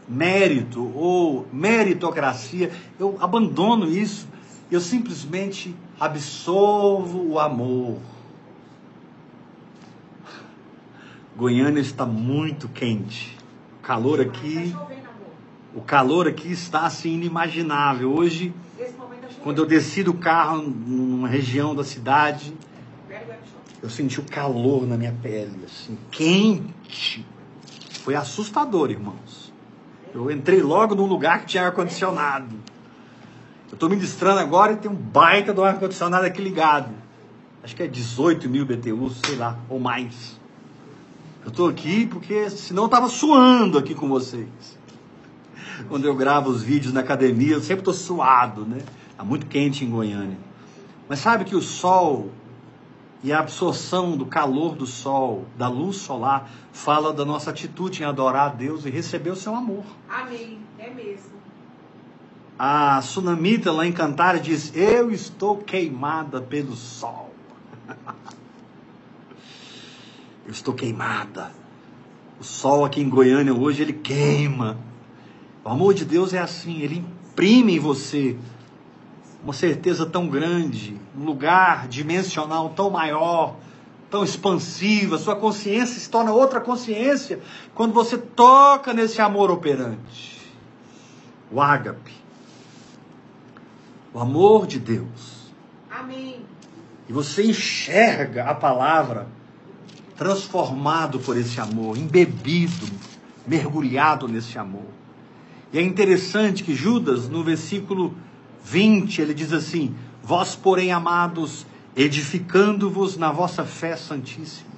mérito 0.07 0.91
ou 0.95 1.45
meritocracia, 1.53 2.71
eu 2.99 3.17
abandono 3.19 3.87
isso, 3.87 4.27
eu 4.71 4.81
simplesmente 4.81 5.75
absolvo 5.99 7.27
o 7.29 7.39
amor 7.39 7.99
Goiânia 11.37 11.79
está 11.81 12.03
muito 12.03 12.67
quente. 12.67 13.37
O 13.77 13.83
calor 13.83 14.19
aqui, 14.19 14.75
o 15.75 15.81
calor 15.81 16.27
aqui 16.27 16.51
está 16.51 16.87
assim 16.87 17.13
inimaginável. 17.13 18.11
Hoje, 18.11 18.51
quando 19.43 19.61
eu 19.61 19.65
desci 19.65 20.03
do 20.03 20.13
carro 20.13 20.61
numa 20.61 21.27
região 21.27 21.75
da 21.75 21.83
cidade, 21.83 22.53
eu 23.81 23.89
senti 23.89 24.19
o 24.19 24.23
calor 24.23 24.87
na 24.87 24.97
minha 24.97 25.15
pele, 25.21 25.65
assim, 25.65 25.97
quente. 26.11 27.25
Foi 28.03 28.15
assustador, 28.15 28.89
irmãos. 28.89 29.53
Eu 30.13 30.31
entrei 30.31 30.61
logo 30.61 30.95
num 30.95 31.05
lugar 31.05 31.41
que 31.41 31.47
tinha 31.47 31.65
ar-condicionado. 31.65 32.55
Eu 33.69 33.73
estou 33.73 33.89
ministrando 33.89 34.39
agora 34.39 34.73
e 34.73 34.77
tem 34.77 34.89
um 34.89 34.95
baita 34.95 35.53
do 35.53 35.63
ar-condicionado 35.63 36.25
aqui 36.25 36.41
ligado. 36.41 36.89
Acho 37.61 37.75
que 37.75 37.83
é 37.83 37.87
18 37.87 38.49
mil 38.49 38.65
BTU, 38.65 39.09
sei 39.25 39.35
lá, 39.35 39.59
ou 39.69 39.79
mais. 39.79 40.39
Eu 41.43 41.49
estou 41.49 41.67
aqui 41.69 42.05
porque 42.05 42.49
senão 42.49 42.83
eu 42.83 42.87
estava 42.87 43.09
suando 43.09 43.77
aqui 43.77 43.93
com 43.93 44.07
vocês. 44.07 44.77
Quando 45.87 46.05
eu 46.05 46.15
gravo 46.15 46.49
os 46.49 46.63
vídeos 46.63 46.93
na 46.93 47.01
academia, 47.01 47.53
eu 47.53 47.61
sempre 47.61 47.81
estou 47.81 47.93
suado, 47.93 48.65
né? 48.65 48.79
Está 49.17 49.25
muito 49.25 49.47
quente 49.47 49.83
em 49.83 49.89
Goiânia. 49.89 50.37
Mas 51.09 51.17
sabe 51.17 51.43
que 51.43 51.55
o 51.55 51.61
sol 51.61 52.29
e 53.23 53.33
a 53.33 53.39
absorção 53.39 54.15
do 54.15 54.27
calor 54.27 54.75
do 54.75 54.85
sol, 54.85 55.47
da 55.57 55.67
luz 55.67 55.97
solar, 55.97 56.47
fala 56.71 57.11
da 57.11 57.25
nossa 57.25 57.49
atitude 57.49 58.03
em 58.03 58.05
adorar 58.05 58.51
a 58.51 58.53
Deus 58.53 58.85
e 58.85 58.91
receber 58.91 59.31
o 59.31 59.35
seu 59.35 59.55
amor. 59.55 59.83
Amém. 60.07 60.59
É 60.77 60.91
mesmo. 60.91 61.31
A 62.59 63.01
Sunamita 63.01 63.71
lá 63.71 63.87
em 63.87 63.91
Cantar 63.91 64.39
diz: 64.39 64.71
Eu 64.75 65.09
estou 65.09 65.57
queimada 65.57 66.39
pelo 66.39 66.75
sol. 66.75 67.33
Eu 70.45 70.51
estou 70.51 70.75
queimada. 70.75 71.51
O 72.39 72.43
sol 72.43 72.85
aqui 72.85 73.01
em 73.01 73.09
Goiânia 73.09 73.51
hoje 73.51 73.81
ele 73.81 73.93
queima. 73.93 74.77
O 75.65 75.69
amor 75.69 75.95
de 75.95 76.05
Deus 76.05 76.35
é 76.35 76.39
assim, 76.39 76.81
ele 76.81 76.97
imprime 76.97 77.77
em 77.77 77.79
você 77.79 78.37
uma 79.43 79.53
certeza 79.53 80.05
tão 80.05 80.27
grande, 80.27 80.99
um 81.17 81.23
lugar 81.23 81.87
dimensional 81.87 82.69
tão 82.69 82.89
maior, 82.89 83.55
tão 84.09 84.23
expansiva, 84.23 85.17
sua 85.17 85.35
consciência 85.35 85.99
se 85.99 86.09
torna 86.09 86.31
outra 86.31 86.59
consciência 86.59 87.39
quando 87.75 87.93
você 87.93 88.17
toca 88.17 88.93
nesse 88.93 89.21
amor 89.21 89.51
operante. 89.51 90.37
O 91.51 91.61
ágape. 91.61 92.13
O 94.13 94.19
amor 94.19 94.67
de 94.67 94.79
Deus. 94.79 95.51
Amém. 95.89 96.41
E 97.07 97.13
você 97.13 97.43
enxerga 97.43 98.45
a 98.45 98.55
palavra 98.55 99.27
transformado 100.17 101.19
por 101.19 101.37
esse 101.37 101.61
amor, 101.61 101.97
embebido, 101.97 102.87
mergulhado 103.45 104.27
nesse 104.27 104.57
amor. 104.57 104.87
E 105.71 105.77
é 105.77 105.81
interessante 105.81 106.63
que 106.63 106.73
Judas, 106.73 107.29
no 107.29 107.43
versículo 107.43 108.13
20, 108.69 109.21
ele 109.21 109.33
diz 109.33 109.53
assim: 109.53 109.95
Vós, 110.21 110.55
porém, 110.55 110.91
amados, 110.91 111.65
edificando-vos 111.95 113.15
na 113.15 113.31
vossa 113.31 113.63
fé 113.63 113.95
santíssima, 113.95 114.69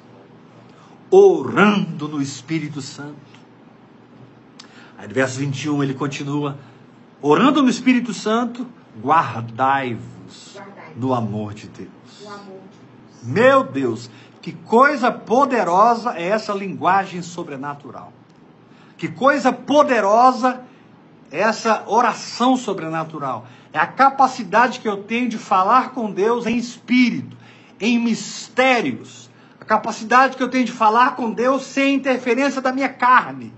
orando 1.09 2.07
no 2.07 2.21
Espírito 2.21 2.81
Santo. 2.81 3.15
Aí, 4.95 5.07
no 5.07 5.13
verso 5.13 5.39
21, 5.39 5.83
ele 5.83 5.95
continua: 5.95 6.57
Orando 7.19 7.63
no 7.63 7.69
Espírito 7.69 8.13
Santo, 8.13 8.67
guardai-vos 9.01 10.59
no 10.95 11.13
amor 11.13 11.55
de 11.55 11.67
Deus. 11.67 11.89
Meu 13.23 13.63
Deus, 13.63 14.09
que 14.39 14.53
coisa 14.53 15.11
poderosa 15.11 16.13
é 16.15 16.27
essa 16.27 16.53
linguagem 16.53 17.23
sobrenatural. 17.23 18.13
Que 18.97 19.07
coisa 19.07 19.51
poderosa 19.51 20.61
é 20.63 20.68
essa 21.31 21.83
oração 21.87 22.57
sobrenatural. 22.57 23.47
É 23.71 23.79
a 23.79 23.87
capacidade 23.87 24.79
que 24.79 24.87
eu 24.87 24.97
tenho 24.97 25.29
de 25.29 25.37
falar 25.37 25.91
com 25.91 26.11
Deus 26.11 26.45
em 26.45 26.57
espírito, 26.57 27.37
em 27.79 27.99
mistérios. 27.99 29.29
A 29.59 29.65
capacidade 29.65 30.35
que 30.35 30.43
eu 30.43 30.49
tenho 30.49 30.65
de 30.65 30.71
falar 30.71 31.15
com 31.15 31.31
Deus 31.31 31.63
sem 31.63 31.95
interferência 31.95 32.61
da 32.61 32.71
minha 32.71 32.89
carne, 32.89 33.53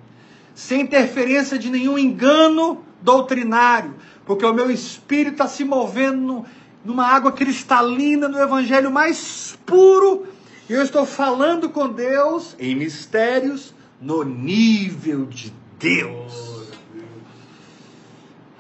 sem 0.54 0.82
interferência 0.82 1.58
de 1.58 1.70
nenhum 1.70 1.98
engano 1.98 2.84
doutrinário, 3.02 3.96
porque 4.26 4.46
o 4.46 4.54
meu 4.54 4.70
espírito 4.70 5.34
está 5.34 5.48
se 5.48 5.64
movendo 5.64 6.46
numa 6.84 7.08
água 7.08 7.32
cristalina, 7.32 8.28
no 8.28 8.40
evangelho 8.40 8.92
mais 8.92 9.58
puro, 9.66 10.28
e 10.70 10.74
eu 10.74 10.82
estou 10.82 11.06
falando 11.06 11.70
com 11.70 11.88
Deus 11.88 12.56
em 12.60 12.76
mistérios 12.76 13.74
no 14.00 14.24
nível 14.24 15.26
de 15.26 15.54
Deus. 15.78 16.51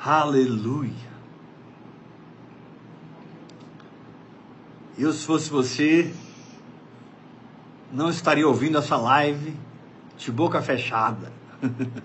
Aleluia. 0.03 1.11
Eu, 4.97 5.13
se 5.13 5.23
fosse 5.23 5.47
você, 5.47 6.11
não 7.91 8.09
estaria 8.09 8.47
ouvindo 8.47 8.79
essa 8.79 8.97
live 8.97 9.55
de 10.17 10.31
boca 10.31 10.59
fechada. 10.59 11.31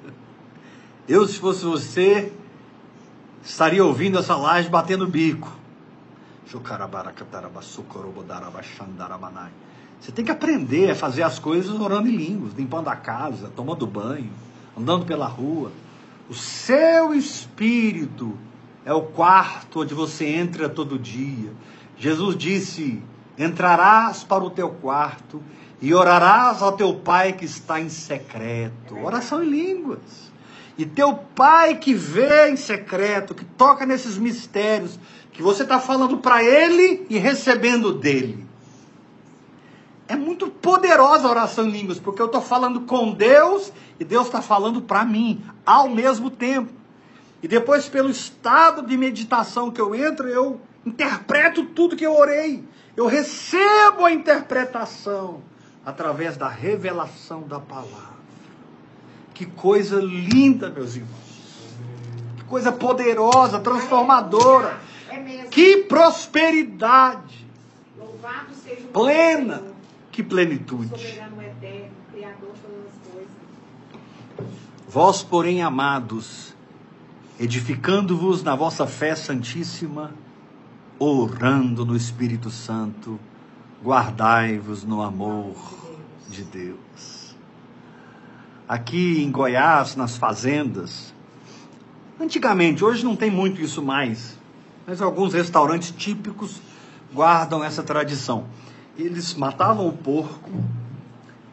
Eu, 1.08 1.26
se 1.26 1.38
fosse 1.38 1.64
você, 1.64 2.32
estaria 3.42 3.82
ouvindo 3.82 4.18
essa 4.18 4.36
live 4.36 4.68
batendo 4.68 5.06
bico. 5.06 5.50
Você 10.00 10.12
tem 10.12 10.24
que 10.24 10.30
aprender 10.30 10.90
a 10.90 10.94
fazer 10.94 11.22
as 11.22 11.38
coisas 11.38 11.80
orando 11.80 12.08
em 12.08 12.16
línguas, 12.16 12.52
limpando 12.52 12.88
a 12.88 12.96
casa, 12.96 13.50
tomando 13.56 13.86
banho, 13.86 14.32
andando 14.76 15.06
pela 15.06 15.26
rua. 15.26 15.70
O 16.28 16.34
seu 16.34 17.14
espírito 17.14 18.36
é 18.84 18.92
o 18.92 19.02
quarto 19.02 19.80
onde 19.82 19.94
você 19.94 20.26
entra 20.26 20.68
todo 20.68 20.98
dia. 20.98 21.52
Jesus 21.96 22.36
disse: 22.36 23.02
entrarás 23.38 24.24
para 24.24 24.42
o 24.42 24.50
teu 24.50 24.70
quarto 24.70 25.42
e 25.80 25.94
orarás 25.94 26.62
ao 26.62 26.72
teu 26.72 26.94
pai 26.94 27.32
que 27.32 27.44
está 27.44 27.80
em 27.80 27.88
secreto. 27.88 28.96
Oração 29.02 29.42
em 29.42 29.48
línguas. 29.48 30.32
E 30.78 30.84
teu 30.84 31.14
pai 31.14 31.76
que 31.76 31.94
vê 31.94 32.50
em 32.50 32.56
secreto, 32.56 33.34
que 33.34 33.44
toca 33.44 33.86
nesses 33.86 34.18
mistérios, 34.18 34.98
que 35.32 35.42
você 35.42 35.62
está 35.62 35.80
falando 35.80 36.18
para 36.18 36.42
ele 36.42 37.06
e 37.08 37.16
recebendo 37.18 37.94
dele. 37.94 38.46
É 40.08 40.14
muito 40.14 40.48
poderosa 40.48 41.26
a 41.26 41.30
oração 41.30 41.66
em 41.66 41.70
línguas, 41.70 41.98
porque 41.98 42.20
eu 42.20 42.26
estou 42.26 42.40
falando 42.40 42.82
com 42.82 43.12
Deus 43.12 43.72
e 43.98 44.04
Deus 44.04 44.26
está 44.26 44.42
falando 44.42 44.82
para 44.82 45.04
mim 45.04 45.44
ao 45.64 45.88
mesmo 45.88 46.30
tempo. 46.30 46.72
E 47.42 47.48
depois, 47.48 47.88
pelo 47.88 48.10
estado 48.10 48.82
de 48.82 48.96
meditação 48.96 49.70
que 49.70 49.80
eu 49.80 49.94
entro, 49.94 50.28
eu 50.28 50.60
interpreto 50.84 51.64
tudo 51.64 51.96
que 51.96 52.04
eu 52.06 52.16
orei. 52.16 52.64
Eu 52.96 53.06
recebo 53.06 54.04
a 54.04 54.12
interpretação 54.12 55.42
através 55.84 56.36
da 56.36 56.48
revelação 56.48 57.42
da 57.42 57.60
palavra. 57.60 58.16
Que 59.34 59.44
coisa 59.44 60.00
linda, 60.00 60.70
meus 60.70 60.96
irmãos. 60.96 61.14
Que 62.38 62.44
coisa 62.44 62.72
poderosa, 62.72 63.60
transformadora. 63.60 64.78
É 65.10 65.46
que 65.50 65.84
prosperidade. 65.84 67.46
Plena. 68.92 69.62
Que 70.10 70.22
plenitude. 70.22 71.20
Vós, 74.88 75.20
porém, 75.20 75.62
amados, 75.62 76.54
edificando-vos 77.40 78.44
na 78.44 78.54
vossa 78.54 78.86
fé 78.86 79.16
santíssima, 79.16 80.14
orando 80.96 81.84
no 81.84 81.96
Espírito 81.96 82.50
Santo, 82.50 83.18
guardai-vos 83.82 84.84
no 84.84 85.02
amor 85.02 85.56
de 86.28 86.44
Deus. 86.44 87.34
Aqui 88.68 89.24
em 89.24 89.30
Goiás, 89.30 89.96
nas 89.96 90.16
fazendas, 90.16 91.12
antigamente, 92.20 92.84
hoje 92.84 93.04
não 93.04 93.16
tem 93.16 93.30
muito 93.30 93.60
isso 93.60 93.82
mais, 93.82 94.38
mas 94.86 95.02
alguns 95.02 95.34
restaurantes 95.34 95.90
típicos 95.90 96.60
guardam 97.12 97.62
essa 97.62 97.82
tradição. 97.82 98.46
Eles 98.96 99.34
matavam 99.34 99.88
o 99.88 99.92
porco, 99.92 100.50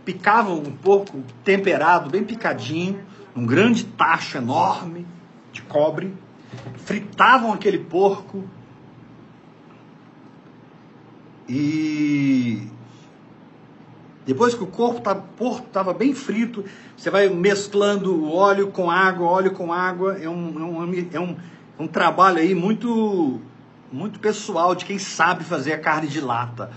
picavam 0.05 0.59
o 0.59 0.71
porco 0.71 1.23
temperado, 1.43 2.11
bem 2.11 2.23
picadinho, 2.23 3.11
um 3.35 3.45
grande 3.45 3.85
tacho 3.85 4.37
enorme 4.37 5.05
de 5.51 5.61
cobre, 5.61 6.13
fritavam 6.77 7.53
aquele 7.53 7.79
porco 7.79 8.43
e 11.47 12.67
depois 14.25 14.53
que 14.53 14.63
o 14.63 14.67
corpo 14.67 15.01
tá, 15.01 15.13
porco 15.13 15.67
estava 15.67 15.93
bem 15.93 16.13
frito, 16.13 16.63
você 16.95 17.09
vai 17.09 17.27
mesclando 17.27 18.31
óleo 18.31 18.67
com 18.67 18.89
água, 18.89 19.27
óleo 19.27 19.51
com 19.51 19.73
água. 19.73 20.17
É 20.17 20.29
um, 20.29 20.59
é 20.59 20.63
um, 20.63 20.93
é 21.13 21.19
um, 21.19 21.37
é 21.79 21.83
um 21.83 21.87
trabalho 21.87 22.37
aí 22.37 22.55
muito, 22.55 23.41
muito 23.91 24.19
pessoal 24.19 24.73
de 24.73 24.85
quem 24.85 24.97
sabe 24.97 25.43
fazer 25.43 25.73
a 25.73 25.79
carne 25.79 26.07
de 26.07 26.21
lata. 26.21 26.71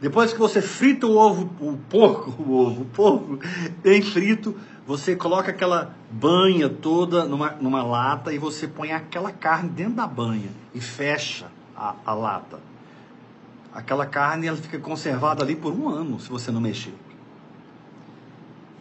Depois 0.00 0.32
que 0.32 0.38
você 0.38 0.60
frita 0.60 1.06
o 1.06 1.16
ovo, 1.16 1.50
o 1.60 1.76
porco, 1.88 2.34
o 2.42 2.54
ovo, 2.54 2.82
o 2.82 2.86
porco 2.86 3.38
bem 3.82 4.00
frito, 4.02 4.56
você 4.86 5.14
coloca 5.14 5.50
aquela 5.50 5.94
banha 6.10 6.68
toda 6.68 7.24
numa, 7.24 7.50
numa 7.52 7.82
lata 7.82 8.32
e 8.32 8.38
você 8.38 8.66
põe 8.66 8.92
aquela 8.92 9.30
carne 9.30 9.68
dentro 9.68 9.94
da 9.94 10.06
banha 10.06 10.50
e 10.74 10.80
fecha 10.80 11.46
a, 11.76 11.94
a 12.04 12.14
lata 12.14 12.72
aquela 13.74 14.06
carne 14.06 14.46
ela 14.46 14.56
fica 14.56 14.78
conservada 14.78 15.42
ali 15.42 15.56
por 15.56 15.72
um 15.72 15.88
ano 15.88 16.20
se 16.20 16.28
você 16.28 16.50
não 16.50 16.60
mexer. 16.60 16.94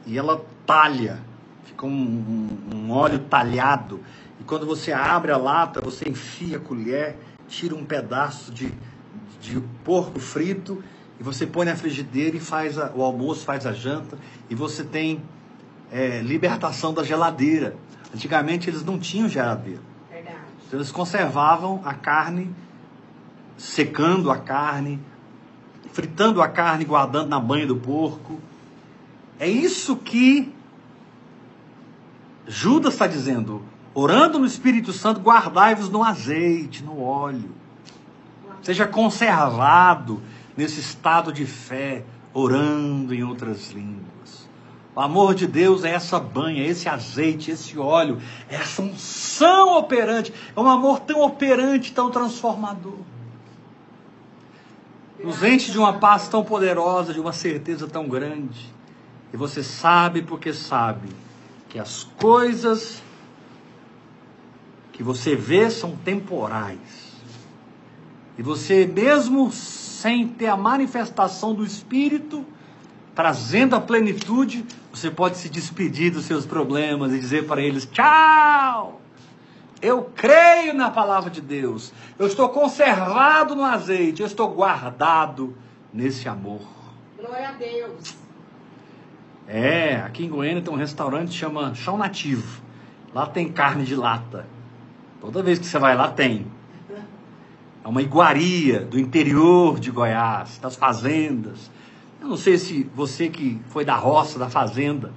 E 0.06 0.18
ela 0.18 0.44
talha, 0.66 1.20
fica 1.64 1.86
um, 1.86 1.90
um, 1.92 2.76
um, 2.76 2.92
óleo 2.92 3.20
talhado. 3.20 4.02
E 4.40 4.44
quando 4.44 4.66
você 4.66 4.92
abre 4.92 5.32
a 5.32 5.38
lata, 5.38 5.80
você 5.80 6.10
enfia 6.10 6.58
a 6.58 6.60
colher, 6.60 7.18
tira 7.48 7.76
um 7.76 7.86
pedaço 7.86 8.52
de, 8.52 8.74
de 9.40 9.60
porco 9.84 10.20
frito 10.20 10.84
e 11.20 11.24
você 11.24 11.46
põe 11.46 11.66
na 11.66 11.76
frigideira 11.76 12.36
e 12.36 12.40
faz 12.40 12.78
a, 12.78 12.92
o 12.96 13.04
almoço, 13.04 13.46
faz 13.46 13.66
a 13.66 13.72
janta 13.72 14.18
e 14.50 14.56
você 14.56 14.84
tem 14.84 15.22
é, 15.92 16.22
libertação 16.22 16.94
da 16.94 17.04
geladeira. 17.04 17.76
Antigamente 18.14 18.70
eles 18.70 18.84
não 18.84 18.98
tinham 18.98 19.28
geladeira. 19.28 19.82
Verdade. 20.10 20.38
Então 20.66 20.80
eles 20.80 20.92
conservavam 20.92 21.82
a 21.84 21.94
carne 21.94 22.54
secando 23.58 24.32
a 24.32 24.38
carne, 24.38 25.00
fritando 25.92 26.42
a 26.42 26.48
carne, 26.48 26.86
guardando 26.86 27.30
na 27.30 27.40
banha 27.40 27.68
do 27.68 27.76
porco. 27.76 28.40
É 29.40 29.48
isso 29.48 29.96
que 29.96 30.54
Judas 32.48 32.94
está 32.94 33.08
dizendo. 33.08 33.64
Orando 33.94 34.40
no 34.40 34.46
Espírito 34.46 34.94
Santo, 34.94 35.20
guardai-vos 35.20 35.90
no 35.90 36.04
azeite, 36.04 36.84
no 36.84 37.02
óleo. 37.02 37.52
Seja 38.62 38.88
conservado 38.88 40.22
nesse 40.56 40.80
estado 40.80 41.34
de 41.34 41.46
fé, 41.46 42.04
orando 42.34 43.14
em 43.14 43.24
outras 43.24 43.72
línguas. 43.72 44.11
O 44.96 45.00
amor 45.00 45.34
de 45.34 45.48
Deus 45.48 45.84
é 45.84 45.92
essa 45.92 46.20
banha, 46.20 46.66
esse 46.66 46.90
azeite, 46.90 47.52
esse 47.52 47.80
óleo, 47.80 48.22
essa 48.50 48.82
unção 48.82 49.78
operante. 49.78 50.34
É 50.56 50.60
um 50.60 50.68
amor 50.68 51.00
tão 51.00 51.22
operante, 51.22 51.94
tão 51.94 52.12
transformador 52.12 53.00
nos 55.24 55.44
enche 55.44 55.72
de 55.72 55.78
uma 55.78 55.94
paz 55.94 56.28
tão 56.28 56.44
poderosa, 56.44 57.14
de 57.14 57.20
uma 57.20 57.34
certeza 57.34 57.88
tão 57.88 58.08
grande. 58.08 58.70
E 59.34 59.38
você 59.38 59.64
sabe 59.64 60.22
porque 60.22 60.54
sabe 60.54 61.10
que 61.70 61.80
as 61.80 62.04
coisas 62.04 63.02
que 64.92 65.04
você 65.04 65.36
vê 65.36 65.70
são 65.70 65.96
temporais. 65.96 67.12
E 68.38 68.42
você, 68.42 68.86
mesmo 68.86 69.52
sem 69.52 70.28
ter 70.28 70.48
a 70.48 70.58
manifestação 70.58 71.54
do 71.54 71.64
Espírito, 71.64 72.46
trazendo 73.16 73.76
a 73.76 73.82
plenitude, 73.82 74.66
você 74.92 75.12
pode 75.12 75.38
se 75.38 75.50
despedir 75.50 76.12
dos 76.12 76.26
seus 76.26 76.46
problemas 76.46 77.14
e 77.14 77.20
dizer 77.20 77.46
para 77.46 77.62
eles: 77.62 77.86
tchau! 77.86 79.02
Eu 79.82 80.04
creio 80.16 80.76
na 80.76 80.92
palavra 80.92 81.30
de 81.30 81.42
Deus. 81.42 81.92
Eu 82.20 82.28
estou 82.28 82.50
conservado 82.50 83.56
no 83.56 83.64
azeite. 83.64 84.22
Eu 84.22 84.28
estou 84.28 84.48
guardado 84.50 85.58
nesse 85.92 86.30
amor. 86.30 86.62
Glória 87.18 87.50
a 87.50 87.52
Deus. 87.54 88.16
É, 89.48 89.96
aqui 89.96 90.26
em 90.26 90.30
Goiânia 90.30 90.62
tem 90.62 90.72
um 90.72 90.78
restaurante 90.78 91.30
que 91.30 91.36
chama 91.36 91.74
Chão 91.74 91.98
Nativo. 91.98 92.62
Lá 93.12 93.26
tem 93.26 93.52
carne 93.52 93.84
de 93.84 93.96
lata. 93.96 94.46
Toda 95.20 95.42
vez 95.42 95.58
que 95.58 95.66
você 95.66 95.80
vai 95.80 95.96
lá 95.96 96.10
tem. 96.10 96.46
É 97.84 97.88
uma 97.88 98.04
iguaria 98.04 98.82
do 98.82 99.00
interior 99.00 99.80
de 99.80 99.90
Goiás, 99.90 100.60
das 100.60 100.76
fazendas. 100.76 101.72
Eu 102.22 102.28
não 102.28 102.38
sei 102.38 102.56
se 102.60 102.84
você 102.94 103.30
que 103.30 103.60
foi 103.70 103.84
da 103.84 103.96
roça, 103.96 104.38
da 104.38 104.48
fazenda, 104.48 105.12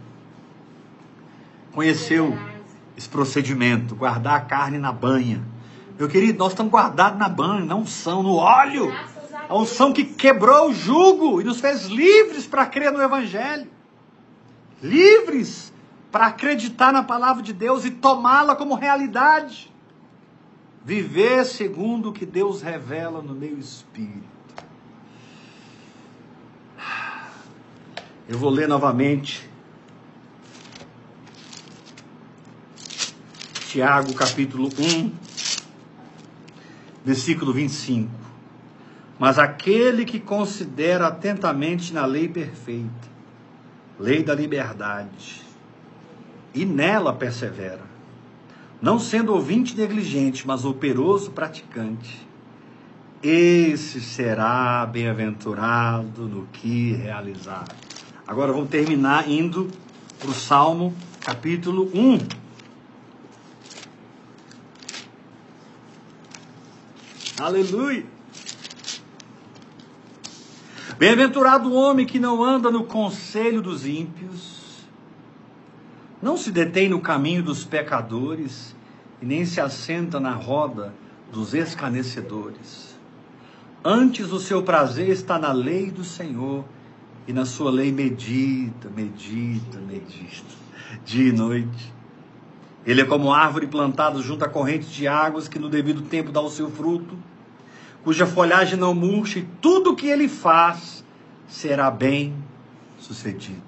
conheceu 1.71 2.37
esse 2.97 3.07
procedimento, 3.07 3.95
guardar 3.95 4.37
a 4.37 4.41
carne 4.41 4.79
na 4.79 4.91
banha. 4.91 5.45
Meu 5.99 6.09
querido, 6.09 6.39
nós 6.39 6.53
estamos 6.53 6.73
guardados 6.73 7.19
na 7.19 7.29
banha, 7.29 7.67
na 7.67 7.75
unção, 7.75 8.23
no 8.23 8.37
óleo. 8.37 8.91
A 9.47 9.55
unção 9.55 9.93
que 9.93 10.03
quebrou 10.03 10.71
o 10.71 10.75
jugo 10.75 11.43
e 11.43 11.45
nos 11.45 11.61
fez 11.61 11.85
livres 11.87 12.47
para 12.47 12.65
crer 12.65 12.91
no 12.91 13.03
Evangelho. 13.03 13.71
Livres 14.83 15.75
para 16.11 16.29
acreditar 16.29 16.91
na 16.91 17.03
palavra 17.03 17.43
de 17.43 17.53
Deus 17.53 17.85
e 17.85 17.91
tomá-la 17.91 18.57
como 18.57 18.75
realidade. 18.75 19.71
Viver 20.83 21.45
segundo 21.45 22.09
o 22.09 22.13
que 22.15 22.25
Deus 22.25 22.63
revela 22.63 23.21
no 23.21 23.35
meu 23.35 23.59
espírito. 23.59 24.34
Eu 28.27 28.39
vou 28.39 28.49
ler 28.49 28.67
novamente 28.67 29.47
Tiago 33.69 34.15
capítulo 34.15 34.71
1, 34.79 35.13
versículo 37.05 37.53
25. 37.53 38.11
Mas 39.19 39.39
aquele 39.39 40.07
que 40.07 40.19
considera 40.19 41.09
atentamente 41.09 41.93
na 41.93 42.07
lei 42.07 42.27
perfeita, 42.27 43.09
lei 44.01 44.23
da 44.23 44.35
liberdade, 44.35 45.43
e 46.55 46.65
nela 46.65 47.13
persevera, 47.13 47.83
não 48.81 48.99
sendo 48.99 49.35
ouvinte 49.35 49.77
negligente, 49.77 50.47
mas 50.47 50.65
operoso 50.65 51.31
praticante, 51.31 52.27
esse 53.23 54.01
será 54.01 54.87
bem-aventurado 54.87 56.27
no 56.27 56.47
que 56.47 56.95
realizar. 56.95 57.67
Agora 58.27 58.53
vamos 58.53 58.71
terminar 58.71 59.29
indo 59.29 59.71
para 60.19 60.31
o 60.31 60.33
Salmo 60.33 60.95
capítulo 61.21 61.91
1. 61.95 62.19
Aleluia. 67.39 68.07
Bem-aventurado 70.97 71.69
o 71.69 71.75
homem 71.75 72.07
que 72.07 72.19
não 72.19 72.43
anda 72.43 72.71
no 72.71 72.85
conselho 72.85 73.61
dos 73.61 73.85
ímpios, 73.85 74.87
não 76.23 76.39
se 76.39 76.51
detém 76.51 76.89
no 76.89 77.01
caminho 77.01 77.43
dos 77.43 77.63
pecadores 77.63 78.75
e 79.21 79.27
nem 79.27 79.45
se 79.45 79.61
assenta 79.61 80.19
na 80.19 80.33
roda 80.33 80.95
dos 81.31 81.53
escarnecedores. 81.53 82.99
Antes 83.85 84.33
o 84.33 84.41
seu 84.41 84.63
prazer 84.63 85.11
está 85.11 85.39
na 85.39 85.53
lei 85.53 85.91
do 85.91 86.03
Senhor 86.03 86.65
e 87.27 87.33
na 87.33 87.45
sua 87.45 87.71
lei 87.71 87.91
medita, 87.91 88.89
medita, 88.91 89.79
medita, 89.79 90.55
dia 91.05 91.29
e 91.29 91.33
noite. 91.33 91.93
Ele 92.87 93.01
é 93.01 93.05
como 93.05 93.33
árvore 93.33 93.67
plantada 93.67 94.21
junto 94.21 94.45
a 94.45 94.49
correntes 94.49 94.91
de 94.91 95.09
águas 95.09 95.49
que 95.49 95.59
no 95.59 95.69
devido 95.69 96.03
tempo 96.03 96.31
dá 96.31 96.41
o 96.41 96.51
seu 96.51 96.71
fruto, 96.71 97.17
cuja 98.03 98.27
folhagem 98.27 98.79
não 98.79 98.95
murcha 98.95 99.39
e 99.39 99.49
tudo 99.61 99.93
o 99.93 99.97
que 99.97 100.07
ele 100.07 100.29
faz 100.29 101.03
será 101.49 101.91
bem 101.91 102.35
sucedido. 102.99 103.63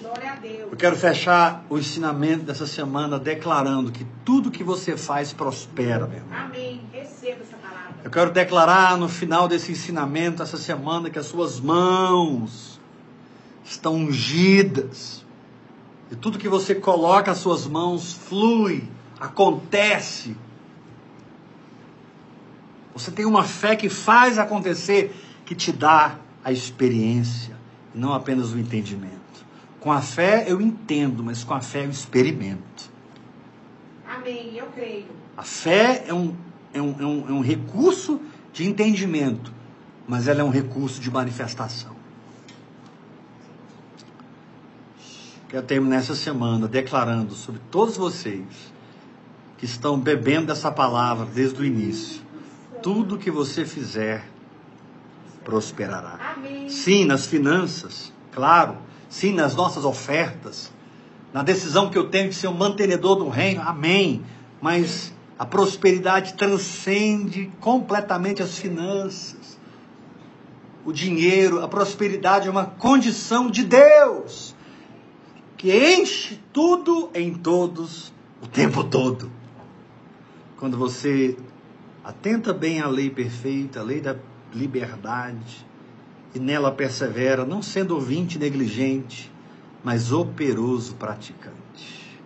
Glória 0.00 0.32
a 0.32 0.36
Deus. 0.36 0.70
Eu 0.70 0.76
quero 0.76 0.94
fechar 0.94 1.64
o 1.68 1.78
ensinamento 1.78 2.44
dessa 2.44 2.66
semana 2.66 3.18
declarando 3.18 3.90
que 3.90 4.06
tudo 4.24 4.50
que 4.50 4.62
você 4.62 4.96
faz 4.96 5.32
prospera, 5.32 6.06
meu 6.06 6.18
irmão. 6.18 6.38
Amém. 6.38 6.82
Receba 6.92 7.40
essa 7.40 7.56
palavra. 7.56 7.61
Eu 8.04 8.10
quero 8.10 8.30
declarar 8.32 8.96
no 8.98 9.08
final 9.08 9.46
desse 9.46 9.70
ensinamento 9.70 10.42
essa 10.42 10.56
semana 10.56 11.08
que 11.08 11.18
as 11.18 11.26
suas 11.26 11.60
mãos 11.60 12.80
estão 13.64 13.94
ungidas 13.94 15.24
e 16.12 16.16
tudo 16.16 16.38
que 16.38 16.48
você 16.48 16.74
coloca 16.74 17.30
as 17.30 17.38
suas 17.38 17.66
mãos 17.66 18.12
flui, 18.12 18.86
acontece. 19.18 20.36
Você 22.92 23.10
tem 23.10 23.24
uma 23.24 23.44
fé 23.44 23.74
que 23.74 23.88
faz 23.88 24.38
acontecer, 24.38 25.14
que 25.46 25.54
te 25.54 25.72
dá 25.72 26.18
a 26.44 26.52
experiência, 26.52 27.56
não 27.94 28.12
apenas 28.12 28.52
o 28.52 28.58
entendimento. 28.58 29.12
Com 29.80 29.90
a 29.90 30.02
fé 30.02 30.44
eu 30.46 30.60
entendo, 30.60 31.24
mas 31.24 31.42
com 31.44 31.54
a 31.54 31.60
fé 31.60 31.86
eu 31.86 31.90
experimento. 31.90 32.90
Amém. 34.06 34.54
Eu 34.54 34.66
creio. 34.66 35.06
A 35.34 35.42
fé 35.42 36.04
é 36.06 36.12
um, 36.12 36.36
é 36.72 36.80
um, 36.80 36.96
é 36.98 37.06
um, 37.06 37.28
é 37.28 37.32
um 37.32 37.40
recurso 37.40 38.20
de 38.52 38.66
entendimento, 38.66 39.52
mas 40.06 40.28
ela 40.28 40.40
é 40.40 40.44
um 40.44 40.50
recurso 40.50 41.00
de 41.00 41.10
manifestação. 41.10 41.92
Quero 45.48 45.66
terminar 45.66 45.96
essa 45.96 46.14
semana 46.14 46.66
declarando 46.66 47.34
sobre 47.34 47.60
todos 47.70 47.96
vocês 47.96 48.72
que 49.58 49.66
estão 49.66 49.98
bebendo 49.98 50.46
dessa 50.46 50.72
palavra 50.72 51.26
desde 51.26 51.60
o 51.60 51.64
início. 51.64 52.22
Tudo 52.82 53.18
que 53.18 53.30
você 53.30 53.64
fizer 53.66 54.24
prosperará. 55.44 56.18
Amém. 56.36 56.68
Sim, 56.68 57.04
nas 57.04 57.26
finanças, 57.26 58.12
claro. 58.32 58.78
Sim, 59.10 59.34
nas 59.34 59.54
nossas 59.54 59.84
ofertas. 59.84 60.72
Na 61.34 61.42
decisão 61.42 61.90
que 61.90 61.98
eu 61.98 62.08
tenho 62.08 62.30
de 62.30 62.34
ser 62.34 62.48
um 62.48 62.54
mantenedor 62.54 63.16
do 63.16 63.28
reino. 63.28 63.60
Amém. 63.60 64.22
Mas 64.60 65.12
a 65.38 65.46
prosperidade 65.46 66.34
transcende 66.34 67.50
completamente 67.60 68.42
as 68.42 68.58
finanças. 68.58 69.58
O 70.84 70.92
dinheiro, 70.92 71.62
a 71.62 71.68
prosperidade 71.68 72.48
é 72.48 72.50
uma 72.50 72.66
condição 72.66 73.50
de 73.50 73.64
Deus 73.64 74.54
que 75.56 75.72
enche 75.72 76.40
tudo 76.52 77.08
em 77.14 77.34
todos 77.34 78.12
o 78.42 78.48
tempo 78.48 78.82
todo. 78.82 79.30
Quando 80.58 80.76
você 80.76 81.36
atenta 82.02 82.52
bem 82.52 82.80
à 82.80 82.88
lei 82.88 83.08
perfeita, 83.08 83.80
a 83.80 83.82
lei 83.82 84.00
da 84.00 84.16
liberdade, 84.52 85.64
e 86.34 86.38
nela 86.38 86.72
persevera, 86.72 87.44
não 87.44 87.62
sendo 87.62 87.94
ouvinte 87.94 88.38
negligente, 88.38 89.30
mas 89.84 90.12
operoso 90.12 90.94
praticante. 90.94 92.18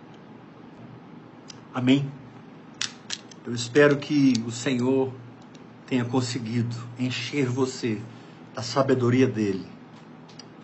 Amém? 1.73 2.09
Eu 3.47 3.55
espero 3.55 3.95
que 3.95 4.33
o 4.45 4.51
Senhor 4.51 5.09
tenha 5.85 6.03
conseguido 6.03 6.75
encher 6.99 7.47
você 7.47 8.01
da 8.53 8.61
sabedoria 8.61 9.25
dele, 9.25 9.65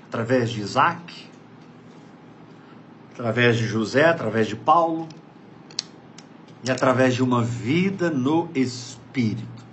através 0.09 0.49
de 0.49 0.59
Isaac, 0.59 1.29
através 3.13 3.57
de 3.57 3.65
José, 3.65 4.03
através 4.03 4.47
de 4.49 4.57
Paulo 4.57 5.07
e 6.61 6.69
através 6.69 7.15
de 7.15 7.23
uma 7.23 7.41
vida 7.41 8.09
no 8.09 8.49
Espírito, 8.53 9.63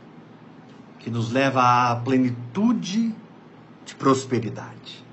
que 1.00 1.11
nos 1.11 1.32
leva 1.32 1.90
à 1.90 1.96
plenitude 1.96 3.12
de 3.84 3.94
prosperidade. 3.96 5.04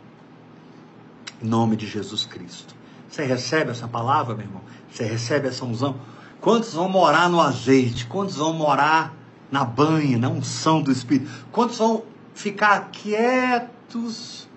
Em 1.42 1.48
nome 1.48 1.76
de 1.76 1.88
Jesus 1.88 2.26
Cristo. 2.26 2.76
Você 3.10 3.26
recebe 3.26 3.72
essa 3.72 3.88
palavra, 3.88 4.36
meu 4.36 4.46
irmão? 4.46 4.62
Você 4.92 5.04
recebe 5.04 5.48
essa 5.48 5.66
unção? 5.66 6.00
Quantos 6.42 6.74
vão 6.74 6.90
morar 6.90 7.30
no 7.30 7.42
azeite? 7.42 8.06
Quantos 8.06 8.36
vão 8.36 8.54
morar 8.54 9.14
na 9.52 9.64
banha, 9.64 10.18
na 10.18 10.30
unção 10.30 10.82
do 10.82 10.92
Espírito? 10.92 11.30
Quantos 11.52 11.78
vão 11.78 12.04
ficar 12.34 12.90
quietos 12.92 14.48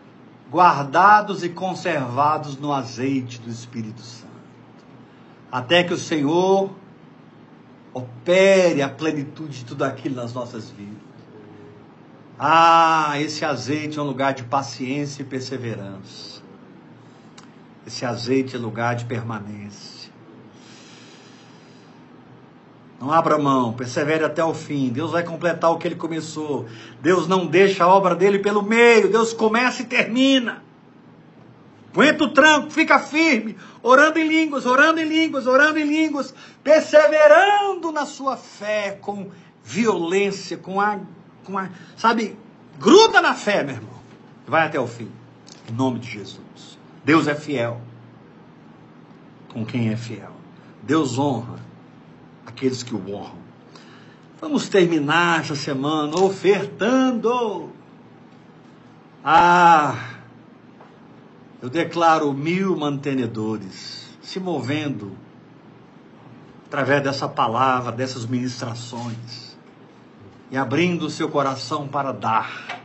guardados 0.50 1.44
e 1.44 1.48
conservados 1.48 2.58
no 2.58 2.72
azeite 2.72 3.40
do 3.40 3.48
Espírito 3.48 4.02
Santo. 4.02 4.30
Até 5.50 5.84
que 5.84 5.94
o 5.94 5.98
Senhor 5.98 6.70
opere 7.94 8.82
a 8.82 8.88
plenitude 8.88 9.60
de 9.60 9.64
tudo 9.64 9.84
aquilo 9.84 10.16
nas 10.16 10.32
nossas 10.32 10.70
vidas. 10.70 10.98
Ah, 12.38 13.12
esse 13.18 13.44
azeite 13.44 13.98
é 13.98 14.02
um 14.02 14.06
lugar 14.06 14.34
de 14.34 14.42
paciência 14.44 15.22
e 15.22 15.24
perseverança. 15.24 16.40
Esse 17.86 18.04
azeite 18.04 18.56
é 18.56 18.58
lugar 18.58 18.96
de 18.96 19.04
permanência. 19.04 19.99
Não 23.00 23.10
abra 23.10 23.38
mão, 23.38 23.72
persevere 23.72 24.22
até 24.22 24.44
o 24.44 24.52
fim. 24.52 24.90
Deus 24.90 25.12
vai 25.12 25.22
completar 25.22 25.70
o 25.70 25.78
que 25.78 25.88
ele 25.88 25.94
começou. 25.94 26.68
Deus 27.00 27.26
não 27.26 27.46
deixa 27.46 27.84
a 27.84 27.88
obra 27.88 28.14
dele 28.14 28.38
pelo 28.38 28.62
meio. 28.62 29.10
Deus 29.10 29.32
começa 29.32 29.80
e 29.80 29.86
termina. 29.86 30.62
Aguenta 31.92 32.24
o 32.24 32.32
tranco, 32.32 32.70
fica 32.70 33.00
firme, 33.00 33.56
orando 33.82 34.18
em 34.18 34.28
línguas, 34.28 34.64
orando 34.64 35.00
em 35.00 35.08
línguas, 35.08 35.46
orando 35.46 35.78
em 35.78 35.84
línguas, 35.84 36.32
perseverando 36.62 37.90
na 37.90 38.06
sua 38.06 38.36
fé 38.36 38.98
com 39.00 39.28
violência, 39.64 40.56
com 40.56 40.80
a, 40.80 41.00
com 41.42 41.58
a, 41.58 41.68
sabe, 41.96 42.38
gruda 42.78 43.20
na 43.20 43.34
fé, 43.34 43.64
meu 43.64 43.76
irmão. 43.76 44.00
Vai 44.46 44.66
até 44.66 44.78
o 44.78 44.86
fim. 44.86 45.10
Em 45.68 45.72
nome 45.72 45.98
de 45.98 46.10
Jesus. 46.10 46.78
Deus 47.02 47.26
é 47.26 47.34
fiel 47.34 47.80
com 49.52 49.64
quem 49.64 49.88
é 49.88 49.96
fiel. 49.96 50.32
Deus 50.82 51.18
honra 51.18 51.69
aqueles 52.50 52.82
que 52.82 52.94
o 52.94 53.14
honram. 53.14 53.38
Vamos 54.40 54.68
terminar 54.68 55.40
essa 55.40 55.54
semana 55.54 56.16
ofertando. 56.18 57.70
Ah, 59.24 60.14
eu 61.62 61.68
declaro 61.68 62.32
mil 62.32 62.76
mantenedores 62.76 64.08
se 64.22 64.38
movendo 64.38 65.16
através 66.66 67.02
dessa 67.02 67.28
palavra, 67.28 67.92
dessas 67.92 68.24
ministrações 68.24 69.56
e 70.50 70.56
abrindo 70.56 71.06
o 71.06 71.10
seu 71.10 71.28
coração 71.28 71.86
para 71.86 72.12
dar. 72.12 72.80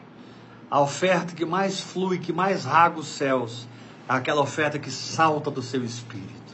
A 0.70 0.82
oferta 0.82 1.34
que 1.34 1.46
mais 1.46 1.80
flui, 1.80 2.18
que 2.18 2.34
mais 2.34 2.66
raga 2.66 3.00
os 3.00 3.08
céus, 3.08 3.68
é 4.10 4.14
aquela 4.14 4.42
oferta 4.42 4.78
que 4.78 4.92
salta 4.92 5.50
do 5.50 5.62
seu 5.62 5.84
espírito. 5.84 6.45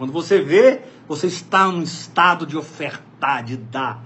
Quando 0.00 0.14
você 0.14 0.40
vê, 0.40 0.80
você 1.06 1.26
está 1.26 1.70
num 1.70 1.82
estado 1.82 2.46
de 2.46 2.56
ofertar, 2.56 3.44
de 3.44 3.58
dar. 3.58 4.02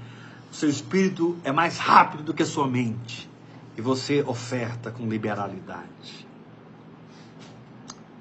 O 0.51 0.55
seu 0.55 0.69
espírito 0.69 1.39
é 1.45 1.53
mais 1.53 1.79
rápido 1.79 2.25
do 2.25 2.35
que 2.35 2.43
a 2.43 2.47
sua 2.47 2.67
mente. 2.67 3.31
E 3.79 3.81
você 3.81 4.21
oferta 4.27 4.91
com 4.91 5.09
liberalidade. 5.09 6.27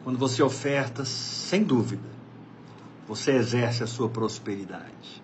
Quando 0.04 0.20
você 0.20 0.44
oferta, 0.44 1.04
sem 1.04 1.64
dúvida, 1.64 2.08
você 3.08 3.32
exerce 3.32 3.82
a 3.82 3.88
sua 3.88 4.08
prosperidade. 4.08 5.24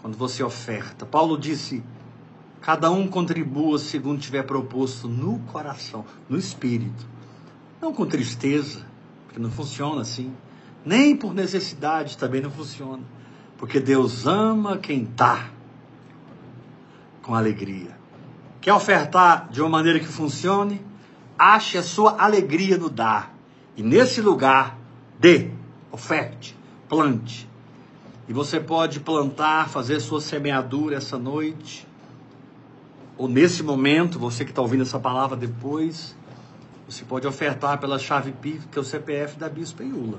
Quando 0.00 0.16
você 0.16 0.42
oferta, 0.42 1.04
Paulo 1.04 1.36
disse: 1.36 1.84
cada 2.62 2.90
um 2.90 3.06
contribua 3.06 3.78
segundo 3.78 4.18
tiver 4.18 4.44
proposto 4.44 5.06
no 5.06 5.38
coração, 5.40 6.06
no 6.30 6.38
espírito. 6.38 7.06
Não 7.78 7.92
com 7.92 8.06
tristeza, 8.06 8.86
porque 9.26 9.38
não 9.38 9.50
funciona 9.50 10.00
assim. 10.00 10.32
Nem 10.84 11.16
por 11.16 11.34
necessidade 11.34 12.18
também 12.18 12.40
não 12.40 12.50
funciona. 12.50 13.02
Porque 13.56 13.78
Deus 13.78 14.26
ama 14.26 14.78
quem 14.78 15.08
dá 15.16 15.48
com 17.22 17.34
alegria. 17.34 17.96
Quer 18.60 18.72
ofertar 18.74 19.48
de 19.50 19.60
uma 19.60 19.68
maneira 19.68 19.98
que 19.98 20.06
funcione? 20.06 20.80
Ache 21.38 21.78
a 21.78 21.82
sua 21.82 22.22
alegria 22.22 22.76
no 22.76 22.90
dar. 22.90 23.32
E 23.76 23.82
nesse 23.82 24.20
lugar, 24.20 24.78
dê, 25.18 25.50
oferte, 25.90 26.56
plante. 26.88 27.48
E 28.28 28.32
você 28.32 28.60
pode 28.60 29.00
plantar, 29.00 29.68
fazer 29.68 30.00
sua 30.00 30.20
semeadura 30.20 30.96
essa 30.96 31.18
noite, 31.18 31.86
ou 33.16 33.28
nesse 33.28 33.62
momento, 33.62 34.18
você 34.18 34.44
que 34.44 34.50
está 34.50 34.62
ouvindo 34.62 34.82
essa 34.82 34.98
palavra 34.98 35.36
depois, 35.36 36.14
você 36.88 37.04
pode 37.04 37.26
ofertar 37.26 37.78
pela 37.78 37.98
chave 37.98 38.32
PIB, 38.32 38.66
que 38.70 38.78
é 38.78 38.80
o 38.80 38.84
CPF 38.84 39.38
da 39.38 39.48
Bispa 39.48 39.82
Iula. 39.82 40.18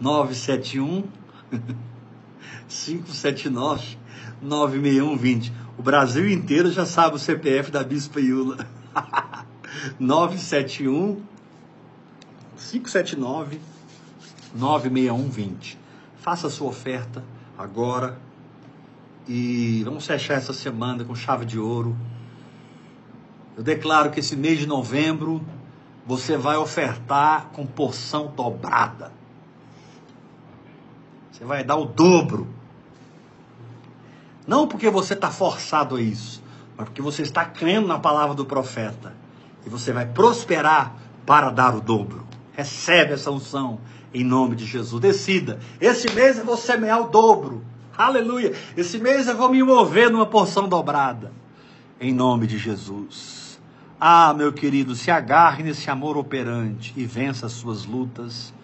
971 0.00 1.04
579 2.68 3.98
96120. 4.42 5.52
O 5.78 5.82
Brasil 5.82 6.28
inteiro 6.28 6.70
já 6.70 6.86
sabe 6.86 7.16
o 7.16 7.18
CPF 7.18 7.70
da 7.70 7.82
Bispa 7.82 8.20
Iula. 8.20 8.66
971 9.98 11.22
579 12.56 13.60
96120. 14.54 15.78
Faça 16.16 16.46
a 16.46 16.50
sua 16.50 16.68
oferta 16.68 17.22
agora 17.58 18.18
e 19.26 19.82
vamos 19.84 20.06
fechar 20.06 20.34
essa 20.34 20.52
semana 20.52 21.04
com 21.04 21.14
chave 21.14 21.44
de 21.44 21.58
ouro. 21.58 21.96
Eu 23.56 23.62
declaro 23.62 24.10
que 24.10 24.20
esse 24.20 24.36
mês 24.36 24.58
de 24.58 24.66
novembro 24.66 25.44
você 26.06 26.36
vai 26.36 26.56
ofertar 26.56 27.50
com 27.52 27.66
porção 27.66 28.32
dobrada. 28.34 29.12
Você 31.34 31.44
vai 31.44 31.64
dar 31.64 31.74
o 31.74 31.84
dobro. 31.84 32.46
Não 34.46 34.68
porque 34.68 34.88
você 34.88 35.14
está 35.14 35.32
forçado 35.32 35.96
a 35.96 36.00
isso, 36.00 36.40
mas 36.76 36.86
porque 36.86 37.02
você 37.02 37.22
está 37.22 37.44
crendo 37.44 37.88
na 37.88 37.98
palavra 37.98 38.36
do 38.36 38.44
profeta. 38.44 39.12
E 39.66 39.68
você 39.68 39.92
vai 39.92 40.06
prosperar 40.06 40.94
para 41.26 41.50
dar 41.50 41.74
o 41.74 41.80
dobro. 41.80 42.24
Recebe 42.52 43.14
essa 43.14 43.32
unção 43.32 43.80
em 44.12 44.22
nome 44.22 44.54
de 44.54 44.64
Jesus. 44.64 45.02
Decida. 45.02 45.58
Esse 45.80 46.08
mês 46.14 46.38
eu 46.38 46.44
vou 46.44 46.56
semear 46.56 47.00
o 47.00 47.08
dobro. 47.08 47.64
Aleluia. 47.98 48.54
Esse 48.76 48.98
mês 48.98 49.26
eu 49.26 49.36
vou 49.36 49.48
me 49.48 49.60
mover 49.60 50.12
numa 50.12 50.26
porção 50.26 50.68
dobrada. 50.68 51.32
Em 52.00 52.14
nome 52.14 52.46
de 52.46 52.58
Jesus. 52.58 53.60
Ah, 53.98 54.32
meu 54.32 54.52
querido, 54.52 54.94
se 54.94 55.10
agarre 55.10 55.64
nesse 55.64 55.90
amor 55.90 56.16
operante 56.16 56.94
e 56.96 57.04
vença 57.04 57.46
as 57.46 57.52
suas 57.52 57.84
lutas. 57.84 58.54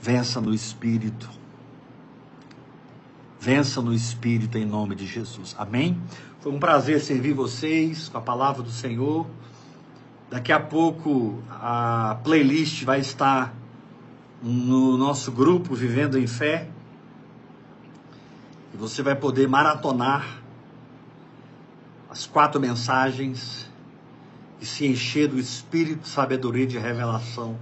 Vença 0.00 0.40
no 0.40 0.54
espírito. 0.54 1.43
Vença 3.44 3.82
no 3.82 3.92
espírito 3.92 4.56
em 4.56 4.64
nome 4.64 4.94
de 4.94 5.06
Jesus. 5.06 5.54
Amém? 5.58 6.00
Foi 6.40 6.50
um 6.50 6.58
prazer 6.58 6.98
servir 6.98 7.34
vocês 7.34 8.08
com 8.08 8.16
a 8.16 8.20
palavra 8.22 8.62
do 8.62 8.70
Senhor. 8.70 9.26
Daqui 10.30 10.50
a 10.50 10.58
pouco 10.58 11.42
a 11.50 12.18
playlist 12.24 12.84
vai 12.84 13.00
estar 13.00 13.54
no 14.42 14.96
nosso 14.96 15.30
grupo 15.30 15.74
Vivendo 15.74 16.18
em 16.18 16.26
Fé. 16.26 16.70
E 18.72 18.78
você 18.78 19.02
vai 19.02 19.14
poder 19.14 19.46
maratonar 19.46 20.40
as 22.08 22.24
quatro 22.24 22.58
mensagens 22.58 23.70
e 24.58 24.64
se 24.64 24.86
encher 24.86 25.28
do 25.28 25.38
espírito, 25.38 26.08
sabedoria 26.08 26.64
e 26.64 26.66
de 26.66 26.78
revelação 26.78 27.58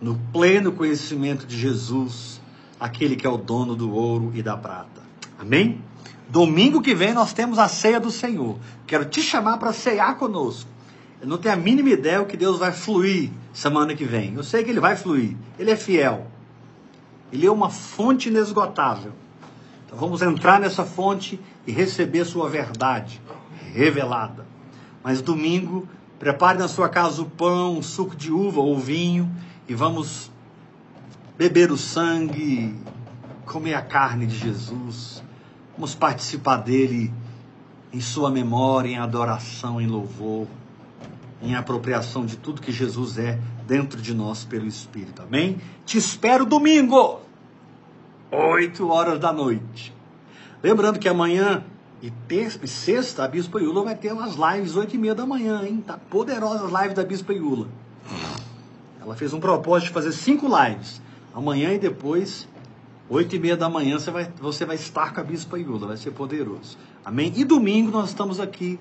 no 0.00 0.18
pleno 0.32 0.72
conhecimento 0.72 1.46
de 1.46 1.56
Jesus, 1.56 2.40
aquele 2.80 3.14
que 3.14 3.24
é 3.24 3.30
o 3.30 3.36
dono 3.36 3.76
do 3.76 3.92
ouro 3.92 4.32
e 4.34 4.42
da 4.42 4.56
prata. 4.56 5.11
Amém? 5.42 5.82
Domingo 6.28 6.80
que 6.80 6.94
vem 6.94 7.12
nós 7.12 7.32
temos 7.32 7.58
a 7.58 7.66
ceia 7.66 7.98
do 7.98 8.12
Senhor. 8.12 8.58
Quero 8.86 9.04
te 9.04 9.20
chamar 9.20 9.58
para 9.58 9.72
ceiar 9.72 10.16
conosco. 10.16 10.70
Eu 11.20 11.26
não 11.26 11.36
tenho 11.36 11.54
a 11.54 11.56
mínima 11.56 11.90
ideia 11.90 12.22
o 12.22 12.26
que 12.26 12.36
Deus 12.36 12.60
vai 12.60 12.70
fluir 12.70 13.30
semana 13.52 13.92
que 13.92 14.04
vem. 14.04 14.34
Eu 14.34 14.44
sei 14.44 14.62
que 14.62 14.70
Ele 14.70 14.78
vai 14.78 14.96
fluir. 14.96 15.36
Ele 15.58 15.72
é 15.72 15.76
fiel. 15.76 16.28
Ele 17.32 17.44
é 17.44 17.50
uma 17.50 17.70
fonte 17.70 18.28
inesgotável. 18.28 19.12
Então 19.84 19.98
vamos 19.98 20.22
entrar 20.22 20.60
nessa 20.60 20.84
fonte 20.84 21.40
e 21.66 21.72
receber 21.72 22.24
sua 22.24 22.48
verdade 22.48 23.20
revelada. 23.74 24.46
Mas 25.02 25.20
domingo, 25.20 25.88
prepare 26.20 26.56
na 26.56 26.68
sua 26.68 26.88
casa 26.88 27.20
o 27.20 27.26
pão, 27.26 27.78
o 27.78 27.82
suco 27.82 28.14
de 28.14 28.30
uva 28.30 28.60
ou 28.60 28.78
vinho 28.78 29.28
e 29.68 29.74
vamos 29.74 30.30
beber 31.36 31.72
o 31.72 31.76
sangue, 31.76 32.76
comer 33.44 33.74
a 33.74 33.82
carne 33.82 34.24
de 34.26 34.36
Jesus. 34.36 35.22
Vamos 35.74 35.94
participar 35.94 36.56
dele 36.58 37.12
em 37.92 38.00
sua 38.00 38.30
memória, 38.30 38.90
em 38.90 38.98
adoração, 38.98 39.80
em 39.80 39.86
louvor 39.86 40.46
em 41.42 41.56
apropriação 41.56 42.24
de 42.24 42.36
tudo 42.36 42.62
que 42.62 42.70
Jesus 42.70 43.18
é 43.18 43.38
dentro 43.66 44.00
de 44.00 44.14
nós 44.14 44.44
pelo 44.44 44.66
Espírito. 44.66 45.22
Amém? 45.22 45.60
Te 45.84 45.98
espero 45.98 46.46
domingo, 46.46 47.20
8 48.30 48.88
horas 48.88 49.18
da 49.18 49.32
noite. 49.32 49.92
Lembrando 50.62 51.00
que 51.00 51.08
amanhã 51.08 51.64
e, 52.00 52.10
terça, 52.10 52.60
e 52.62 52.68
sexta 52.68 53.24
a 53.24 53.28
Bispa 53.28 53.60
Iula 53.60 53.82
vai 53.82 53.96
ter 53.96 54.12
umas 54.12 54.34
lives 54.36 54.76
8 54.76 54.94
e 54.94 54.98
meia 54.98 55.14
da 55.14 55.26
manhã, 55.26 55.62
hein? 55.64 55.82
Tá 55.84 55.98
poderosas 55.98 56.70
lives 56.70 56.94
da 56.94 57.04
Bispa 57.04 57.32
Iula. 57.32 57.66
Ela 59.00 59.16
fez 59.16 59.32
um 59.32 59.40
propósito 59.40 59.88
de 59.88 59.94
fazer 59.94 60.12
cinco 60.12 60.46
lives. 60.46 61.02
Amanhã 61.34 61.72
e 61.72 61.78
depois, 61.78 62.48
8 63.12 63.36
e 63.36 63.38
meia 63.38 63.58
da 63.58 63.68
manhã, 63.68 63.98
você 63.98 64.10
vai, 64.10 64.32
você 64.40 64.64
vai 64.64 64.76
estar 64.76 65.12
com 65.12 65.20
a 65.20 65.22
Bispa 65.22 65.58
Iula. 65.58 65.88
Vai 65.88 65.98
ser 65.98 66.12
poderoso. 66.12 66.78
Amém? 67.04 67.30
E 67.36 67.44
domingo 67.44 67.90
nós 67.90 68.08
estamos 68.08 68.40
aqui 68.40 68.80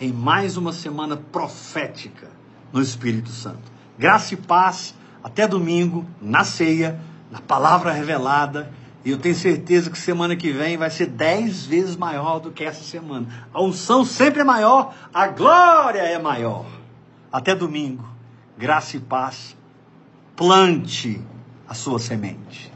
em 0.00 0.12
mais 0.12 0.56
uma 0.56 0.72
semana 0.72 1.16
profética 1.16 2.28
no 2.72 2.80
Espírito 2.80 3.30
Santo. 3.30 3.72
Graça 3.98 4.34
e 4.34 4.36
paz, 4.36 4.94
até 5.20 5.48
domingo, 5.48 6.06
na 6.22 6.44
ceia, 6.44 7.00
na 7.28 7.40
palavra 7.40 7.90
revelada. 7.90 8.72
E 9.04 9.10
eu 9.10 9.18
tenho 9.18 9.34
certeza 9.34 9.90
que 9.90 9.98
semana 9.98 10.36
que 10.36 10.52
vem 10.52 10.76
vai 10.76 10.88
ser 10.88 11.06
dez 11.06 11.66
vezes 11.66 11.96
maior 11.96 12.38
do 12.38 12.52
que 12.52 12.62
essa 12.62 12.84
semana. 12.84 13.26
A 13.52 13.60
unção 13.60 14.04
sempre 14.04 14.42
é 14.42 14.44
maior, 14.44 14.94
a 15.12 15.26
glória 15.26 16.02
é 16.02 16.20
maior. 16.20 16.66
Até 17.32 17.52
domingo, 17.52 18.08
graça 18.56 18.96
e 18.96 19.00
paz. 19.00 19.56
Plante 20.36 21.20
a 21.68 21.74
sua 21.74 21.98
semente. 21.98 22.75